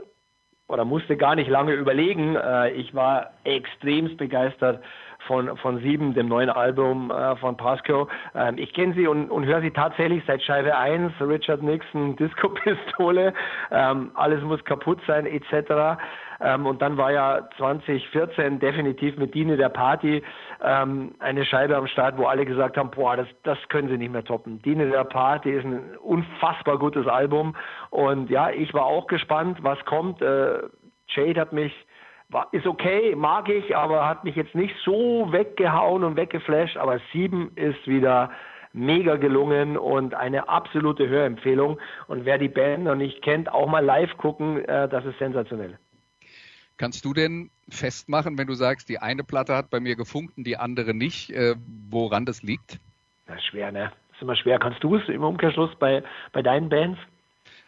oder 0.67 0.85
musste 0.85 1.17
gar 1.17 1.35
nicht 1.35 1.51
lange 1.51 1.73
überlegen. 1.75 2.37
Äh, 2.37 2.71
ich 2.71 2.95
war 2.95 3.31
extremst 3.45 4.17
begeistert 4.17 4.83
von, 5.27 5.57
von 5.59 5.79
Sieben, 5.79 6.15
dem 6.15 6.29
neuen 6.29 6.51
Album 6.51 7.11
äh, 7.11 7.37
von 7.37 7.57
Pasco. 7.57 8.09
Ähm, 8.35 8.59
ich 8.59 8.73
kenne 8.73 8.95
sie 8.95 9.07
und, 9.07 9.31
und 9.31 9.45
höre 9.45 9.61
sie 9.61 9.71
tatsächlich 9.71 10.23
seit 10.27 10.43
Scheibe 10.43 10.77
1, 10.77 11.13
Richard 11.21 11.63
Nixon, 11.63 12.17
Disco-Pistole, 12.19 13.33
ähm, 13.71 14.11
alles 14.15 14.43
muss 14.43 14.65
kaputt 14.65 15.01
sein, 15.07 15.27
etc. 15.27 16.01
Ähm, 16.41 16.67
und 16.67 16.83
dann 16.83 16.97
war 16.97 17.13
ja 17.13 17.49
2014 17.57 18.59
definitiv 18.59 19.17
mit 19.17 19.35
Diene 19.35 19.57
der 19.57 19.69
Party 19.69 20.23
ähm, 20.63 21.15
eine 21.19 21.45
Scheibe 21.45 21.77
am 21.77 21.87
Start, 21.87 22.19
wo 22.19 22.27
alle 22.27 22.45
gesagt 22.45 22.77
haben, 22.77 22.91
boah, 22.91 23.17
das, 23.17 23.29
das 23.43 23.59
können 23.69 23.89
sie 23.89 23.99
nicht 23.99 24.13
mehr 24.13 24.25
toppen. 24.25 24.61
Diene 24.63 24.91
der 24.91 25.05
Party 25.05 25.51
ist 25.51 25.65
ein 25.65 25.97
unfassbar 25.99 26.79
gutes 26.79 27.07
Album. 27.07 27.57
Und 27.91 28.31
ja, 28.31 28.51
ich 28.51 28.75
war 28.75 28.85
auch 28.85 29.07
gespannt, 29.07 29.59
was 29.63 29.83
kommt. 29.85 30.21
Äh, 30.23 30.63
Jade 31.09 31.41
hat 31.41 31.53
mich 31.53 31.73
war, 32.35 32.49
ist 32.53 32.67
okay, 32.67 33.15
mag 33.17 33.49
ich, 33.49 33.75
aber 33.75 34.07
hat 34.07 34.25
mich 34.25 34.37
jetzt 34.37 34.55
nicht 34.55 34.75
so 34.85 35.33
weggehauen 35.33 36.05
und 36.05 36.17
weggeflasht. 36.17 36.77
Aber 36.77 37.01
sieben 37.13 37.53
ist 37.57 37.87
wieder 37.87 38.31
mega 38.75 39.17
gelungen 39.17 39.79
und 39.79 40.15
eine 40.15 40.49
absolute 40.49 41.09
Hörempfehlung. 41.09 41.79
Und 42.09 42.25
wer 42.25 42.37
die 42.37 42.49
Band 42.49 42.85
noch 42.85 42.97
nicht 42.97 43.23
kennt, 43.23 43.51
auch 43.51 43.69
mal 43.69 43.85
live 43.85 44.15
gucken, 44.19 44.65
äh, 44.65 44.89
das 44.89 45.05
ist 45.07 45.19
sensationell. 45.19 45.79
Kannst 46.77 47.05
du 47.05 47.15
denn 47.15 47.51
festmachen, 47.69 48.37
wenn 48.37 48.49
du 48.49 48.55
sagst, 48.55 48.89
die 48.89 48.99
eine 48.99 49.23
Platte 49.23 49.55
hat 49.55 49.71
bei 49.71 49.79
mir 49.79 49.95
gefunkt 49.95 50.37
und 50.37 50.45
die 50.45 50.57
andere 50.57 50.93
nicht, 50.93 51.31
äh, 51.31 51.55
woran 51.91 52.27
das 52.27 52.43
liegt? 52.43 52.81
Das 53.27 53.37
ist 53.37 53.47
schwer, 53.47 53.71
ne? 53.71 53.93
Das 54.09 54.17
ist 54.17 54.23
immer 54.23 54.37
schwer. 54.37 54.59
Kannst 54.59 54.83
du 54.83 54.97
es 54.97 55.09
im 55.09 55.23
Umkehrschluss 55.23 55.71
bei, 55.77 56.03
bei 56.33 56.43
deinen 56.43 56.69
Bands? 56.69 56.99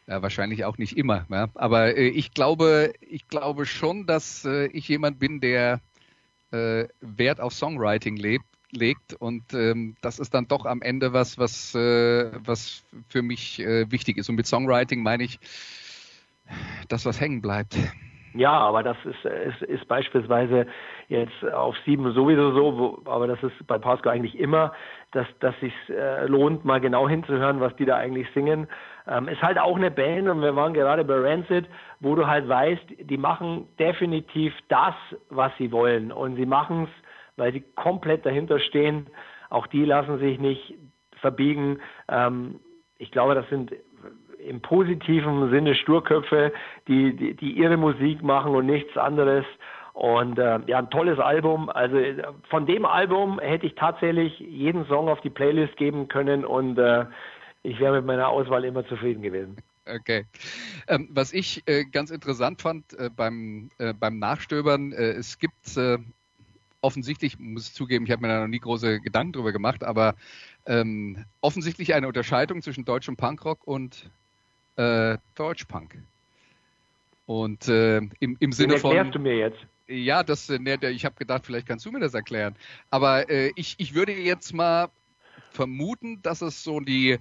Ja, 0.07 0.23
wahrscheinlich 0.23 0.65
auch 0.65 0.79
nicht 0.79 0.97
immer. 0.97 1.27
Ja. 1.31 1.49
Aber 1.55 1.97
äh, 1.97 2.09
ich 2.09 2.33
glaube, 2.33 2.93
ich 3.01 3.27
glaube 3.29 3.67
schon, 3.67 4.07
dass 4.07 4.45
äh, 4.45 4.67
ich 4.67 4.89
jemand 4.89 5.19
bin, 5.19 5.41
der 5.41 5.81
äh, 6.53 6.85
Wert 7.01 7.41
auf 7.41 7.53
Songwriting 7.53 8.17
lebt, 8.17 8.45
legt 8.71 9.15
und 9.15 9.53
ähm, 9.53 9.97
das 10.03 10.19
ist 10.19 10.35
dann 10.35 10.47
doch 10.47 10.65
am 10.65 10.83
Ende 10.83 11.13
was, 11.13 11.39
was, 11.39 11.75
äh, 11.75 12.31
was 12.45 12.85
für 13.09 13.23
mich 13.23 13.59
äh, 13.61 13.91
wichtig 13.91 14.19
ist. 14.19 14.29
Und 14.29 14.37
mit 14.37 14.47
Songwriting 14.47 15.03
meine 15.03 15.25
ich 15.25 15.41
das, 16.89 17.05
was 17.05 17.21
hängen 17.21 17.43
bleibt. 17.43 17.77
Ja, 18.35 18.53
aber 18.53 18.83
das 18.83 18.97
ist, 19.05 19.25
ist, 19.25 19.63
ist 19.63 19.89
beispielsweise 19.89 20.67
jetzt 21.09 21.45
auf 21.55 21.75
sieben 21.85 22.13
sowieso 22.13 22.53
so, 22.53 22.79
wo, 22.79 23.11
aber 23.11 23.27
das 23.27 23.43
ist 23.43 23.67
bei 23.67 23.79
Pasco 23.79 24.11
eigentlich 24.11 24.39
immer, 24.39 24.73
dass, 25.13 25.27
dass 25.41 25.59
sich 25.61 25.73
äh, 25.89 26.27
lohnt, 26.27 26.65
mal 26.65 26.81
genau 26.81 27.09
hinzuhören, 27.09 27.61
was 27.61 27.75
die 27.77 27.87
da 27.87 27.97
eigentlich 27.97 28.29
singen. 28.35 28.69
Ähm, 29.09 29.29
ist 29.29 29.43
halt 29.43 29.59
auch 29.59 29.77
eine 29.77 29.91
Band 29.91 30.29
und 30.29 30.43
wir 30.43 30.57
waren 30.57 30.75
gerade 30.75 31.05
bei 31.05 31.15
Rancid, 31.15 31.67
wo 32.01 32.15
du 32.15 32.27
halt 32.27 32.49
weißt, 32.49 32.85
die 33.01 33.17
machen 33.17 33.69
definitiv 33.79 34.53
das, 34.69 34.95
was 35.31 35.53
sie 35.59 35.71
wollen 35.71 36.11
und 36.11 36.37
sie 36.37 36.47
machen 36.47 36.85
es, 36.85 37.05
weil 37.37 37.53
sie 37.53 37.65
komplett 37.77 38.27
dahinter 38.27 38.59
stehen. 38.59 39.07
Auch 39.49 39.67
die 39.69 39.85
lassen 39.85 40.19
sich 40.19 40.41
nicht 40.41 40.75
verbiegen. 41.21 41.79
Ähm, 42.09 42.61
ich 42.99 43.11
glaube, 43.11 43.35
das 43.35 43.49
sind 43.49 43.73
im 44.39 44.61
positiven 44.61 45.51
Sinne 45.51 45.75
Sturköpfe, 45.75 46.53
die, 46.89 47.15
die, 47.17 47.35
die 47.35 47.53
ihre 47.53 47.77
Musik 47.77 48.23
machen 48.23 48.55
und 48.55 48.67
nichts 48.67 48.97
anderes. 48.97 49.45
Und 49.93 50.39
äh, 50.39 50.61
ja, 50.67 50.79
ein 50.79 50.91
tolles 50.91 51.19
Album. 51.19 51.71
Also 51.71 51.97
äh, 51.97 52.23
von 52.51 52.67
dem 52.67 52.85
Album 52.85 53.39
hätte 53.39 53.67
ich 53.67 53.75
tatsächlich 53.77 54.39
jeden 54.41 54.85
Song 54.87 55.09
auf 55.09 55.21
die 55.23 55.31
Playlist 55.31 55.77
geben 55.77 56.09
können 56.09 56.45
und 56.45 56.79
äh, 56.79 57.07
ich 57.67 57.81
wäre 57.81 57.97
mit 57.97 58.07
meiner 58.07 58.29
Auswahl 58.29 58.65
immer 58.65 58.87
zufrieden 58.87 59.23
gewesen. 59.23 59.57
Okay. 59.87 60.25
Ähm, 60.89 61.09
was 61.11 61.33
ich 61.33 61.63
äh, 61.67 61.85
ganz 61.85 62.11
interessant 62.11 62.63
fand 62.63 62.93
äh, 62.95 63.11
beim, 63.15 63.71
äh, 63.79 63.93
beim 63.93 64.19
Nachstöbern, 64.19 64.93
äh, 64.93 65.13
es 65.13 65.39
gibt 65.39 65.77
äh, 65.77 65.99
offensichtlich, 66.81 67.39
muss 67.39 67.69
ich 67.69 67.75
zugeben, 67.75 68.05
ich 68.05 68.11
habe 68.13 68.23
mir 68.23 68.29
da 68.29 68.41
noch 68.41 68.49
nie 68.49 68.59
große 68.59 69.01
Gedanken 69.01 69.33
drüber 69.33 69.53
gemacht, 69.53 69.85
aber 69.85 70.15
ähm, 70.67 71.25
offensichtlich 71.41 71.95
eine 71.95 72.09
Unterscheidung 72.09 72.63
zwischen 72.63 72.85
deutschem 72.85 73.17
Punkrock 73.17 73.67
und 73.67 74.11
äh, 74.77 75.19
Deutschpunk. 75.35 75.97
Und 77.27 77.67
im, 77.67 78.13
im 78.21 78.37
Den 78.39 78.53
Sinne 78.53 78.79
von. 78.79 78.93
erklärst 78.93 79.17
du 79.17 79.19
mir 79.19 79.37
jetzt. 79.37 79.59
Ja, 79.89 80.23
das, 80.23 80.49
ne, 80.49 80.79
ich 80.91 81.05
habe 81.05 81.17
gedacht, 81.17 81.45
vielleicht 81.45 81.67
kannst 81.67 81.85
du 81.85 81.91
mir 81.91 81.99
das 81.99 82.15
erklären. 82.15 82.55
Aber 82.89 83.29
ich, 83.57 83.75
ich 83.79 83.95
würde 83.95 84.13
jetzt 84.13 84.55
mal 84.55 84.91
vermuten, 85.51 86.23
dass 86.23 86.41
es 86.41 86.63
so 86.63 86.79
die 86.79 87.19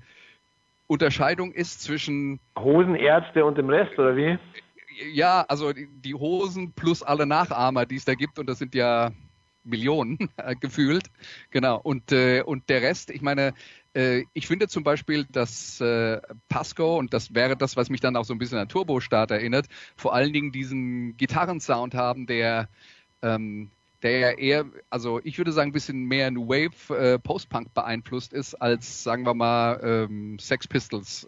Unterscheidung 0.87 1.51
ist 1.51 1.81
zwischen, 1.81 2.39
Hosenärzte 2.57 3.43
und 3.43 3.57
dem 3.57 3.69
Rest, 3.69 3.97
oder 3.97 4.15
wie? 4.15 4.37
ja, 5.13 5.45
also 5.47 5.73
die, 5.73 6.13
Hosen 6.13 6.73
plus 6.73 7.03
alle 7.03 7.25
Nachahmer, 7.25 7.85
die 7.85 7.95
es 7.95 8.05
da 8.05 8.13
gibt, 8.13 8.39
und 8.39 8.47
das 8.47 8.59
sind 8.59 8.75
ja 8.75 9.11
Millionen 9.63 10.17
äh, 10.37 10.55
gefühlt. 10.55 11.07
Genau. 11.51 11.79
Und, 11.81 12.11
äh, 12.11 12.41
und 12.41 12.69
der 12.69 12.81
Rest, 12.81 13.09
ich 13.09 13.21
meine, 13.21 13.53
äh, 13.93 14.23
ich 14.33 14.47
finde 14.47 14.67
zum 14.67 14.83
Beispiel, 14.83 15.25
dass 15.25 15.81
äh, 15.81 16.21
Pasco, 16.49 16.97
und 16.97 17.13
das 17.13 17.33
wäre 17.33 17.57
das, 17.57 17.75
was 17.75 17.89
mich 17.89 18.01
dann 18.01 18.15
auch 18.15 18.25
so 18.25 18.33
ein 18.33 18.37
bisschen 18.39 18.59
an 18.59 18.69
Turbo-Start 18.69 19.31
erinnert, 19.31 19.67
vor 19.95 20.13
allen 20.13 20.33
Dingen 20.33 20.51
diesen 20.51 21.17
Gitarrensound 21.17 21.95
haben, 21.95 22.27
der, 22.27 22.69
ähm, 23.21 23.71
der 24.05 24.19
ja 24.19 24.31
eher, 24.31 24.65
also 24.89 25.19
ich 25.23 25.37
würde 25.37 25.51
sagen, 25.51 25.71
ein 25.71 25.73
bisschen 25.73 26.05
mehr 26.05 26.31
New 26.31 26.47
Wave 26.47 26.95
äh, 26.95 27.19
Post-Punk 27.19 27.73
beeinflusst 27.73 28.33
ist, 28.33 28.55
als 28.55 29.03
sagen 29.03 29.23
wir 29.23 29.33
mal 29.33 29.79
ähm, 29.83 30.39
Sex 30.39 30.67
Pistols. 30.67 31.27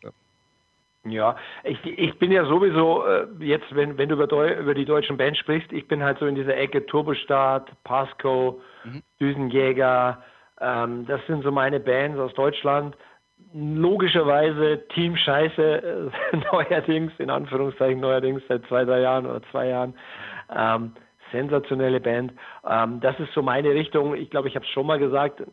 Ja, 1.06 1.36
ich, 1.64 1.84
ich 1.86 2.18
bin 2.20 2.32
ja 2.32 2.46
sowieso 2.46 3.06
äh, 3.06 3.28
jetzt, 3.40 3.74
wenn, 3.74 3.98
wenn 3.98 4.10
du 4.10 4.16
über, 4.16 4.28
Deu 4.28 4.54
über 4.54 4.74
die 4.74 4.86
deutschen 4.86 5.18
Bands 5.18 5.40
sprichst, 5.40 5.72
ich 5.72 5.88
bin 5.88 6.04
halt 6.04 6.20
so 6.20 6.26
in 6.26 6.36
dieser 6.36 6.56
Ecke 6.56 6.86
Turbostart, 6.86 7.72
Pasco, 7.84 8.62
Mhm. 8.88 9.04
Düsenjäger, 9.20 10.24
ähm, 10.60 11.06
das 11.08 11.20
sind 11.28 11.44
so 11.44 11.52
meine 11.52 11.80
Bands 11.80 12.20
aus 12.20 12.34
Deutschland. 12.34 12.96
Logischerweise 13.54 14.88
Team 14.90 15.16
Scheiße, 15.16 16.12
äh, 16.34 16.38
neuerdings, 16.52 17.12
in 17.18 17.30
Anführungszeichen 17.30 18.00
neuerdings, 18.00 18.42
seit 18.48 18.66
zwei, 18.68 18.86
drei 18.86 19.02
Jahren 19.02 19.26
oder 19.26 19.42
zwei 19.52 19.68
Jahren. 19.68 19.94
Ähm, 20.56 20.94
sensationelle 21.32 22.00
Band. 22.00 22.34
Ähm, 22.68 23.00
das 23.02 23.20
ist 23.20 23.34
so 23.34 23.42
meine 23.42 23.72
Richtung. 23.72 24.16
Ich 24.16 24.30
glaube, 24.30 24.48
ich 24.48 24.56
habe 24.56 24.66
es 24.66 24.72
schon 24.72 24.88
mal 24.88 25.00
gesagt. 25.00 25.44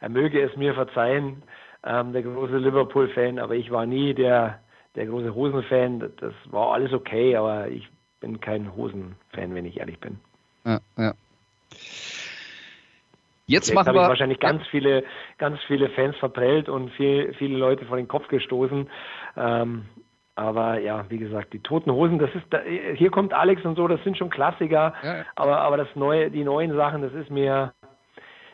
Er 0.00 0.08
möge 0.08 0.40
es 0.42 0.56
mir 0.56 0.74
verzeihen, 0.74 1.42
ähm, 1.84 2.12
der 2.12 2.22
große 2.22 2.58
Liverpool-Fan, 2.58 3.38
aber 3.38 3.54
ich 3.54 3.70
war 3.70 3.86
nie 3.86 4.14
der, 4.14 4.60
der 4.96 5.06
große 5.06 5.34
Hosen-Fan. 5.34 6.00
Das- 6.18 6.34
war 6.46 6.72
alles 6.72 6.92
okay, 6.92 7.36
aber 7.36 7.68
ich 7.68 7.88
bin 8.20 8.40
kein 8.40 8.74
Hosen-Fan, 8.74 9.54
wenn 9.54 9.64
ich 9.64 9.78
ehrlich 9.78 9.98
bin. 10.00 10.18
Ja, 10.64 10.78
ja. 10.96 11.14
Jetzt 13.46 13.68
Jetzt 13.68 13.74
machen 13.74 13.88
habe 13.88 13.98
ich 13.98 14.04
wir 14.04 14.08
wahrscheinlich 14.08 14.38
ganz 14.38 14.66
viele, 14.68 15.04
ganz 15.38 15.60
viele 15.66 15.88
Fans 15.90 16.16
verprellt 16.16 16.68
und 16.68 16.90
viel, 16.92 17.34
viele 17.34 17.58
Leute 17.58 17.84
vor 17.86 17.96
den 17.96 18.08
Kopf 18.08 18.28
gestoßen. 18.28 18.88
Ähm, 19.36 19.86
aber 20.34 20.78
ja, 20.80 21.04
wie 21.10 21.18
gesagt, 21.18 21.52
die 21.52 21.60
toten 21.60 21.92
Hosen, 21.92 22.18
das 22.18 22.34
ist, 22.34 22.44
da, 22.50 22.60
hier 22.62 23.10
kommt 23.10 23.34
Alex 23.34 23.64
und 23.64 23.76
so, 23.76 23.86
das 23.86 24.02
sind 24.04 24.16
schon 24.16 24.30
Klassiker. 24.30 24.94
Ja. 25.02 25.24
Aber, 25.36 25.60
aber 25.60 25.76
das 25.76 25.88
neue, 25.94 26.30
die 26.30 26.44
neuen 26.44 26.74
Sachen, 26.74 27.02
das 27.02 27.12
ist 27.12 27.30
mir, 27.30 27.72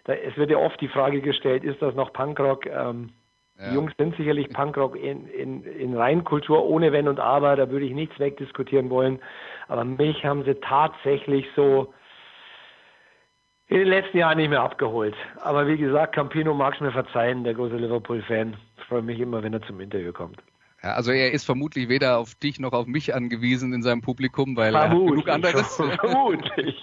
da, 0.05 0.13
es 0.15 0.37
wird 0.37 0.51
ja 0.51 0.59
oft 0.59 0.81
die 0.81 0.89
Frage 0.89 1.21
gestellt, 1.21 1.65
ist 1.65 1.81
das 1.81 1.95
noch 1.95 2.13
Punkrock? 2.13 2.67
Ähm, 2.67 3.11
Ja. 3.59 3.71
Die 3.71 3.75
Jungs 3.75 3.93
sind 3.99 4.17
sicherlich 4.17 4.49
Punkrock 4.51 4.97
in, 4.97 5.27
in, 5.29 5.65
in 5.65 5.97
Reinkultur 5.97 6.65
ohne 6.65 6.93
Wenn 6.93 7.09
und 7.09 7.19
Aber, 7.19 7.57
da 7.57 7.71
würde 7.71 7.87
ich 7.87 7.93
nichts 7.93 8.19
wegdiskutieren 8.19 8.89
wollen. 8.89 9.19
Aber 9.67 9.85
mich 9.85 10.25
haben 10.25 10.45
sie 10.45 10.55
tatsächlich 10.55 11.47
so 11.57 11.93
in 13.67 13.79
den 13.79 13.89
letzten 13.89 14.19
Jahren 14.19 14.39
nicht 14.39 14.51
mehr 14.51 14.63
abgeholt. 14.63 15.15
Aber 15.41 15.67
wie 15.67 15.77
gesagt, 15.77 16.15
Campino 16.15 16.55
mag 16.55 16.75
es 16.75 16.81
mir 16.81 16.93
verzeihen, 16.93 17.45
der 17.45 17.55
große 17.55 17.77
Liverpool-Fan. 17.77 18.57
Ich 18.79 18.85
freue 18.85 19.03
mich 19.03 19.19
immer, 19.21 19.43
wenn 19.43 19.53
er 19.53 19.63
zum 19.63 19.81
Interview 19.81 20.13
kommt. 20.13 20.41
Ja, 20.83 20.93
also 20.93 21.11
er 21.11 21.33
ist 21.33 21.45
vermutlich 21.45 21.89
weder 21.89 22.19
auf 22.19 22.37
dich 22.37 22.61
noch 22.61 22.73
auf 22.73 22.87
mich 22.87 23.15
angewiesen 23.15 23.73
in 23.73 23.83
seinem 23.83 24.01
Publikum, 24.01 24.57
weil 24.57 24.75
er 24.75 24.91
hat 24.91 24.91
genug 24.91 25.29
anderes. 25.29 25.75
Vermutlich. 26.01 26.77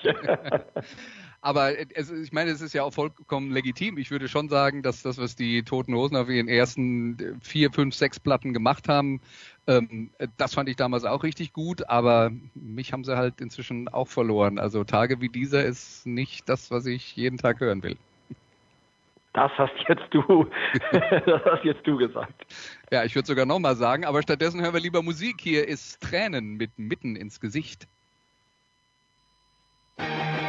aber 1.41 1.79
es, 1.95 2.11
ich 2.11 2.33
meine, 2.33 2.51
es 2.51 2.59
ist 2.59 2.73
ja 2.73 2.83
auch 2.83 2.91
vollkommen 2.91 3.51
legitim. 3.51 3.97
Ich 3.97 4.11
würde 4.11 4.27
schon 4.27 4.49
sagen, 4.49 4.83
dass 4.83 5.01
das, 5.01 5.17
was 5.17 5.37
die 5.37 5.63
Toten 5.63 5.95
Hosen 5.95 6.17
auf 6.17 6.27
ihren 6.27 6.49
ersten 6.49 7.39
vier, 7.41 7.71
fünf, 7.71 7.95
sechs 7.95 8.19
Platten 8.19 8.53
gemacht 8.53 8.89
haben, 8.89 9.21
ähm, 9.65 10.09
das 10.35 10.53
fand 10.53 10.67
ich 10.67 10.75
damals 10.75 11.05
auch 11.05 11.23
richtig 11.23 11.53
gut, 11.53 11.87
aber 11.87 12.31
mich 12.53 12.91
haben 12.91 13.05
sie 13.05 13.15
halt 13.15 13.39
inzwischen 13.39 13.87
auch 13.87 14.09
verloren. 14.09 14.59
Also 14.59 14.83
Tage 14.83 15.21
wie 15.21 15.29
dieser 15.29 15.63
ist 15.63 16.05
nicht 16.05 16.49
das, 16.49 16.69
was 16.69 16.85
ich 16.85 17.15
jeden 17.15 17.37
Tag 17.37 17.61
hören 17.61 17.81
will. 17.81 17.97
Das 19.35 19.51
hast 19.57 19.73
jetzt 19.89 20.05
du, 20.11 20.21
das 20.91 21.43
hast 21.43 21.65
jetzt 21.65 21.85
du 21.85 21.97
gesagt. 21.97 22.45
Ja, 22.89 23.03
ich 23.03 23.15
würde 23.15 23.27
sogar 23.27 23.45
nochmal 23.45 23.75
sagen, 23.75 24.05
aber 24.05 24.21
stattdessen 24.21 24.61
hören 24.61 24.73
wir 24.73 24.79
lieber 24.79 25.03
Musik. 25.03 25.41
Hier 25.41 25.67
ist 25.67 26.01
Tränen 26.01 26.55
mit 26.55 26.79
mitten 26.79 27.17
ins 27.17 27.41
Gesicht. 27.41 27.85
Ich 29.97 30.44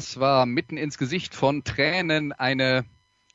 Das 0.00 0.18
war 0.18 0.46
mitten 0.46 0.78
ins 0.78 0.96
Gesicht 0.96 1.34
von 1.34 1.62
Tränen 1.62 2.32
eine 2.32 2.86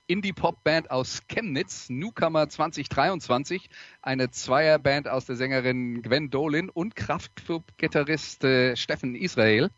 Indie-Pop-Band 0.08 0.90
aus 0.90 1.22
Chemnitz, 1.28 1.92
Newcomer 1.92 2.50
2023, 2.50 3.70
eine 4.02 4.32
Zweierband 4.32 5.08
aus 5.08 5.28
der 5.28 5.36
Sängerin 5.36 6.02
Gwen 6.02 6.32
Dolin 6.32 6.72
und 6.72 6.96
Kraftclub-Gitarrist 6.96 8.46
äh, 8.46 8.76
Steffen 8.76 9.14
Israel. 9.14 9.70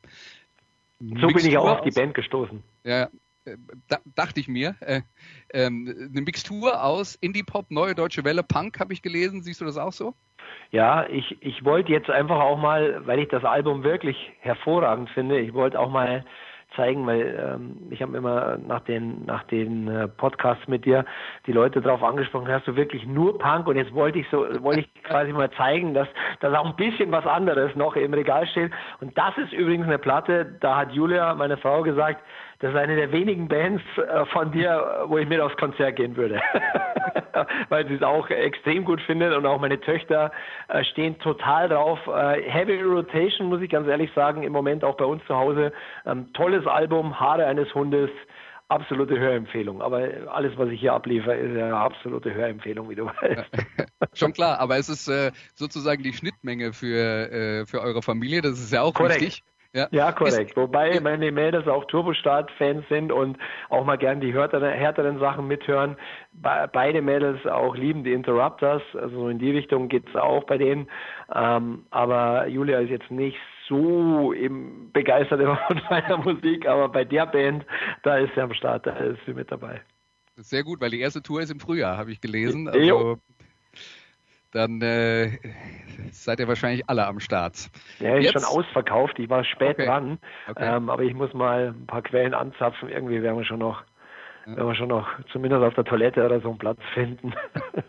So 1.01 1.27
bin 1.27 1.45
ich 1.45 1.57
auch 1.57 1.71
auf 1.71 1.81
die 1.81 1.91
Band 1.91 2.13
gestoßen. 2.13 2.63
Ja, 2.85 3.09
äh, 3.43 3.57
da, 3.89 3.97
dachte 4.15 4.39
ich 4.39 4.47
mir. 4.47 4.77
Äh, 4.79 5.01
ähm, 5.51 5.93
eine 6.09 6.21
Mixtur 6.21 6.81
aus 6.81 7.15
Indie-Pop, 7.15 7.69
Neue 7.69 7.95
Deutsche 7.95 8.23
Welle, 8.23 8.43
Punk 8.43 8.79
habe 8.79 8.93
ich 8.93 9.01
gelesen. 9.01 9.43
Siehst 9.43 9.59
du 9.59 9.65
das 9.65 9.77
auch 9.77 9.91
so? 9.91 10.13
Ja, 10.71 11.05
ich, 11.09 11.35
ich 11.41 11.65
wollte 11.65 11.91
jetzt 11.91 12.09
einfach 12.09 12.39
auch 12.39 12.57
mal, 12.57 13.05
weil 13.05 13.19
ich 13.19 13.27
das 13.27 13.43
Album 13.43 13.83
wirklich 13.83 14.31
hervorragend 14.39 15.09
finde, 15.09 15.41
ich 15.41 15.53
wollte 15.53 15.77
auch 15.77 15.89
mal 15.89 16.23
zeigen, 16.77 17.05
weil 17.05 17.55
ähm, 17.55 17.77
ich 17.89 18.01
habe 18.01 18.15
immer 18.15 18.57
nach 18.65 18.79
den 18.81 19.25
nach 19.25 19.43
den 19.43 19.89
äh, 19.89 20.07
Podcasts 20.07 20.65
mit 20.67 20.85
dir 20.85 21.03
die 21.45 21.51
Leute 21.51 21.81
darauf 21.81 22.01
angesprochen, 22.01 22.47
hast 22.47 22.67
du 22.67 22.77
wirklich 22.77 23.05
nur 23.05 23.37
Punk? 23.37 23.67
Und 23.67 23.75
jetzt 23.75 23.93
wollte 23.93 24.19
ich 24.19 24.27
so 24.29 24.45
wollte 24.61 24.81
ich 24.81 25.03
quasi 25.03 25.33
mal 25.33 25.51
zeigen, 25.51 25.93
dass 25.93 26.07
dass 26.39 26.53
auch 26.53 26.65
ein 26.65 26.75
bisschen 26.77 27.11
was 27.11 27.25
anderes 27.25 27.75
noch 27.75 27.97
im 27.97 28.13
Regal 28.13 28.47
steht. 28.47 28.71
Und 29.01 29.17
das 29.17 29.37
ist 29.37 29.51
übrigens 29.51 29.87
eine 29.87 29.97
Platte, 29.97 30.57
da 30.61 30.77
hat 30.77 30.93
Julia, 30.93 31.33
meine 31.33 31.57
Frau 31.57 31.81
gesagt, 31.81 32.21
das 32.59 32.71
ist 32.71 32.77
eine 32.77 32.95
der 32.95 33.11
wenigen 33.11 33.47
Bands 33.47 33.83
äh, 33.97 34.25
von 34.27 34.51
dir, 34.51 35.05
wo 35.07 35.17
ich 35.17 35.27
mit 35.27 35.39
aufs 35.39 35.55
Konzert 35.57 35.95
gehen 35.95 36.15
würde. 36.15 36.41
Weil 37.69 37.87
sie 37.87 37.93
es 37.93 38.01
auch 38.01 38.27
extrem 38.29 38.83
gut 38.83 38.99
findet 39.01 39.35
und 39.35 39.45
auch 39.45 39.59
meine 39.59 39.79
Töchter 39.79 40.31
äh, 40.69 40.83
stehen 40.85 41.19
total 41.19 41.69
drauf. 41.69 41.99
Äh, 42.07 42.41
Heavy 42.49 42.81
Rotation, 42.81 43.47
muss 43.47 43.61
ich 43.61 43.69
ganz 43.69 43.87
ehrlich 43.87 44.11
sagen, 44.13 44.41
im 44.41 44.53
Moment 44.53 44.83
auch 44.83 44.97
bei 44.97 45.05
uns 45.05 45.23
zu 45.27 45.35
Hause. 45.35 45.71
Ähm, 46.05 46.33
tolles 46.33 46.65
Album, 46.65 47.19
Haare 47.19 47.45
eines 47.45 47.73
Hundes, 47.75 48.09
absolute 48.69 49.19
Hörempfehlung. 49.19 49.83
Aber 49.83 50.09
alles, 50.31 50.57
was 50.57 50.69
ich 50.69 50.79
hier 50.79 50.93
abliefere, 50.93 51.35
ist 51.35 51.55
ja 51.55 51.65
eine 51.65 51.77
absolute 51.77 52.33
Hörempfehlung, 52.33 52.89
wie 52.89 52.95
du 52.95 53.05
weißt. 53.05 53.51
Schon 54.13 54.33
klar, 54.33 54.59
aber 54.59 54.77
es 54.77 54.89
ist 54.89 55.07
äh, 55.07 55.31
sozusagen 55.53 56.01
die 56.01 56.13
Schnittmenge 56.13 56.73
für, 56.73 57.31
äh, 57.31 57.65
für 57.67 57.81
eure 57.81 58.01
Familie, 58.01 58.41
das 58.41 58.53
ist 58.53 58.73
ja 58.73 58.81
auch 58.81 58.95
Korrekt. 58.95 59.21
wichtig. 59.21 59.43
Ja, 59.77 59.87
Ja, 59.91 60.11
korrekt. 60.11 60.57
Wobei 60.57 60.99
meine 60.99 61.31
Mädels 61.31 61.67
auch 61.67 61.85
Turbostart-Fans 61.85 62.83
sind 62.89 63.11
und 63.11 63.37
auch 63.69 63.85
mal 63.85 63.97
gern 63.97 64.19
die 64.19 64.33
härteren, 64.33 64.73
härteren 64.73 65.19
Sachen 65.19 65.47
mithören. 65.47 65.95
Be 66.33 66.67
beide 66.73 67.01
Mädels 67.03 67.45
auch 67.45 67.75
lieben 67.75 68.03
die 68.03 68.13
Interrupters, 68.13 68.81
also 68.93 69.29
in 69.29 69.37
die 69.37 69.51
Richtung 69.51 69.87
geht's 69.87 70.15
auch 70.15 70.43
bei 70.45 70.57
denen. 70.57 70.87
Ähm, 71.33 71.85
aber 71.91 72.47
Julia 72.47 72.79
ist 72.79 72.89
jetzt 72.89 73.11
nicht 73.11 73.37
so 73.67 74.33
eben 74.33 74.89
begeistert 74.93 75.41
immer 75.41 75.57
von 75.67 75.79
meiner 75.89 76.17
Musik, 76.17 76.67
aber 76.67 76.89
bei 76.89 77.05
der 77.05 77.27
Band, 77.27 77.65
da 78.03 78.17
ist 78.17 78.33
sie 78.33 78.41
am 78.41 78.53
Start, 78.53 78.87
da 78.87 78.91
ist 78.93 79.19
sie 79.25 79.33
mit 79.33 79.51
dabei. 79.51 79.81
Ist 80.35 80.49
sehr 80.49 80.63
gut, 80.63 80.81
weil 80.81 80.91
die 80.91 80.99
erste 80.99 81.21
Tour 81.21 81.41
ist 81.41 81.51
im 81.51 81.59
Frühjahr, 81.59 81.97
habe 81.97 82.11
ich 82.11 82.21
gelesen. 82.21 82.67
Also 82.67 83.17
dann 84.57 84.81
äh, 84.81 85.37
seid 86.11 86.39
ihr 86.39 86.47
wahrscheinlich 86.47 86.89
alle 86.89 87.05
am 87.05 87.19
Start. 87.19 87.69
Ja, 87.99 88.15
ist 88.17 88.23
Jetzt- 88.23 88.33
schon 88.33 88.43
ausverkauft. 88.57 89.19
Ich 89.19 89.29
war 89.29 89.43
spät 89.43 89.75
Okay. 89.75 89.85
dran, 89.85 90.19
Okay. 90.49 90.75
ähm, 90.75 90.89
aber 90.89 91.03
ich 91.03 91.13
muss 91.13 91.33
mal 91.33 91.67
ein 91.69 91.85
paar 91.85 92.01
Quellen 92.01 92.33
anzapfen. 92.33 92.89
Irgendwie 92.89 93.21
werden 93.21 93.37
wir 93.37 93.45
schon 93.45 93.59
noch, 93.59 93.83
werden 94.45 94.67
wir 94.67 94.75
schon 94.75 94.89
noch 94.89 95.07
zumindest 95.31 95.63
auf 95.63 95.75
der 95.75 95.85
Toilette 95.85 96.25
oder 96.25 96.41
so 96.41 96.49
einen 96.49 96.57
Platz 96.57 96.79
finden. 96.93 97.33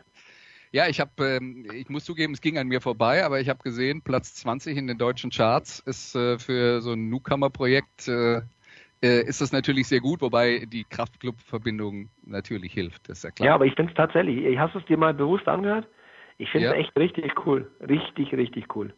Ja, 0.71 0.87
ich 0.87 1.01
habe, 1.01 1.11
ähm, 1.25 1.65
ich 1.73 1.89
muss 1.89 2.05
zugeben, 2.05 2.35
es 2.35 2.43
ging 2.43 2.59
an 2.59 2.67
mir 2.69 2.83
vorbei, 2.83 3.25
aber 3.25 3.41
ich 3.41 3.49
habe 3.49 3.63
gesehen, 3.63 4.03
Platz 4.03 4.35
20 4.35 4.77
in 4.77 4.87
den 4.87 4.99
deutschen 4.99 5.31
Charts 5.31 5.79
ist 5.81 6.15
äh, 6.15 6.39
für 6.39 6.83
so 6.83 6.93
ein 6.93 7.09
Newcomer-Projekt 7.09 8.07
äh, 8.07 8.43
äh, 9.03 9.23
ist 9.27 9.41
das 9.41 9.51
natürlich 9.51 9.89
sehr 9.89 10.01
gut, 10.01 10.21
wobei 10.21 10.67
die 10.67 10.85
Kraftclub-Verbindung 10.85 12.11
natürlich 12.27 12.75
hilft, 12.75 13.09
ist 13.09 13.25
ja 13.25 13.31
klar. 13.31 13.47
ja, 13.47 13.55
aber 13.55 13.65
ich 13.65 13.75
finde 13.77 13.93
es 13.93 13.97
tatsächlich. 13.97 14.59
Hast 14.59 14.75
du 14.75 14.81
es 14.81 14.85
dir 14.85 14.99
mal 14.99 15.15
bewusst 15.15 15.49
angehört? 15.49 15.89
Ich 16.39 16.51
finde 16.51 16.69
es 16.69 16.73
Ja. 16.75 16.79
echt 16.81 16.97
richtig 16.97 17.47
cool. 17.47 17.71
Richtig, 17.81 18.33
richtig 18.33 18.75
cool. 18.77 18.95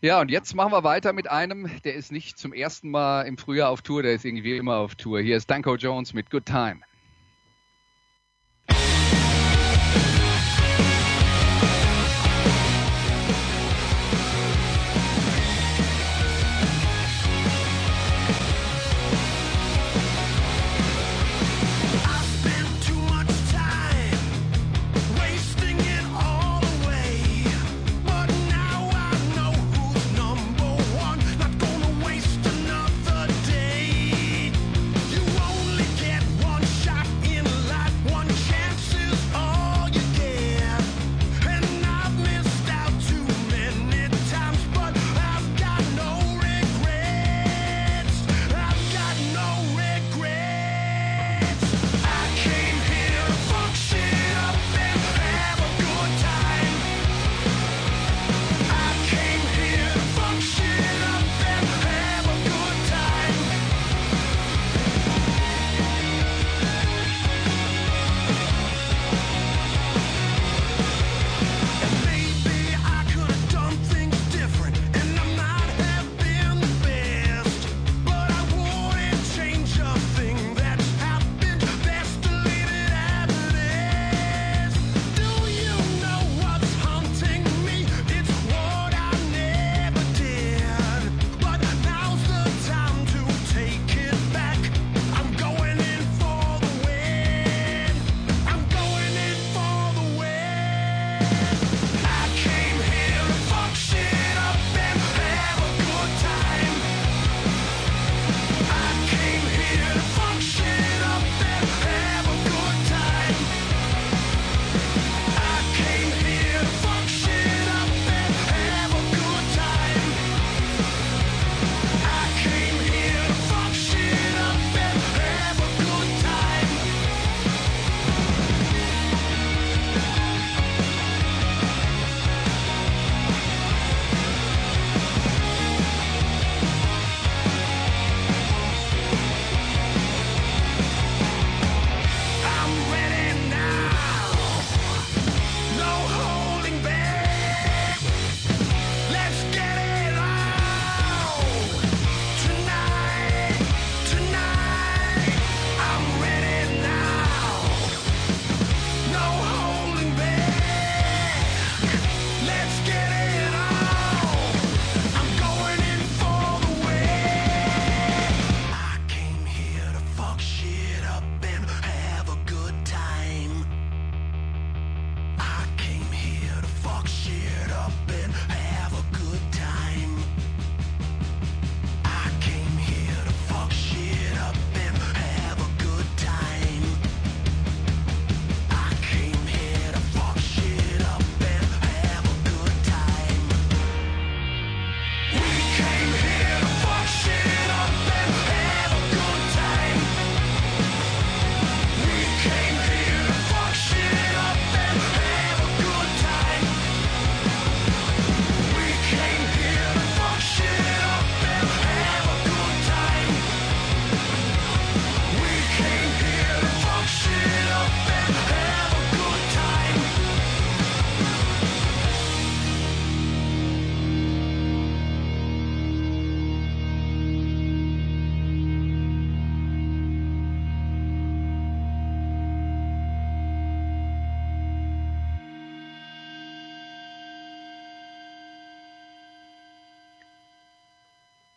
Ja, 0.00 0.20
und 0.20 0.32
jetzt 0.32 0.54
machen 0.54 0.72
wir 0.72 0.82
weiter 0.82 1.12
mit 1.12 1.30
einem, 1.30 1.70
der 1.84 1.94
ist 1.94 2.10
nicht 2.10 2.36
zum 2.36 2.52
ersten 2.52 2.90
Mal 2.90 3.22
im 3.22 3.38
Frühjahr 3.38 3.70
auf 3.70 3.82
Tour, 3.82 4.02
der 4.02 4.14
ist 4.14 4.24
irgendwie 4.24 4.56
immer 4.56 4.78
auf 4.78 4.96
Tour. 4.96 5.20
Hier 5.20 5.36
ist 5.36 5.48
Danko 5.48 5.76
Jones 5.76 6.12
mit 6.12 6.28
Good 6.30 6.46
Time. 6.46 6.80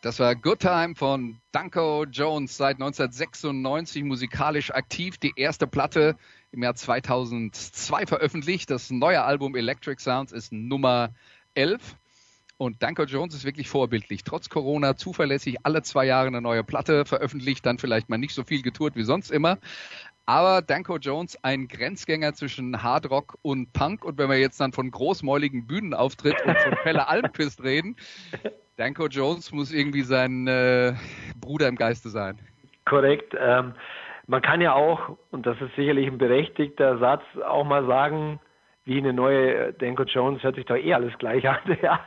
Das 0.06 0.20
war 0.20 0.36
Good 0.36 0.60
Time 0.60 0.94
von 0.94 1.40
Danko 1.52 2.04
Jones, 2.04 2.58
seit 2.58 2.76
1996 2.76 4.04
musikalisch 4.04 4.70
aktiv. 4.70 5.18
Die 5.18 5.34
erste 5.36 5.66
Platte 5.66 6.16
im 6.52 6.62
Jahr 6.62 6.76
2002 6.76 8.06
veröffentlicht. 8.06 8.70
Das 8.70 8.92
neue 8.92 9.24
Album 9.24 9.56
Electric 9.56 10.00
Sounds 10.00 10.32
ist 10.32 10.52
Nummer 10.52 11.10
11. 11.56 11.96
Und 12.58 12.84
Danko 12.84 13.06
Jones 13.06 13.34
ist 13.34 13.46
wirklich 13.46 13.68
vorbildlich. 13.68 14.24
Trotz 14.24 14.48
Corona 14.48 14.96
zuverlässig 14.96 15.58
alle 15.64 15.82
zwei 15.82 16.06
Jahre 16.06 16.28
eine 16.28 16.40
neue 16.40 16.64
Platte 16.64 17.06
veröffentlicht, 17.06 17.66
dann 17.66 17.80
vielleicht 17.80 18.08
mal 18.08 18.20
nicht 18.20 18.36
so 18.36 18.44
viel 18.44 18.62
getourt 18.62 18.96
wie 18.96 19.06
sonst 19.06 19.32
immer. 19.32 19.58
Aber 20.28 20.62
Danko 20.62 20.98
Jones, 20.98 21.36
ein 21.44 21.68
Grenzgänger 21.68 22.36
zwischen 22.36 22.84
Hardrock 22.84 23.40
und 23.42 23.74
Punk. 23.74 24.06
Und 24.06 24.20
wenn 24.20 24.30
wir 24.30 24.38
jetzt 24.38 24.60
dann 24.60 24.72
von 24.72 24.92
großmäuligen 24.92 25.66
Bühnenauftritt 25.66 26.36
und 26.46 26.60
von 26.60 26.74
Pelle 26.84 27.08
Almquist 27.08 27.64
reden, 27.64 27.96
Danko 28.78 29.08
Jones 29.08 29.52
muss 29.54 29.72
irgendwie 29.72 30.02
sein 30.02 30.48
äh, 30.48 30.94
Bruder 31.40 31.68
im 31.68 31.76
Geiste 31.76 32.10
sein. 32.10 32.38
Korrekt. 32.86 33.34
Ähm, 33.40 33.74
man 34.28 34.42
kann 34.42 34.60
ja 34.60 34.74
auch, 34.74 35.18
und 35.32 35.46
das 35.46 35.60
ist 35.62 35.76
sicherlich 35.76 36.08
ein 36.08 36.18
berechtigter 36.18 36.98
Satz, 36.98 37.24
auch 37.46 37.64
mal 37.64 37.86
sagen, 37.86 38.40
wie 38.86 38.98
eine 39.00 39.14
neue 39.14 39.74
Danko 39.74 40.04
Jones 40.04 40.44
hört 40.44 40.56
sich 40.56 40.66
doch 40.66 40.76
eh 40.76 40.94
alles 40.94 41.18
gleich 41.18 41.48
an. 41.50 41.58
Ja, 41.82 42.00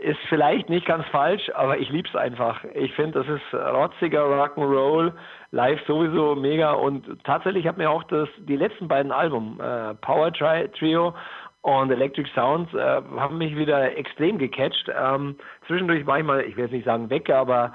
ist 0.00 0.20
vielleicht 0.28 0.68
nicht 0.68 0.86
ganz 0.86 1.04
falsch, 1.06 1.50
aber 1.54 1.78
ich 1.78 1.90
lieb's 1.90 2.14
einfach. 2.14 2.62
Ich 2.74 2.92
finde, 2.94 3.24
das 3.24 3.28
ist 3.28 3.54
rotziger 3.54 4.24
Rock'n'Roll, 4.24 5.12
live 5.50 5.80
sowieso 5.86 6.34
mega 6.34 6.72
und 6.72 7.06
tatsächlich 7.24 7.66
hat 7.66 7.78
mir 7.78 7.90
auch 7.90 8.04
das 8.04 8.28
die 8.38 8.56
letzten 8.56 8.86
beiden 8.86 9.12
Alben 9.12 9.58
äh, 9.60 9.94
Power 9.94 10.32
Tri 10.32 10.68
Trio 10.78 11.14
und 11.66 11.90
Electric 11.90 12.30
Sounds 12.32 12.72
äh, 12.74 12.78
haben 13.16 13.38
mich 13.38 13.56
wieder 13.56 13.96
extrem 13.96 14.38
gecatcht. 14.38 14.88
Ähm, 14.94 15.34
zwischendurch 15.66 16.06
war 16.06 16.20
ich 16.20 16.24
mal, 16.24 16.40
ich 16.42 16.56
will 16.56 16.64
jetzt 16.64 16.72
nicht 16.72 16.84
sagen 16.84 17.10
weg, 17.10 17.28
aber 17.28 17.74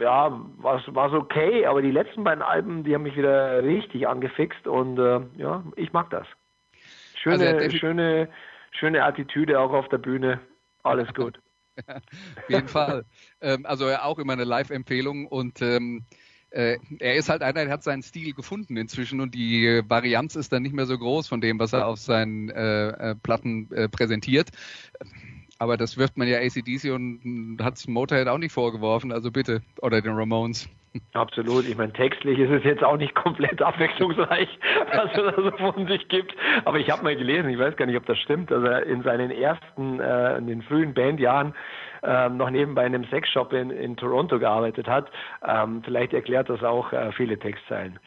ja, 0.00 0.36
war 0.56 0.82
war's 0.88 1.12
okay, 1.12 1.66
aber 1.66 1.82
die 1.82 1.92
letzten 1.92 2.24
beiden 2.24 2.42
Alben, 2.42 2.82
die 2.82 2.92
haben 2.92 3.04
mich 3.04 3.16
wieder 3.16 3.62
richtig 3.62 4.08
angefixt 4.08 4.66
und 4.66 4.98
äh, 4.98 5.20
ja, 5.36 5.62
ich 5.76 5.92
mag 5.92 6.10
das. 6.10 6.26
Schöne, 7.14 7.58
Also, 7.58 7.76
schöne, 7.76 8.28
schöne 8.72 9.04
Attitüde 9.04 9.60
auch 9.60 9.72
auf 9.72 9.88
der 9.90 9.98
Bühne. 9.98 10.40
Alles 10.82 11.14
gut. 11.14 11.38
Auf 11.86 12.48
jeden 12.48 12.66
Fall. 12.66 13.04
ähm, 13.40 13.64
also 13.66 13.86
auch 13.88 14.18
immer 14.18 14.32
eine 14.32 14.44
Live-Empfehlung 14.44 15.26
und 15.26 15.62
ähm, 15.62 16.06
äh, 16.50 16.78
er 16.98 17.14
ist 17.14 17.28
halt 17.28 17.42
einer, 17.42 17.64
der 17.64 17.72
hat 17.72 17.82
seinen 17.82 18.02
Stil 18.02 18.32
gefunden 18.34 18.76
inzwischen 18.76 19.20
und 19.20 19.34
die 19.34 19.82
Varianz 19.86 20.36
ist 20.36 20.52
dann 20.52 20.62
nicht 20.62 20.74
mehr 20.74 20.86
so 20.86 20.98
groß 20.98 21.28
von 21.28 21.40
dem, 21.40 21.58
was 21.58 21.72
er 21.72 21.86
auf 21.86 21.98
seinen 21.98 22.50
äh, 22.50 22.88
äh, 22.88 23.14
Platten 23.14 23.70
äh, 23.72 23.88
präsentiert. 23.88 24.48
Aber 25.58 25.76
das 25.76 25.98
wirft 25.98 26.16
man 26.16 26.26
ja 26.26 26.38
ACDC 26.38 26.90
und 26.92 27.58
hat 27.60 27.86
Motorhead 27.86 28.28
auch 28.28 28.38
nicht 28.38 28.52
vorgeworfen, 28.52 29.12
also 29.12 29.30
bitte. 29.30 29.60
Oder 29.82 30.00
den 30.00 30.14
Ramones. 30.14 30.68
Absolut. 31.12 31.68
Ich 31.68 31.76
meine, 31.76 31.92
textlich 31.92 32.38
ist 32.38 32.50
es 32.50 32.64
jetzt 32.64 32.82
auch 32.82 32.96
nicht 32.96 33.14
komplett 33.14 33.62
abwechslungsreich, 33.62 34.48
was 34.92 35.12
er 35.12 35.32
da 35.32 35.42
so 35.42 35.50
von 35.52 35.86
sich 35.86 36.08
gibt. 36.08 36.34
Aber 36.64 36.78
ich 36.78 36.90
habe 36.90 37.04
mal 37.04 37.14
gelesen, 37.14 37.50
ich 37.50 37.58
weiß 37.58 37.76
gar 37.76 37.86
nicht, 37.86 37.96
ob 37.96 38.06
das 38.06 38.18
stimmt, 38.18 38.50
dass 38.50 38.64
er 38.64 38.84
in 38.86 39.02
seinen 39.02 39.30
ersten, 39.30 40.00
äh, 40.00 40.38
in 40.38 40.46
den 40.46 40.62
frühen 40.62 40.94
Bandjahren 40.94 41.54
ähm, 42.02 42.36
noch 42.36 42.50
nebenbei 42.50 42.86
in 42.86 42.94
einem 42.94 43.06
Sexshop 43.10 43.52
in, 43.52 43.70
in 43.70 43.96
Toronto 43.96 44.38
gearbeitet 44.38 44.86
hat. 44.88 45.10
Ähm, 45.46 45.82
vielleicht 45.84 46.12
erklärt 46.12 46.48
das 46.48 46.62
auch 46.62 46.92
äh, 46.92 47.12
viele 47.12 47.38
Textzeilen. 47.38 47.98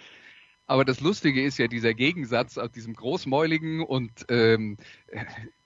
Aber 0.65 0.85
das 0.85 1.01
Lustige 1.01 1.43
ist 1.43 1.57
ja 1.57 1.67
dieser 1.67 1.93
Gegensatz 1.93 2.57
aus 2.57 2.71
diesem 2.71 2.93
großmäuligen 2.93 3.81
und 3.81 4.11
ähm, 4.29 4.77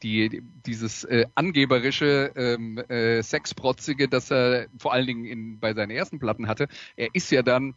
die, 0.02 0.28
die, 0.28 0.42
dieses 0.66 1.04
äh, 1.04 1.28
angeberische, 1.36 2.32
ähm, 2.36 2.80
äh, 2.90 3.22
sexprotzige, 3.22 4.08
das 4.08 4.32
er 4.32 4.68
vor 4.80 4.94
allen 4.94 5.06
Dingen 5.06 5.26
in, 5.26 5.60
bei 5.60 5.74
seinen 5.74 5.92
ersten 5.92 6.18
Platten 6.18 6.48
hatte. 6.48 6.68
Er 6.96 7.10
ist 7.14 7.32
ja 7.32 7.44
dann, 7.44 7.76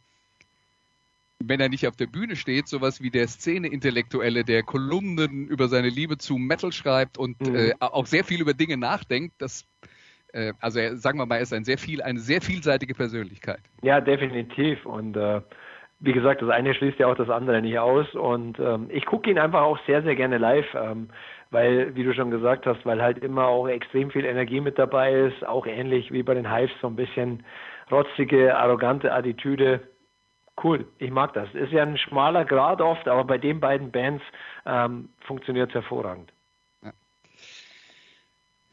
wenn 1.39 1.61
er 1.61 1.69
nicht 1.69 1.87
auf 1.87 1.97
der 1.97 2.07
Bühne 2.07 2.37
steht, 2.37 2.69
sowas 2.69 3.03
wie 3.03 3.11
der 3.11 3.29
Szene-Intellektuelle, 3.29 4.43
der 4.43 4.63
Kolumnen 4.63 5.47
über 5.47 5.69
seine 5.69 5.91
Liebe 5.91 6.17
zu 6.17 6.39
Metal 6.39 6.73
schreibt 6.73 7.19
und 7.19 7.39
Mhm. 7.43 7.55
äh, 7.55 7.75
auch 7.81 8.07
sehr 8.07 8.25
viel 8.25 8.41
über 8.41 8.55
Dinge 8.55 8.79
nachdenkt. 8.79 9.35
Das, 9.39 9.67
äh, 10.33 10.53
also 10.61 10.79
er, 10.79 10.97
sagen 10.97 11.19
wir 11.19 11.27
mal, 11.27 11.37
er 11.37 11.43
ist 11.43 11.53
ein 11.53 11.65
sehr 11.65 11.79
viel, 11.79 12.03
eine 12.03 12.19
sehr 12.19 12.41
vielseitige 12.41 12.95
Persönlichkeit. 12.95 13.61
Ja, 13.83 14.01
definitiv. 14.01 14.85
Und 14.87 15.17
äh, 15.17 15.41
wie 16.01 16.13
gesagt, 16.13 16.43
das 16.43 16.49
eine 16.49 16.75
schließt 16.75 16.99
ja 16.99 17.07
auch 17.07 17.15
das 17.15 17.29
andere 17.29 17.61
nicht 17.61 17.79
aus. 17.79 18.15
Und 18.15 18.59
ähm, 18.59 18.87
ich 18.89 19.05
gucke 19.07 19.31
ihn 19.31 19.39
einfach 19.39 19.63
auch 19.63 19.79
sehr, 19.87 20.03
sehr 20.03 20.17
gerne 20.17 20.39
live, 20.39 20.67
ähm, 20.75 21.11
weil, 21.51 21.95
wie 21.95 22.05
du 22.05 22.15
schon 22.15 22.31
gesagt 22.31 22.67
hast, 22.67 22.85
weil 22.87 23.03
halt 23.03 23.19
immer 23.19 23.47
auch 23.47 23.69
extrem 23.69 24.11
viel 24.11 24.25
Energie 24.25 24.61
mit 24.61 24.79
dabei 24.79 25.13
ist, 25.13 25.47
auch 25.47 25.67
ähnlich 25.67 26.11
wie 26.13 26.23
bei 26.23 26.35
den 26.35 26.51
Hives, 26.51 26.73
so 26.81 26.87
ein 26.87 26.97
bisschen 26.97 27.45
rotzige, 27.91 28.57
arrogante 28.57 29.13
Attitüde. 29.13 29.81
Cool, 30.63 30.87
ich 30.99 31.11
mag 31.11 31.33
das. 31.33 31.53
Ist 31.55 31.73
ja 31.73 31.83
ein 31.83 31.97
schmaler 31.97 32.45
Grad 32.45 32.81
oft, 32.81 33.09
aber 33.09 33.25
bei 33.25 33.39
den 33.39 33.61
beiden 33.61 33.91
Bands 33.91 34.23
ähm, 34.67 35.09
funktioniert 35.27 35.71
es 35.71 35.75
hervorragend. 35.75 36.33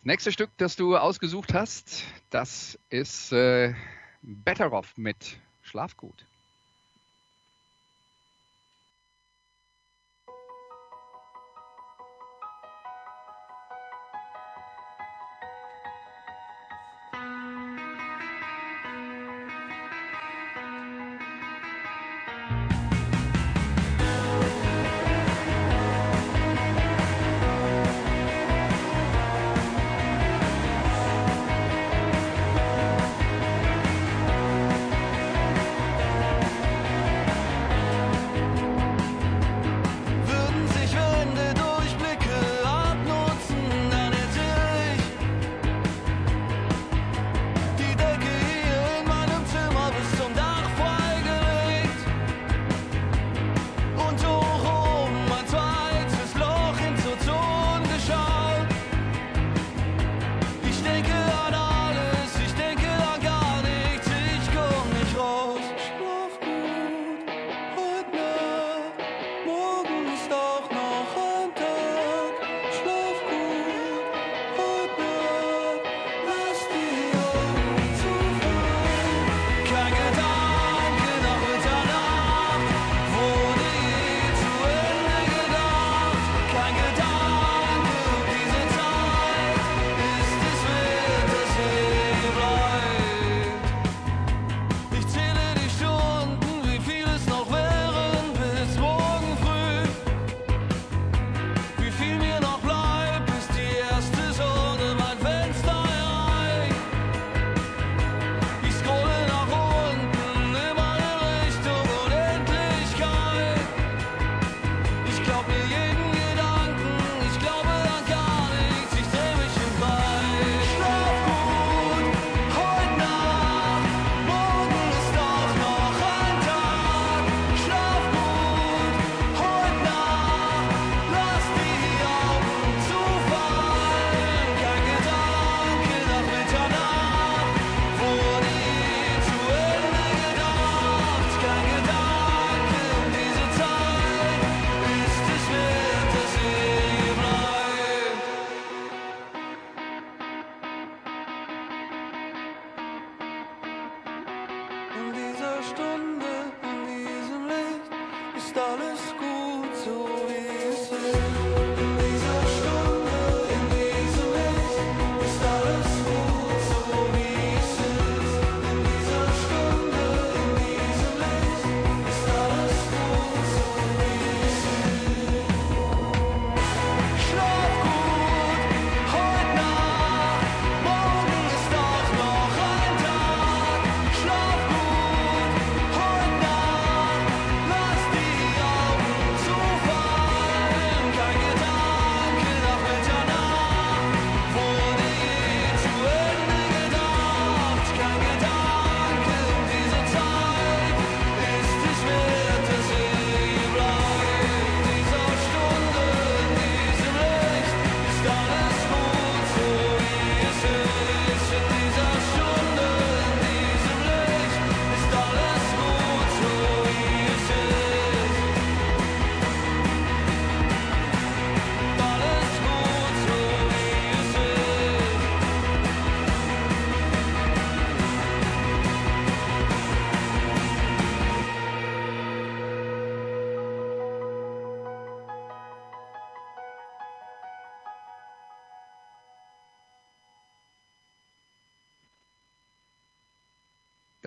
Das 0.07 0.13
nächste 0.13 0.31
Stück, 0.31 0.51
das 0.55 0.77
du 0.77 0.95
ausgesucht 0.95 1.53
hast, 1.53 2.05
das 2.29 2.79
ist 2.89 3.33
äh, 3.33 3.73
Better 4.21 4.71
Off 4.71 4.95
mit 4.95 5.37
Schlafgut. 5.61 6.25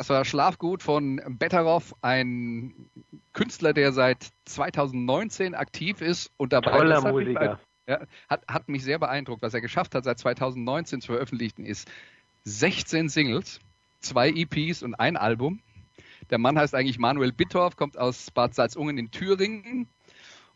Das 0.01 0.09
war 0.09 0.25
Schlafgut 0.25 0.83
von 0.83 1.21
Betteroff, 1.29 1.95
ein 2.01 2.89
Künstler, 3.35 3.75
der 3.75 3.93
seit 3.93 4.31
2019 4.47 5.55
aktiv 5.55 6.01
ist 6.01 6.33
und 6.39 6.55
dabei 6.55 6.71
Toller 6.71 6.95
das 6.95 7.05
hat 7.05 7.15
mich 7.15 7.27
Musiker. 7.27 7.61
ja, 7.87 8.01
hat, 8.31 8.43
hat 8.49 8.69
mich 8.71 8.83
sehr 8.83 8.99
beeindruckt. 8.99 9.43
Was 9.43 9.53
er 9.53 9.61
geschafft 9.61 9.95
hat, 9.95 10.05
seit 10.05 10.19
2019 10.19 11.03
zu 11.03 11.09
veröffentlichen, 11.09 11.67
ist 11.67 11.87
16 12.45 13.11
Singles, 13.11 13.61
zwei 13.99 14.31
EPs 14.31 14.83
und 14.83 14.95
ein 14.95 15.19
Album. 15.19 15.61
Der 16.31 16.39
Mann 16.39 16.59
heißt 16.59 16.75
eigentlich 16.75 16.99
Manuel 16.99 17.33
Bittorf, 17.33 17.77
kommt 17.77 17.99
aus 17.99 18.31
Bad 18.31 18.55
Salzungen 18.55 18.97
in 18.97 19.11
Thüringen 19.11 19.87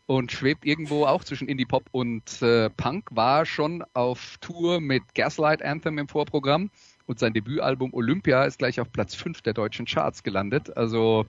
und 0.07 0.31
schwebt 0.31 0.65
irgendwo 0.65 1.05
auch 1.05 1.23
zwischen 1.23 1.47
Indie-Pop 1.47 1.83
und 1.91 2.41
äh, 2.41 2.71
Punk, 2.71 3.09
war 3.11 3.45
schon 3.45 3.83
auf 3.93 4.37
Tour 4.41 4.81
mit 4.81 5.03
Gaslight 5.13 5.61
Anthem 5.61 5.99
im 5.99 6.07
Vorprogramm 6.07 6.71
und 7.07 7.19
sein 7.19 7.33
Debütalbum 7.33 7.93
Olympia 7.93 8.45
ist 8.45 8.59
gleich 8.59 8.79
auf 8.79 8.91
Platz 8.91 9.15
5 9.15 9.41
der 9.41 9.53
deutschen 9.53 9.85
Charts 9.85 10.23
gelandet. 10.23 10.75
Also 10.75 11.25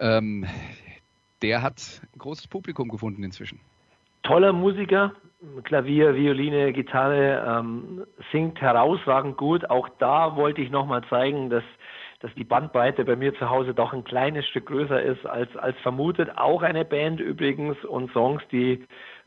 ähm, 0.00 0.46
der 1.42 1.62
hat 1.62 2.02
ein 2.14 2.18
großes 2.18 2.48
Publikum 2.48 2.88
gefunden 2.88 3.22
inzwischen. 3.22 3.60
Toller 4.22 4.52
Musiker, 4.52 5.12
Klavier, 5.62 6.14
Violine, 6.14 6.72
Gitarre, 6.72 7.44
ähm, 7.46 8.04
singt 8.32 8.60
herausragend 8.60 9.36
gut. 9.36 9.70
Auch 9.70 9.88
da 9.98 10.36
wollte 10.36 10.60
ich 10.60 10.70
nochmal 10.70 11.02
zeigen, 11.08 11.48
dass, 11.48 11.62
dass 12.20 12.34
die 12.34 12.44
Bandbreite 12.44 13.04
bei 13.04 13.16
mir 13.16 13.34
zu 13.34 13.48
Hause 13.48 13.72
doch 13.72 13.92
ein 13.92 14.04
kleines 14.04 14.46
Stück 14.48 14.66
größer 14.66 15.00
ist 15.00 15.24
als, 15.24 15.56
als 15.56 15.78
vermutet. 15.78 16.36
Auch 16.36 16.62
eine 16.62 16.84
Band 16.84 17.20
übrigens 17.20 17.82
und 17.84 18.12
Songs, 18.12 18.42
die 18.50 18.84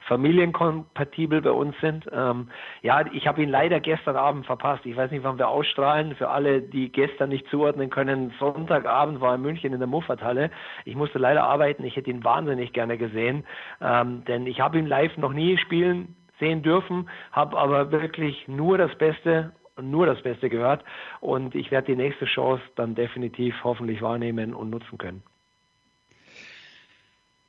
familienkompatibel 0.07 1.41
bei 1.41 1.51
uns 1.51 1.75
sind. 1.81 2.05
Ähm, 2.11 2.49
ja, 2.81 3.05
ich 3.13 3.27
habe 3.27 3.41
ihn 3.41 3.49
leider 3.49 3.79
gestern 3.79 4.15
Abend 4.15 4.45
verpasst. 4.45 4.85
Ich 4.85 4.95
weiß 4.95 5.11
nicht, 5.11 5.23
wann 5.23 5.37
wir 5.37 5.47
ausstrahlen. 5.47 6.15
Für 6.15 6.29
alle, 6.29 6.61
die 6.61 6.91
gestern 6.91 7.29
nicht 7.29 7.47
zuordnen 7.49 7.89
können, 7.89 8.33
Sonntagabend 8.39 9.21
war 9.21 9.35
in 9.35 9.41
München 9.41 9.73
in 9.73 9.79
der 9.79 9.87
Muffathalle. 9.87 10.51
Ich 10.85 10.95
musste 10.95 11.19
leider 11.19 11.43
arbeiten. 11.43 11.83
Ich 11.83 11.95
hätte 11.95 12.09
ihn 12.09 12.23
wahnsinnig 12.23 12.73
gerne 12.73 12.97
gesehen, 12.97 13.45
ähm, 13.81 14.23
denn 14.25 14.47
ich 14.47 14.59
habe 14.59 14.79
ihn 14.79 14.87
live 14.87 15.15
noch 15.17 15.33
nie 15.33 15.57
spielen 15.57 16.15
sehen 16.39 16.63
dürfen, 16.63 17.07
habe 17.31 17.55
aber 17.57 17.91
wirklich 17.91 18.47
nur 18.47 18.77
das 18.77 18.93
Beste 18.97 19.53
nur 19.81 20.05
das 20.05 20.21
Beste 20.21 20.49
gehört 20.49 20.83
und 21.21 21.55
ich 21.55 21.71
werde 21.71 21.87
die 21.87 21.95
nächste 21.95 22.25
Chance 22.25 22.61
dann 22.75 22.93
definitiv 22.93 23.55
hoffentlich 23.63 24.01
wahrnehmen 24.01 24.53
und 24.53 24.69
nutzen 24.69 24.97
können. 24.97 25.23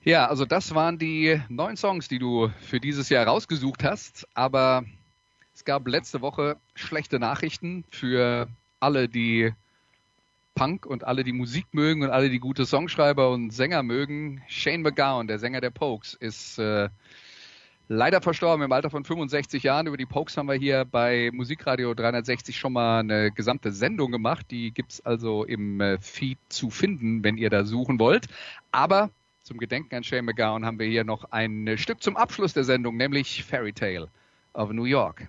Ja, 0.05 0.27
also 0.27 0.45
das 0.45 0.75
waren 0.75 0.99
die 0.99 1.41
neun 1.49 1.77
Songs, 1.77 2.09
die 2.09 2.19
du 2.19 2.51
für 2.61 2.81
dieses 2.81 3.09
Jahr 3.09 3.25
rausgesucht 3.29 3.85
hast. 3.85 4.27
Aber 4.35 4.85
es 5.55 5.65
gab 5.65 5.87
letzte 5.87 6.21
Woche 6.21 6.57
schlechte 6.75 7.21
Nachrichten 7.21 7.85
für 7.89 8.49
alle, 8.81 9.09
die 9.09 9.53
Punk 10.57 10.87
und 10.87 11.05
alle, 11.05 11.23
die 11.23 11.33
Musik 11.33 11.67
mögen 11.71 12.03
und 12.03 12.11
alle, 12.11 12.31
die 12.31 12.41
gute 12.41 12.67
Songschreiber 12.67 13.31
und 13.31 13.53
Sänger 13.53 13.85
mögen. 13.85 14.43
Shane 14.49 14.83
McGowan, 14.83 15.29
der 15.29 15.39
Sänger 15.39 15.61
der 15.61 15.71
Pokes, 15.71 16.15
ist 16.15 16.59
äh, 16.59 16.89
leider 17.87 18.21
verstorben 18.21 18.65
im 18.65 18.73
Alter 18.73 18.91
von 18.91 19.05
65 19.05 19.63
Jahren. 19.63 19.87
Über 19.87 19.97
die 19.97 20.07
Pokes 20.07 20.37
haben 20.37 20.49
wir 20.49 20.57
hier 20.57 20.85
bei 20.85 21.31
Musikradio 21.33 21.95
360 21.95 22.59
schon 22.59 22.73
mal 22.73 22.99
eine 22.99 23.31
gesamte 23.31 23.71
Sendung 23.71 24.11
gemacht. 24.11 24.47
Die 24.51 24.73
gibt's 24.73 25.01
also 25.01 25.45
im 25.45 25.81
äh, 25.81 26.01
Feed 26.01 26.39
zu 26.49 26.71
finden, 26.71 27.23
wenn 27.23 27.37
ihr 27.37 27.51
da 27.51 27.65
suchen 27.65 28.01
wollt. 28.01 28.27
Aber 28.73 29.11
zum 29.43 29.59
Gedenken 29.59 29.95
an 29.97 30.05
Shane 30.05 30.25
McGowan 30.25 30.65
haben 30.65 30.79
wir 30.79 30.87
hier 30.87 31.05
noch 31.05 31.25
ein 31.33 31.77
Stück 31.77 32.03
zum 32.03 32.17
Abschluss 32.17 32.53
der 32.53 32.65
Sendung, 32.65 32.97
nämlich 32.97 33.45
Fairy 33.45 33.73
Tale 33.73 34.09
of 34.55 34.71
New 34.71 34.85
York. 34.85 35.29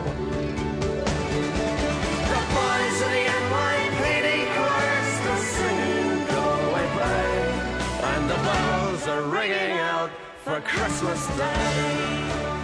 Ringing 9.41 9.79
out 9.79 10.11
for 10.43 10.61
Christmas 10.61 11.25
Day. 11.35 12.60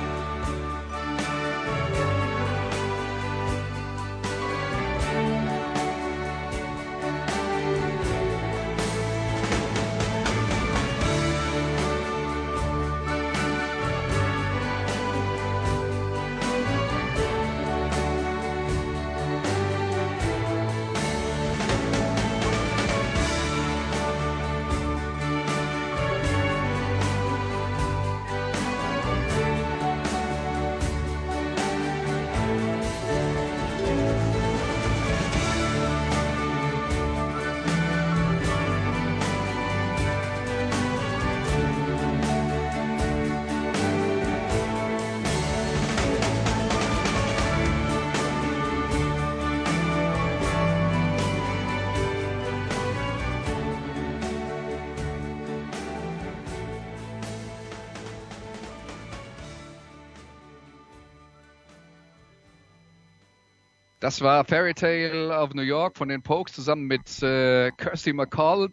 Das 64.08 64.22
war 64.22 64.45
Fairy 64.45 64.74
Tale 64.74 65.38
of 65.38 65.53
New 65.53 65.64
York 65.64 65.97
von 65.97 66.08
den 66.08 66.22
Pokes 66.22 66.53
zusammen 66.53 66.88
mit 66.88 67.22
äh, 67.22 67.72
Kirsty 67.72 68.14
McCall. 68.14 68.70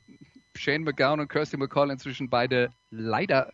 Shane 0.55 0.85
McGowan 0.85 1.19
und 1.19 1.29
Kirsty 1.29 1.57
McCall 1.57 1.91
inzwischen 1.91 2.31
beide 2.31 2.71
leider 2.93 3.53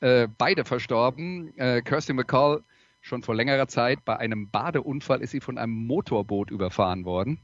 äh, 0.00 0.26
beide 0.36 0.64
verstorben. 0.64 1.56
Äh, 1.58 1.82
Kirsty 1.82 2.12
McCall 2.12 2.64
schon 3.00 3.22
vor 3.22 3.36
längerer 3.36 3.68
Zeit 3.68 4.04
bei 4.04 4.16
einem 4.16 4.50
Badeunfall 4.50 5.22
ist 5.22 5.30
sie 5.30 5.38
von 5.38 5.58
einem 5.58 5.86
Motorboot 5.86 6.50
überfahren 6.50 7.04
worden. 7.04 7.38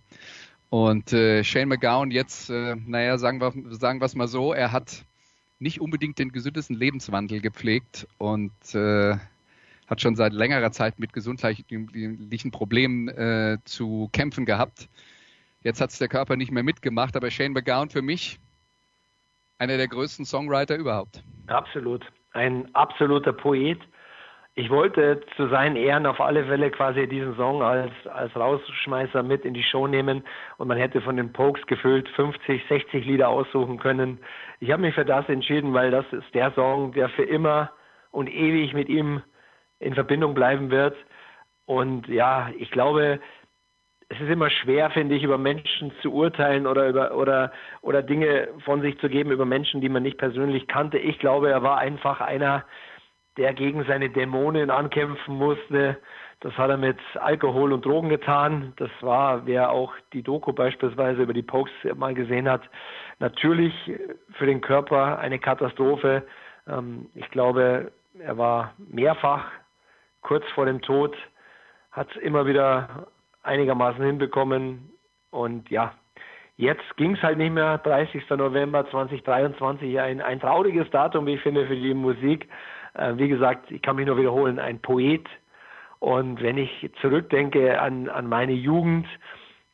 Und 0.71 1.13
äh, 1.13 1.45
Shane 1.45 1.69
McGowan 1.69 2.11
jetzt, 2.11 2.51
äh, 2.51 2.75
naja, 2.85 3.17
sagen 3.17 3.41
wir 3.41 3.53
sagen 3.77 4.03
es 4.03 4.17
mal 4.17 4.27
so, 4.27 4.53
er 4.53 4.73
hat 4.73 5.05
nicht 5.61 5.81
unbedingt 5.81 6.19
den 6.19 6.33
gesündesten 6.33 6.75
Lebenswandel 6.75 7.41
gepflegt 7.41 8.09
und 8.19 8.75
äh, 8.75 9.19
hat 9.89 10.01
schon 10.01 10.17
seit 10.17 10.33
längerer 10.33 10.71
Zeit 10.71 10.99
mit 10.99 11.13
gesundheitlichen 11.13 12.51
Problemen 12.51 13.09
äh, 13.09 13.59
zu 13.65 14.09
kämpfen 14.13 14.45
gehabt. 14.45 14.89
Jetzt 15.63 15.81
hat 15.81 15.91
es 15.91 15.99
der 15.99 16.09
Körper 16.09 16.37
nicht 16.37 16.53
mehr 16.53 16.63
mitgemacht, 16.63 17.17
aber 17.17 17.31
Shane 17.31 17.53
McGowan 17.53 17.91
für 17.91 18.03
mich 18.03 18.39
einer 19.59 19.77
der 19.77 19.89
größten 19.89 20.25
Songwriter 20.25 20.77
überhaupt. 20.77 21.23
Absolut. 21.49 22.05
Ein 22.33 22.73
absoluter 22.75 23.33
Poet. 23.33 23.81
Ich 24.55 24.71
wollte 24.71 25.21
zu 25.37 25.49
seinen 25.49 25.77
Ehren 25.77 26.05
auf 26.05 26.21
alle 26.21 26.45
Fälle 26.45 26.71
quasi 26.71 27.07
diesen 27.09 27.37
Song 27.37 27.63
als, 27.63 27.93
als 28.13 28.35
Rausschmeißer 28.35 29.23
mit 29.23 29.45
in 29.45 29.55
die 29.55 29.63
Show 29.63 29.87
nehmen 29.87 30.25
und 30.59 30.69
man 30.69 30.79
hätte 30.79 31.01
von 31.01 31.17
den 31.17 31.33
Pokes 31.33 31.65
gefüllt 31.67 32.09
50, 32.11 32.63
60 32.69 33.05
Lieder 33.05 33.29
aussuchen 33.29 33.79
können. 33.79 34.19
Ich 34.61 34.71
habe 34.73 34.83
mich 34.83 34.95
für 34.95 35.05
das 35.05 35.29
entschieden, 35.29 35.75
weil 35.75 35.91
das 35.91 36.05
ist 36.13 36.35
der 36.35 36.53
Song, 36.55 36.93
der 36.93 37.09
für 37.09 37.23
immer 37.23 37.71
und 38.11 38.29
ewig 38.29 38.75
mit 38.75 38.89
ihm 38.89 39.23
in 39.81 39.95
Verbindung 39.95 40.35
bleiben 40.35 40.71
wird. 40.71 40.97
Und 41.67 42.09
ja, 42.09 42.51
ich 42.59 42.71
glaube, 42.71 43.21
es 44.09 44.21
ist 44.21 44.31
immer 44.31 44.49
schwer, 44.49 44.91
finde 44.91 45.15
ich, 45.15 45.23
über 45.23 45.37
Menschen 45.37 45.93
zu 46.01 46.13
urteilen 46.13 46.67
oder 46.67 46.89
über 46.89 47.15
oder 47.15 47.53
oder 47.83 48.03
Dinge 48.03 48.49
von 48.65 48.81
sich 48.81 48.99
zu 49.01 49.09
geben 49.09 49.31
über 49.31 49.45
Menschen, 49.45 49.81
die 49.81 49.91
man 49.91 50.03
nicht 50.03 50.19
persönlich 50.19 50.67
kannte. 50.67 50.99
Ich 50.99 51.19
glaube, 51.19 51.51
er 51.51 51.63
war 51.63 51.79
einfach 51.79 52.21
einer, 52.21 52.65
der 53.37 53.53
gegen 53.53 53.85
seine 53.85 54.09
Dämonen 54.09 54.71
ankämpfen 54.71 55.37
musste. 55.37 55.99
Das 56.41 56.57
hat 56.57 56.71
er 56.71 56.77
mit 56.79 56.99
Alkohol 57.21 57.73
und 57.73 57.85
Drogen 57.85 58.09
getan. 58.09 58.73
Das 58.77 58.91
war, 59.01 59.45
wer 59.45 59.71
auch 59.71 59.93
die 60.13 60.23
Doku 60.23 60.53
beispielsweise 60.53 61.23
über 61.23 61.35
die 61.35 61.43
Pokes 61.43 61.73
mal 61.97 62.15
gesehen 62.15 62.49
hat, 62.49 62.63
natürlich 63.19 63.75
für 64.33 64.47
den 64.47 64.61
Körper 64.61 65.19
eine 65.19 65.39
Katastrophe. 65.39 66.23
Ähm, 66.67 67.11
Ich 67.15 67.29
glaube, 67.31 67.93
er 68.19 68.39
war 68.39 68.73
mehrfach 68.79 69.45
kurz 70.23 70.45
vor 70.55 70.67
dem 70.67 70.81
Tod, 70.83 71.17
hat 71.91 72.11
es 72.11 72.17
immer 72.23 72.47
wieder 72.47 73.09
einigermaßen 73.43 74.05
hinbekommen. 74.05 74.91
Und 75.31 75.71
ja, 75.71 75.95
jetzt 76.57 76.97
ging 76.97 77.15
es 77.15 77.23
halt 77.23 77.39
nicht 77.39 77.53
mehr. 77.53 77.79
30. 77.79 78.29
November 78.31 78.89
2023, 78.91 79.99
ein, 80.01 80.21
ein 80.21 80.41
trauriges 80.41 80.89
Datum, 80.91 81.27
wie 81.27 81.35
ich 81.35 81.41
finde, 81.41 81.67
für 81.67 81.77
die 81.77 81.95
Musik. 81.95 82.49
Äh, 82.95 83.15
wie 83.17 83.29
gesagt, 83.29 83.71
ich 83.71 83.83
kann 83.83 83.97
mich 83.97 84.07
nur 84.07 84.19
wiederholen, 84.19 84.59
ein 84.59 84.81
Poet. 84.81 85.27
Und 86.01 86.41
wenn 86.43 86.59
ich 86.59 86.91
zurückdenke 87.01 87.81
an, 87.81 88.09
an 88.09 88.29
meine 88.29 88.53
Jugend, 88.53 89.07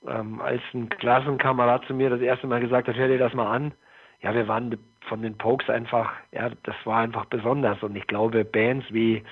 ähm, 0.07 0.41
als 0.41 0.63
ein 0.73 0.89
Klassenkamerad 0.89 1.85
zu 1.87 1.95
mir 1.95 2.11
das 2.11 2.21
erste 2.21 2.47
Mal 2.47 2.61
gesagt 2.61 2.89
hat, 2.89 2.97
hör 2.97 3.09
dir 3.09 3.19
das 3.19 3.35
mal 3.35 3.51
an. 3.51 3.73
Ja, 4.23 4.35
wir 4.35 4.49
waren 4.49 4.79
von 5.09 5.21
den 5.21 5.37
Pokes 5.37 5.69
einfach, 5.69 6.13
ja, 6.33 6.51
das 6.63 6.75
war 6.85 7.01
einfach 7.01 7.27
besonders. 7.27 7.83
Und 7.83 7.95
ich 7.97 8.07
glaube, 8.07 8.45
Bands 8.45 8.87
wie 8.91 9.23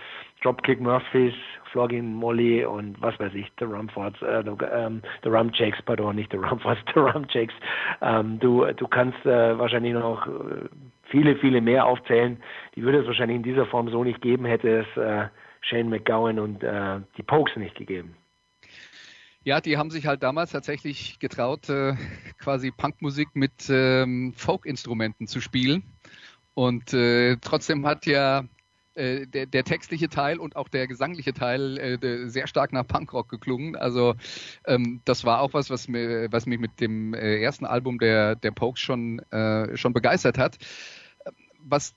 Dropkick 0.43 0.80
Murphys, 0.80 1.34
Flogging 1.70 2.14
Molly 2.14 2.64
und 2.64 3.01
was 3.01 3.18
weiß 3.18 3.32
ich, 3.34 3.51
The 3.59 3.64
Rumfords, 3.64 4.20
äh, 4.22 4.43
the, 4.45 4.64
ähm, 4.64 5.03
The 5.22 5.30
Rumchakes, 5.30 5.80
pardon, 5.82 6.16
nicht 6.16 6.30
The 6.32 6.38
Rumfords, 6.38 6.80
The 6.95 7.01
Rumchakes. 7.01 7.55
Ähm, 8.01 8.38
du, 8.40 8.66
du 8.72 8.86
kannst 8.88 9.24
äh, 9.24 9.59
wahrscheinlich 9.59 9.95
noch 9.95 10.26
äh, 10.26 10.68
viele, 11.05 11.36
viele 11.36 11.61
mehr 11.61 11.86
aufzählen. 11.86 12.43
Die 12.74 12.82
würde 12.82 13.01
es 13.01 13.07
wahrscheinlich 13.07 13.36
in 13.36 13.43
dieser 13.43 13.66
Form 13.66 13.88
so 13.88 14.05
nicht 14.05 14.20
geben, 14.20 14.45
hätte 14.45 14.80
es 14.80 14.97
äh, 14.97 15.28
Shane 15.62 15.88
McGowan 15.88 16.38
und 16.38 16.62
äh, 16.62 17.01
die 17.16 17.22
Pokes 17.22 17.57
nicht 17.57 17.76
gegeben. 17.76 18.16
Ja, 19.45 19.61
die 19.61 19.76
haben 19.76 19.90
sich 19.90 20.07
halt 20.07 20.22
damals 20.22 20.53
tatsächlich 20.53 21.18
getraut, 21.18 21.68
äh, 21.68 21.95
quasi 22.38 22.70
Punkmusik 22.70 23.28
mit 23.34 23.68
ähm, 23.70 24.32
Folk-Instrumenten 24.36 25.26
zu 25.26 25.40
spielen. 25.40 25.82
Und 26.55 26.93
äh, 26.93 27.36
trotzdem 27.40 27.86
hat 27.86 28.07
ja 28.07 28.45
äh, 28.95 29.26
der, 29.26 29.47
der 29.47 29.64
textliche 29.64 30.09
Teil 30.09 30.38
und 30.38 30.57
auch 30.57 30.68
der 30.68 30.86
gesangliche 30.86 31.32
Teil 31.32 31.78
äh, 31.78 31.99
der- 31.99 32.28
sehr 32.28 32.47
stark 32.47 32.72
nach 32.72 32.86
Punkrock 32.86 33.28
geklungen. 33.28 33.76
Also 33.76 34.14
ähm, 34.66 35.01
das 35.05 35.24
war 35.24 35.40
auch 35.40 35.55
was, 35.55 35.70
was, 35.70 35.88
mir, 35.88 36.28
was 36.30 36.47
mich 36.47 36.59
mit 36.59 36.80
dem 36.80 37.14
äh, 37.14 37.40
ersten 37.43 37.64
Album 37.64 37.99
der, 37.99 38.36
der 38.36 38.51
Pokes 38.51 38.80
schon, 38.80 39.20
äh, 39.30 39.76
schon 39.76 39.93
begeistert 39.93 40.38
hat. 40.38 40.59
Was, 41.64 41.95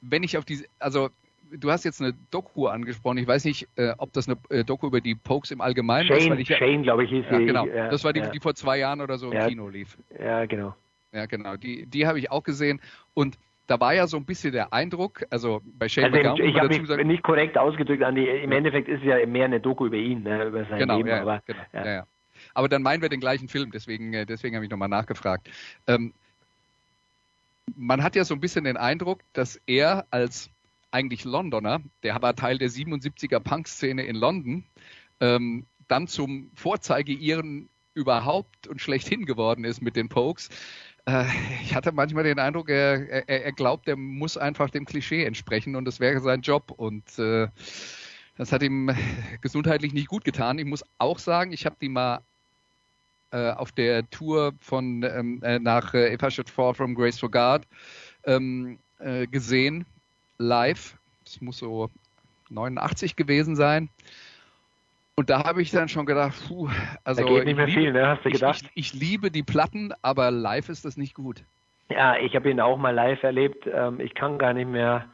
wenn 0.00 0.22
ich 0.22 0.38
auf 0.38 0.44
diese, 0.44 0.64
also 0.78 1.10
du 1.50 1.70
hast 1.70 1.84
jetzt 1.84 2.00
eine 2.00 2.14
Doku 2.30 2.66
angesprochen. 2.66 3.18
Ich 3.18 3.26
weiß 3.26 3.44
nicht, 3.44 3.68
äh, 3.76 3.94
ob 3.98 4.12
das 4.12 4.28
eine 4.28 4.38
äh, 4.50 4.64
Doku 4.64 4.86
über 4.86 5.00
die 5.00 5.14
Pokes 5.14 5.50
im 5.50 5.60
Allgemeinen 5.60 6.08
ist. 6.10 6.22
Shane, 6.22 6.30
weil 6.30 6.40
ich 6.40 6.48
Shane 6.48 6.82
glaube 6.82 7.04
ich, 7.04 7.10
hieß 7.10 7.24
ja, 7.30 7.38
genau. 7.38 7.66
Ja, 7.66 7.88
das 7.88 8.04
war 8.04 8.12
die, 8.12 8.20
ja, 8.20 8.30
die 8.30 8.40
vor 8.40 8.54
zwei 8.54 8.78
Jahren 8.78 9.00
oder 9.00 9.18
so 9.18 9.30
im. 9.32 9.48
Kino 9.48 9.68
lief. 9.68 9.96
ja, 10.18 10.44
genau. 10.46 10.74
Ja, 11.12 11.24
genau. 11.24 11.56
Die, 11.56 11.86
die 11.86 12.06
habe 12.06 12.18
ich 12.18 12.30
auch 12.30 12.42
gesehen. 12.42 12.82
Und 13.14 13.38
da 13.68 13.78
war 13.78 13.94
ja 13.94 14.06
so 14.06 14.16
ein 14.16 14.24
bisschen 14.24 14.52
der 14.52 14.72
Eindruck, 14.72 15.24
also 15.30 15.60
bei 15.64 15.88
Shane 15.88 16.06
Also 16.06 16.16
McGowan, 16.16 16.48
ich 16.48 16.56
habe 16.56 16.68
mich 16.68 16.88
sagen, 16.88 17.06
nicht 17.06 17.22
korrekt 17.22 17.56
ausgedrückt, 17.58 18.02
Andi. 18.02 18.26
Im 18.26 18.50
Endeffekt 18.50 18.88
ist 18.88 19.00
es 19.00 19.04
ja 19.04 19.24
mehr 19.26 19.44
eine 19.44 19.60
Doku 19.60 19.86
über 19.86 19.96
ihn, 19.96 20.22
ne, 20.22 20.46
über 20.46 20.64
sein 20.64 20.78
genau, 20.78 20.96
Leben. 20.96 21.08
ja, 21.10 21.20
aber 21.20 21.42
genau, 21.46 21.60
ja. 21.74 21.86
ja. 21.86 22.06
Aber 22.54 22.68
dann 22.68 22.82
meinen 22.82 23.02
wir 23.02 23.10
den 23.10 23.20
gleichen 23.20 23.48
Film, 23.48 23.70
deswegen, 23.70 24.14
äh, 24.14 24.24
deswegen 24.24 24.56
habe 24.56 24.64
ich 24.64 24.70
nochmal 24.70 24.88
nachgefragt. 24.88 25.50
Ähm, 25.86 26.14
man 27.76 28.02
hat 28.02 28.16
ja 28.16 28.24
so 28.24 28.34
ein 28.34 28.40
bisschen 28.40 28.64
den 28.64 28.78
Eindruck, 28.78 29.20
dass 29.34 29.60
er 29.66 30.06
als 30.10 30.50
eigentlich 30.90 31.26
Londoner, 31.26 31.80
der 32.02 32.20
war 32.22 32.34
Teil 32.34 32.56
der 32.56 32.70
77er 32.70 33.38
Punk-Szene 33.38 34.02
in 34.02 34.16
London, 34.16 34.64
ähm, 35.20 35.66
dann 35.88 36.06
zum 36.06 36.50
Vorzeige-Iren 36.54 37.68
überhaupt 37.92 38.66
und 38.66 38.80
schlechthin 38.80 39.26
geworden 39.26 39.64
ist 39.64 39.82
mit 39.82 39.96
den 39.96 40.08
Pokes. 40.08 40.48
Äh, 41.08 41.24
ich 41.62 41.74
hatte 41.74 41.92
manchmal 41.92 42.24
den 42.24 42.38
Eindruck, 42.38 42.68
er, 42.68 43.28
er, 43.28 43.44
er 43.44 43.52
glaubt, 43.52 43.88
er 43.88 43.96
muss 43.96 44.36
einfach 44.36 44.68
dem 44.68 44.84
Klischee 44.84 45.24
entsprechen 45.24 45.74
und 45.74 45.86
das 45.86 46.00
wäre 46.00 46.20
sein 46.20 46.42
Job. 46.42 46.70
Und 46.76 47.18
äh, 47.18 47.48
das 48.36 48.52
hat 48.52 48.62
ihm 48.62 48.94
gesundheitlich 49.40 49.94
nicht 49.94 50.08
gut 50.08 50.24
getan. 50.24 50.58
Ich 50.58 50.66
muss 50.66 50.84
auch 50.98 51.18
sagen, 51.18 51.52
ich 51.52 51.64
habe 51.64 51.76
die 51.80 51.88
mal 51.88 52.20
äh, 53.30 53.50
auf 53.52 53.72
der 53.72 54.08
Tour 54.10 54.52
von 54.60 55.02
ähm, 55.02 55.42
äh, 55.42 55.58
nach 55.58 55.94
äh, 55.94 56.12
If 56.14 56.22
I 56.22 56.30
Should 56.30 56.50
Fall 56.50 56.74
from 56.74 56.94
Grace 56.94 57.18
for 57.18 57.30
God 57.30 57.62
ähm, 58.24 58.78
äh, 58.98 59.26
gesehen, 59.26 59.86
live. 60.36 60.96
Das 61.24 61.40
muss 61.40 61.58
so 61.58 61.90
89 62.50 63.16
gewesen 63.16 63.56
sein. 63.56 63.88
Und 65.18 65.30
da 65.30 65.42
habe 65.42 65.60
ich 65.62 65.72
dann 65.72 65.88
schon 65.88 66.06
gedacht, 66.06 66.32
puh, 66.46 66.68
also 67.02 67.22
da 67.22 67.26
geht 67.28 67.44
nicht 67.44 67.50
ich 67.50 67.56
mehr 67.56 67.66
liebe- 67.66 67.80
viel, 67.80 67.92
ne? 67.92 68.06
Hast 68.06 68.24
du 68.24 68.28
ich, 68.28 68.34
gedacht? 68.34 68.70
ich, 68.76 68.92
ich 68.94 69.00
liebe 69.00 69.32
die 69.32 69.42
Platten, 69.42 69.92
aber 70.00 70.30
live 70.30 70.68
ist 70.68 70.84
das 70.84 70.96
nicht 70.96 71.12
gut. 71.12 71.42
Ja, 71.90 72.16
ich 72.18 72.36
habe 72.36 72.48
ihn 72.48 72.60
auch 72.60 72.76
mal 72.76 72.94
live 72.94 73.20
erlebt. 73.24 73.66
Ähm, 73.66 73.98
ich 73.98 74.14
kann 74.14 74.38
gar 74.38 74.52
nicht 74.52 74.68
mehr 74.68 75.06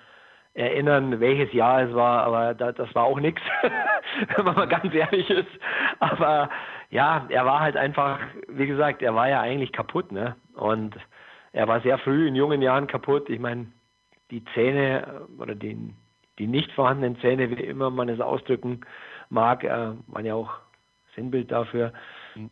erinnern, 0.53 1.21
welches 1.21 1.51
Jahr 1.55 1.85
es 1.85 1.95
war, 1.95 2.23
aber 2.25 2.53
da, 2.53 2.73
das 2.73 2.95
war 2.95 3.05
auch 3.05 3.19
nichts, 3.19 3.41
wenn 4.37 4.45
man 4.45 4.55
mal 4.55 4.69
ganz 4.69 4.93
ehrlich 4.93 5.31
ist. 5.31 5.49
Aber 6.01 6.51
ja, 6.91 7.25
er 7.31 7.47
war 7.47 7.61
halt 7.61 7.79
einfach, 7.79 8.19
wie 8.49 8.67
gesagt, 8.67 9.01
er 9.01 9.15
war 9.15 9.31
ja 9.31 9.41
eigentlich 9.41 9.73
kaputt, 9.73 10.13
ne? 10.13 10.37
Und 10.53 10.95
er 11.53 11.67
war 11.67 11.81
sehr 11.81 11.97
früh 11.97 12.29
in 12.29 12.35
jungen 12.35 12.61
Jahren 12.61 12.89
kaputt. 12.89 13.31
Ich 13.31 13.41
meine, 13.41 13.69
die 14.31 14.45
Zähne 14.53 15.07
äh, 15.07 15.41
oder 15.41 15.55
die, 15.55 15.79
die 16.39 16.47
nicht 16.47 16.71
vorhandenen 16.73 17.19
Zähne, 17.21 17.49
wie 17.49 17.65
immer 17.65 17.89
man 17.89 18.11
es 18.11 18.21
ausdrücken 18.21 18.83
mag, 19.35 19.65
äh, 19.65 19.93
waren 20.07 20.25
ja 20.25 20.35
auch 20.35 20.51
Sinnbild 21.15 21.51
dafür. 21.51 21.93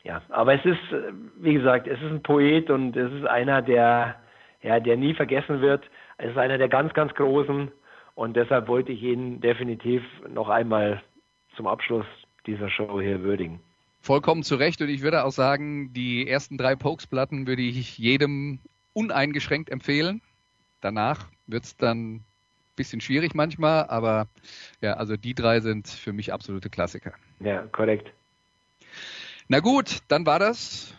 Ja, 0.05 0.23
aber 0.29 0.55
es 0.55 0.65
ist, 0.65 0.93
äh, 0.93 1.13
wie 1.41 1.55
gesagt, 1.55 1.87
es 1.87 1.99
ist 2.01 2.11
ein 2.11 2.23
Poet 2.23 2.71
und 2.71 2.97
es 2.97 3.11
ist 3.13 3.27
einer, 3.27 3.63
der, 3.63 4.17
ja, 4.63 4.79
der 4.79 4.97
nie 4.97 5.15
vergessen 5.15 5.61
wird. 5.61 5.85
Es 6.19 6.31
ist 6.31 6.39
einer 6.39 6.59
der 6.59 6.69
ganz, 6.69 6.93
ganz 6.93 7.15
Großen 7.15 7.73
und 8.15 8.37
deshalb 8.37 8.69
wollte 8.69 8.93
ich 8.93 9.03
ihn 9.03 9.41
definitiv 9.41 10.03
noch 10.29 10.49
einmal 10.49 11.03
zum 11.57 11.67
Abschluss 11.67 12.07
dieser 12.47 12.69
Show 12.69 13.01
hier 13.01 13.23
würdigen. 13.23 13.61
Vollkommen 14.01 14.43
zu 14.43 14.57
Recht 14.57 14.81
und 14.83 14.89
ich 14.89 15.03
würde 15.03 15.25
auch 15.25 15.31
sagen, 15.31 15.93
die 15.93 16.29
ersten 16.29 16.59
drei 16.59 16.75
Pokes-Platten 16.75 17.47
würde 17.47 17.63
ich 17.63 17.99
jedem 17.99 18.59
uneingeschränkt 18.93 19.71
empfehlen. 19.71 20.21
Danach 20.81 21.29
wird 21.47 21.65
es 21.65 21.77
dann 21.77 22.25
bisschen 22.77 23.01
schwierig 23.01 23.35
manchmal, 23.35 23.87
aber 23.89 24.29
ja, 24.81 24.95
also 24.95 25.17
die 25.17 25.35
drei 25.35 25.61
sind 25.61 25.89
für 25.89 26.13
mich 26.13 26.33
absolute 26.33 26.71
Klassiker. 26.71 27.13
Ja, 27.41 27.63
korrekt. 27.73 28.13
Na 29.49 29.61
gut, 29.61 29.99
dann 30.09 30.25
war 30.27 30.39
das 30.39 30.95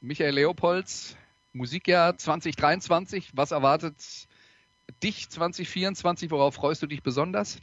Michael 0.00 0.34
Leopolds 0.34 1.16
Musikjahr 1.52 2.16
2023. 2.16 3.30
Was 3.34 3.50
erwartet 3.50 3.96
dich 5.02 5.28
2024? 5.28 6.30
Worauf 6.30 6.54
freust 6.54 6.82
du 6.82 6.86
dich 6.86 7.02
besonders? 7.02 7.60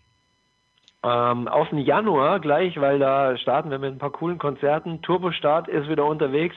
Ähm, 1.04 1.48
auf 1.48 1.70
den 1.70 1.80
Januar 1.80 2.40
gleich, 2.40 2.80
weil 2.80 2.98
da 3.00 3.38
starten 3.38 3.70
wir 3.70 3.78
mit 3.78 3.94
ein 3.94 4.00
paar 4.00 4.12
coolen 4.12 4.40
Konzerten. 4.40 5.02
Turbostart 5.02 5.68
ist 5.68 5.88
wieder 5.88 6.06
unterwegs. 6.06 6.56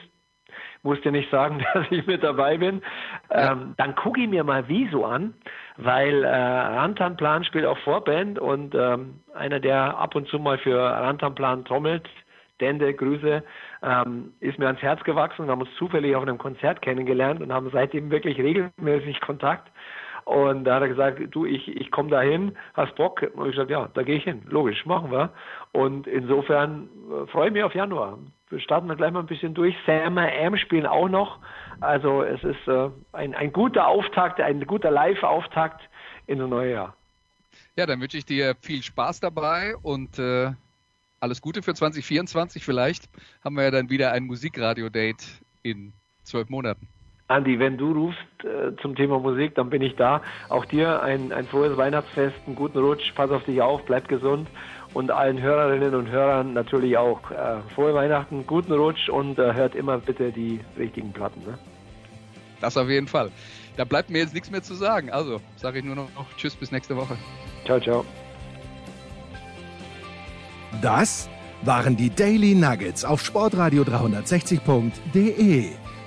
Muss 0.83 1.01
dir 1.01 1.11
nicht 1.11 1.29
sagen, 1.29 1.65
dass 1.73 1.85
ich 1.89 2.05
mit 2.07 2.23
dabei 2.23 2.57
bin. 2.57 2.81
Ähm, 3.29 3.73
dann 3.77 3.95
gucke 3.95 4.21
ich 4.21 4.29
mir 4.29 4.43
mal 4.43 4.67
Wieso 4.67 5.05
an, 5.05 5.33
weil 5.77 6.23
äh, 6.23 6.29
Rantanplan 6.29 7.43
spielt 7.43 7.65
auch 7.65 7.77
Vorband 7.79 8.39
und 8.39 8.75
ähm, 8.75 9.19
einer, 9.33 9.59
der 9.59 9.97
ab 9.97 10.15
und 10.15 10.27
zu 10.27 10.39
mal 10.39 10.57
für 10.57 10.79
Rantanplan 10.79 11.65
trommelt, 11.65 12.07
Dende, 12.59 12.93
Grüße, 12.93 13.43
ähm, 13.83 14.33
ist 14.39 14.59
mir 14.59 14.67
ans 14.67 14.81
Herz 14.81 15.03
gewachsen 15.03 15.43
und 15.43 15.49
haben 15.49 15.61
uns 15.61 15.73
zufällig 15.77 16.15
auf 16.15 16.23
einem 16.23 16.37
Konzert 16.37 16.81
kennengelernt 16.81 17.41
und 17.41 17.53
haben 17.53 17.69
seitdem 17.71 18.11
wirklich 18.11 18.37
regelmäßig 18.37 19.21
Kontakt. 19.21 19.69
Und 20.29 20.63
da 20.65 20.75
hat 20.75 20.83
er 20.83 20.89
gesagt, 20.89 21.19
du, 21.31 21.47
ich, 21.47 21.67
ich 21.67 21.89
komme 21.89 22.11
da 22.11 22.21
hin, 22.21 22.55
hast 22.75 22.93
Bock? 22.93 23.23
Und 23.33 23.47
ich 23.47 23.53
gesagt, 23.53 23.71
ja, 23.71 23.89
da 23.95 24.03
gehe 24.03 24.17
ich 24.17 24.25
hin. 24.25 24.43
Logisch, 24.47 24.85
machen 24.85 25.09
wir. 25.09 25.31
Und 25.71 26.05
insofern 26.05 26.87
äh, 27.09 27.25
freue 27.31 27.47
ich 27.47 27.53
mich 27.53 27.63
auf 27.63 27.73
Januar. 27.73 28.19
Wir 28.51 28.59
starten 28.59 28.87
wir 28.87 28.95
gleich 28.95 29.11
mal 29.11 29.21
ein 29.21 29.25
bisschen 29.25 29.55
durch. 29.55 29.75
Sam 29.87 30.19
M 30.19 30.55
spielen 30.57 30.85
auch 30.85 31.09
noch. 31.09 31.39
Also 31.81 32.21
es 32.21 32.43
ist 32.43 32.67
äh, 32.67 32.91
ein, 33.11 33.33
ein 33.33 33.51
guter 33.51 33.87
Auftakt, 33.87 34.39
ein 34.39 34.67
guter 34.67 34.91
Live-Auftakt 34.91 35.81
in 36.27 36.37
das 36.37 36.47
neue 36.47 36.73
Jahr. 36.73 36.95
Ja, 37.75 37.87
dann 37.87 37.99
wünsche 37.99 38.17
ich 38.17 38.25
dir 38.25 38.55
viel 38.61 38.83
Spaß 38.83 39.21
dabei 39.21 39.75
und 39.81 40.19
äh, 40.19 40.51
alles 41.19 41.41
Gute 41.41 41.63
für 41.63 41.73
2024. 41.73 42.63
Vielleicht 42.63 43.09
haben 43.43 43.55
wir 43.55 43.63
ja 43.63 43.71
dann 43.71 43.89
wieder 43.89 44.11
ein 44.11 44.25
Musikradio-Date 44.25 45.41
in 45.63 45.91
zwölf 46.21 46.49
Monaten. 46.49 46.87
Andi, 47.29 47.59
wenn 47.59 47.77
du 47.77 47.91
rufst 47.91 48.19
äh, 48.43 48.75
zum 48.81 48.95
Thema 48.95 49.19
Musik, 49.19 49.53
dann 49.53 49.69
bin 49.69 49.83
ich 49.83 49.95
da. 49.95 50.21
Auch 50.49 50.65
dir 50.65 51.03
ein, 51.03 51.31
ein 51.31 51.45
frohes 51.45 51.77
Weihnachtsfest, 51.77 52.35
einen 52.47 52.55
guten 52.55 52.79
Rutsch, 52.79 53.13
pass 53.15 53.29
auf 53.29 53.43
dich 53.43 53.61
auf, 53.61 53.85
bleib 53.85 54.07
gesund 54.07 54.47
und 54.95 55.11
allen 55.11 55.39
Hörerinnen 55.39 55.93
und 55.93 56.09
Hörern 56.09 56.53
natürlich 56.53 56.97
auch 56.97 57.29
äh, 57.29 57.61
frohe 57.75 57.93
Weihnachten, 57.93 58.47
guten 58.47 58.73
Rutsch 58.73 59.09
und 59.09 59.37
äh, 59.37 59.53
hört 59.53 59.75
immer 59.75 59.99
bitte 59.99 60.31
die 60.31 60.59
richtigen 60.77 61.13
Platten. 61.13 61.41
Ne? 61.45 61.59
Das 62.61 62.75
auf 62.77 62.89
jeden 62.89 63.07
Fall. 63.07 63.29
Da 63.77 63.85
bleibt 63.85 64.09
mir 64.09 64.17
jetzt 64.17 64.33
nichts 64.33 64.49
mehr 64.49 64.63
zu 64.63 64.73
sagen. 64.73 65.11
Also 65.11 65.39
sage 65.55 65.79
ich 65.79 65.85
nur 65.85 65.95
noch 65.95 66.09
Tschüss 66.35 66.55
bis 66.55 66.71
nächste 66.71 66.97
Woche. 66.97 67.15
Ciao, 67.65 67.79
ciao. 67.79 68.03
Das 70.81 71.29
waren 71.61 71.95
die 71.95 72.09
Daily 72.09 72.55
Nuggets 72.55 73.05
auf 73.05 73.21
Sportradio 73.21 73.83
360.de. 73.83 75.88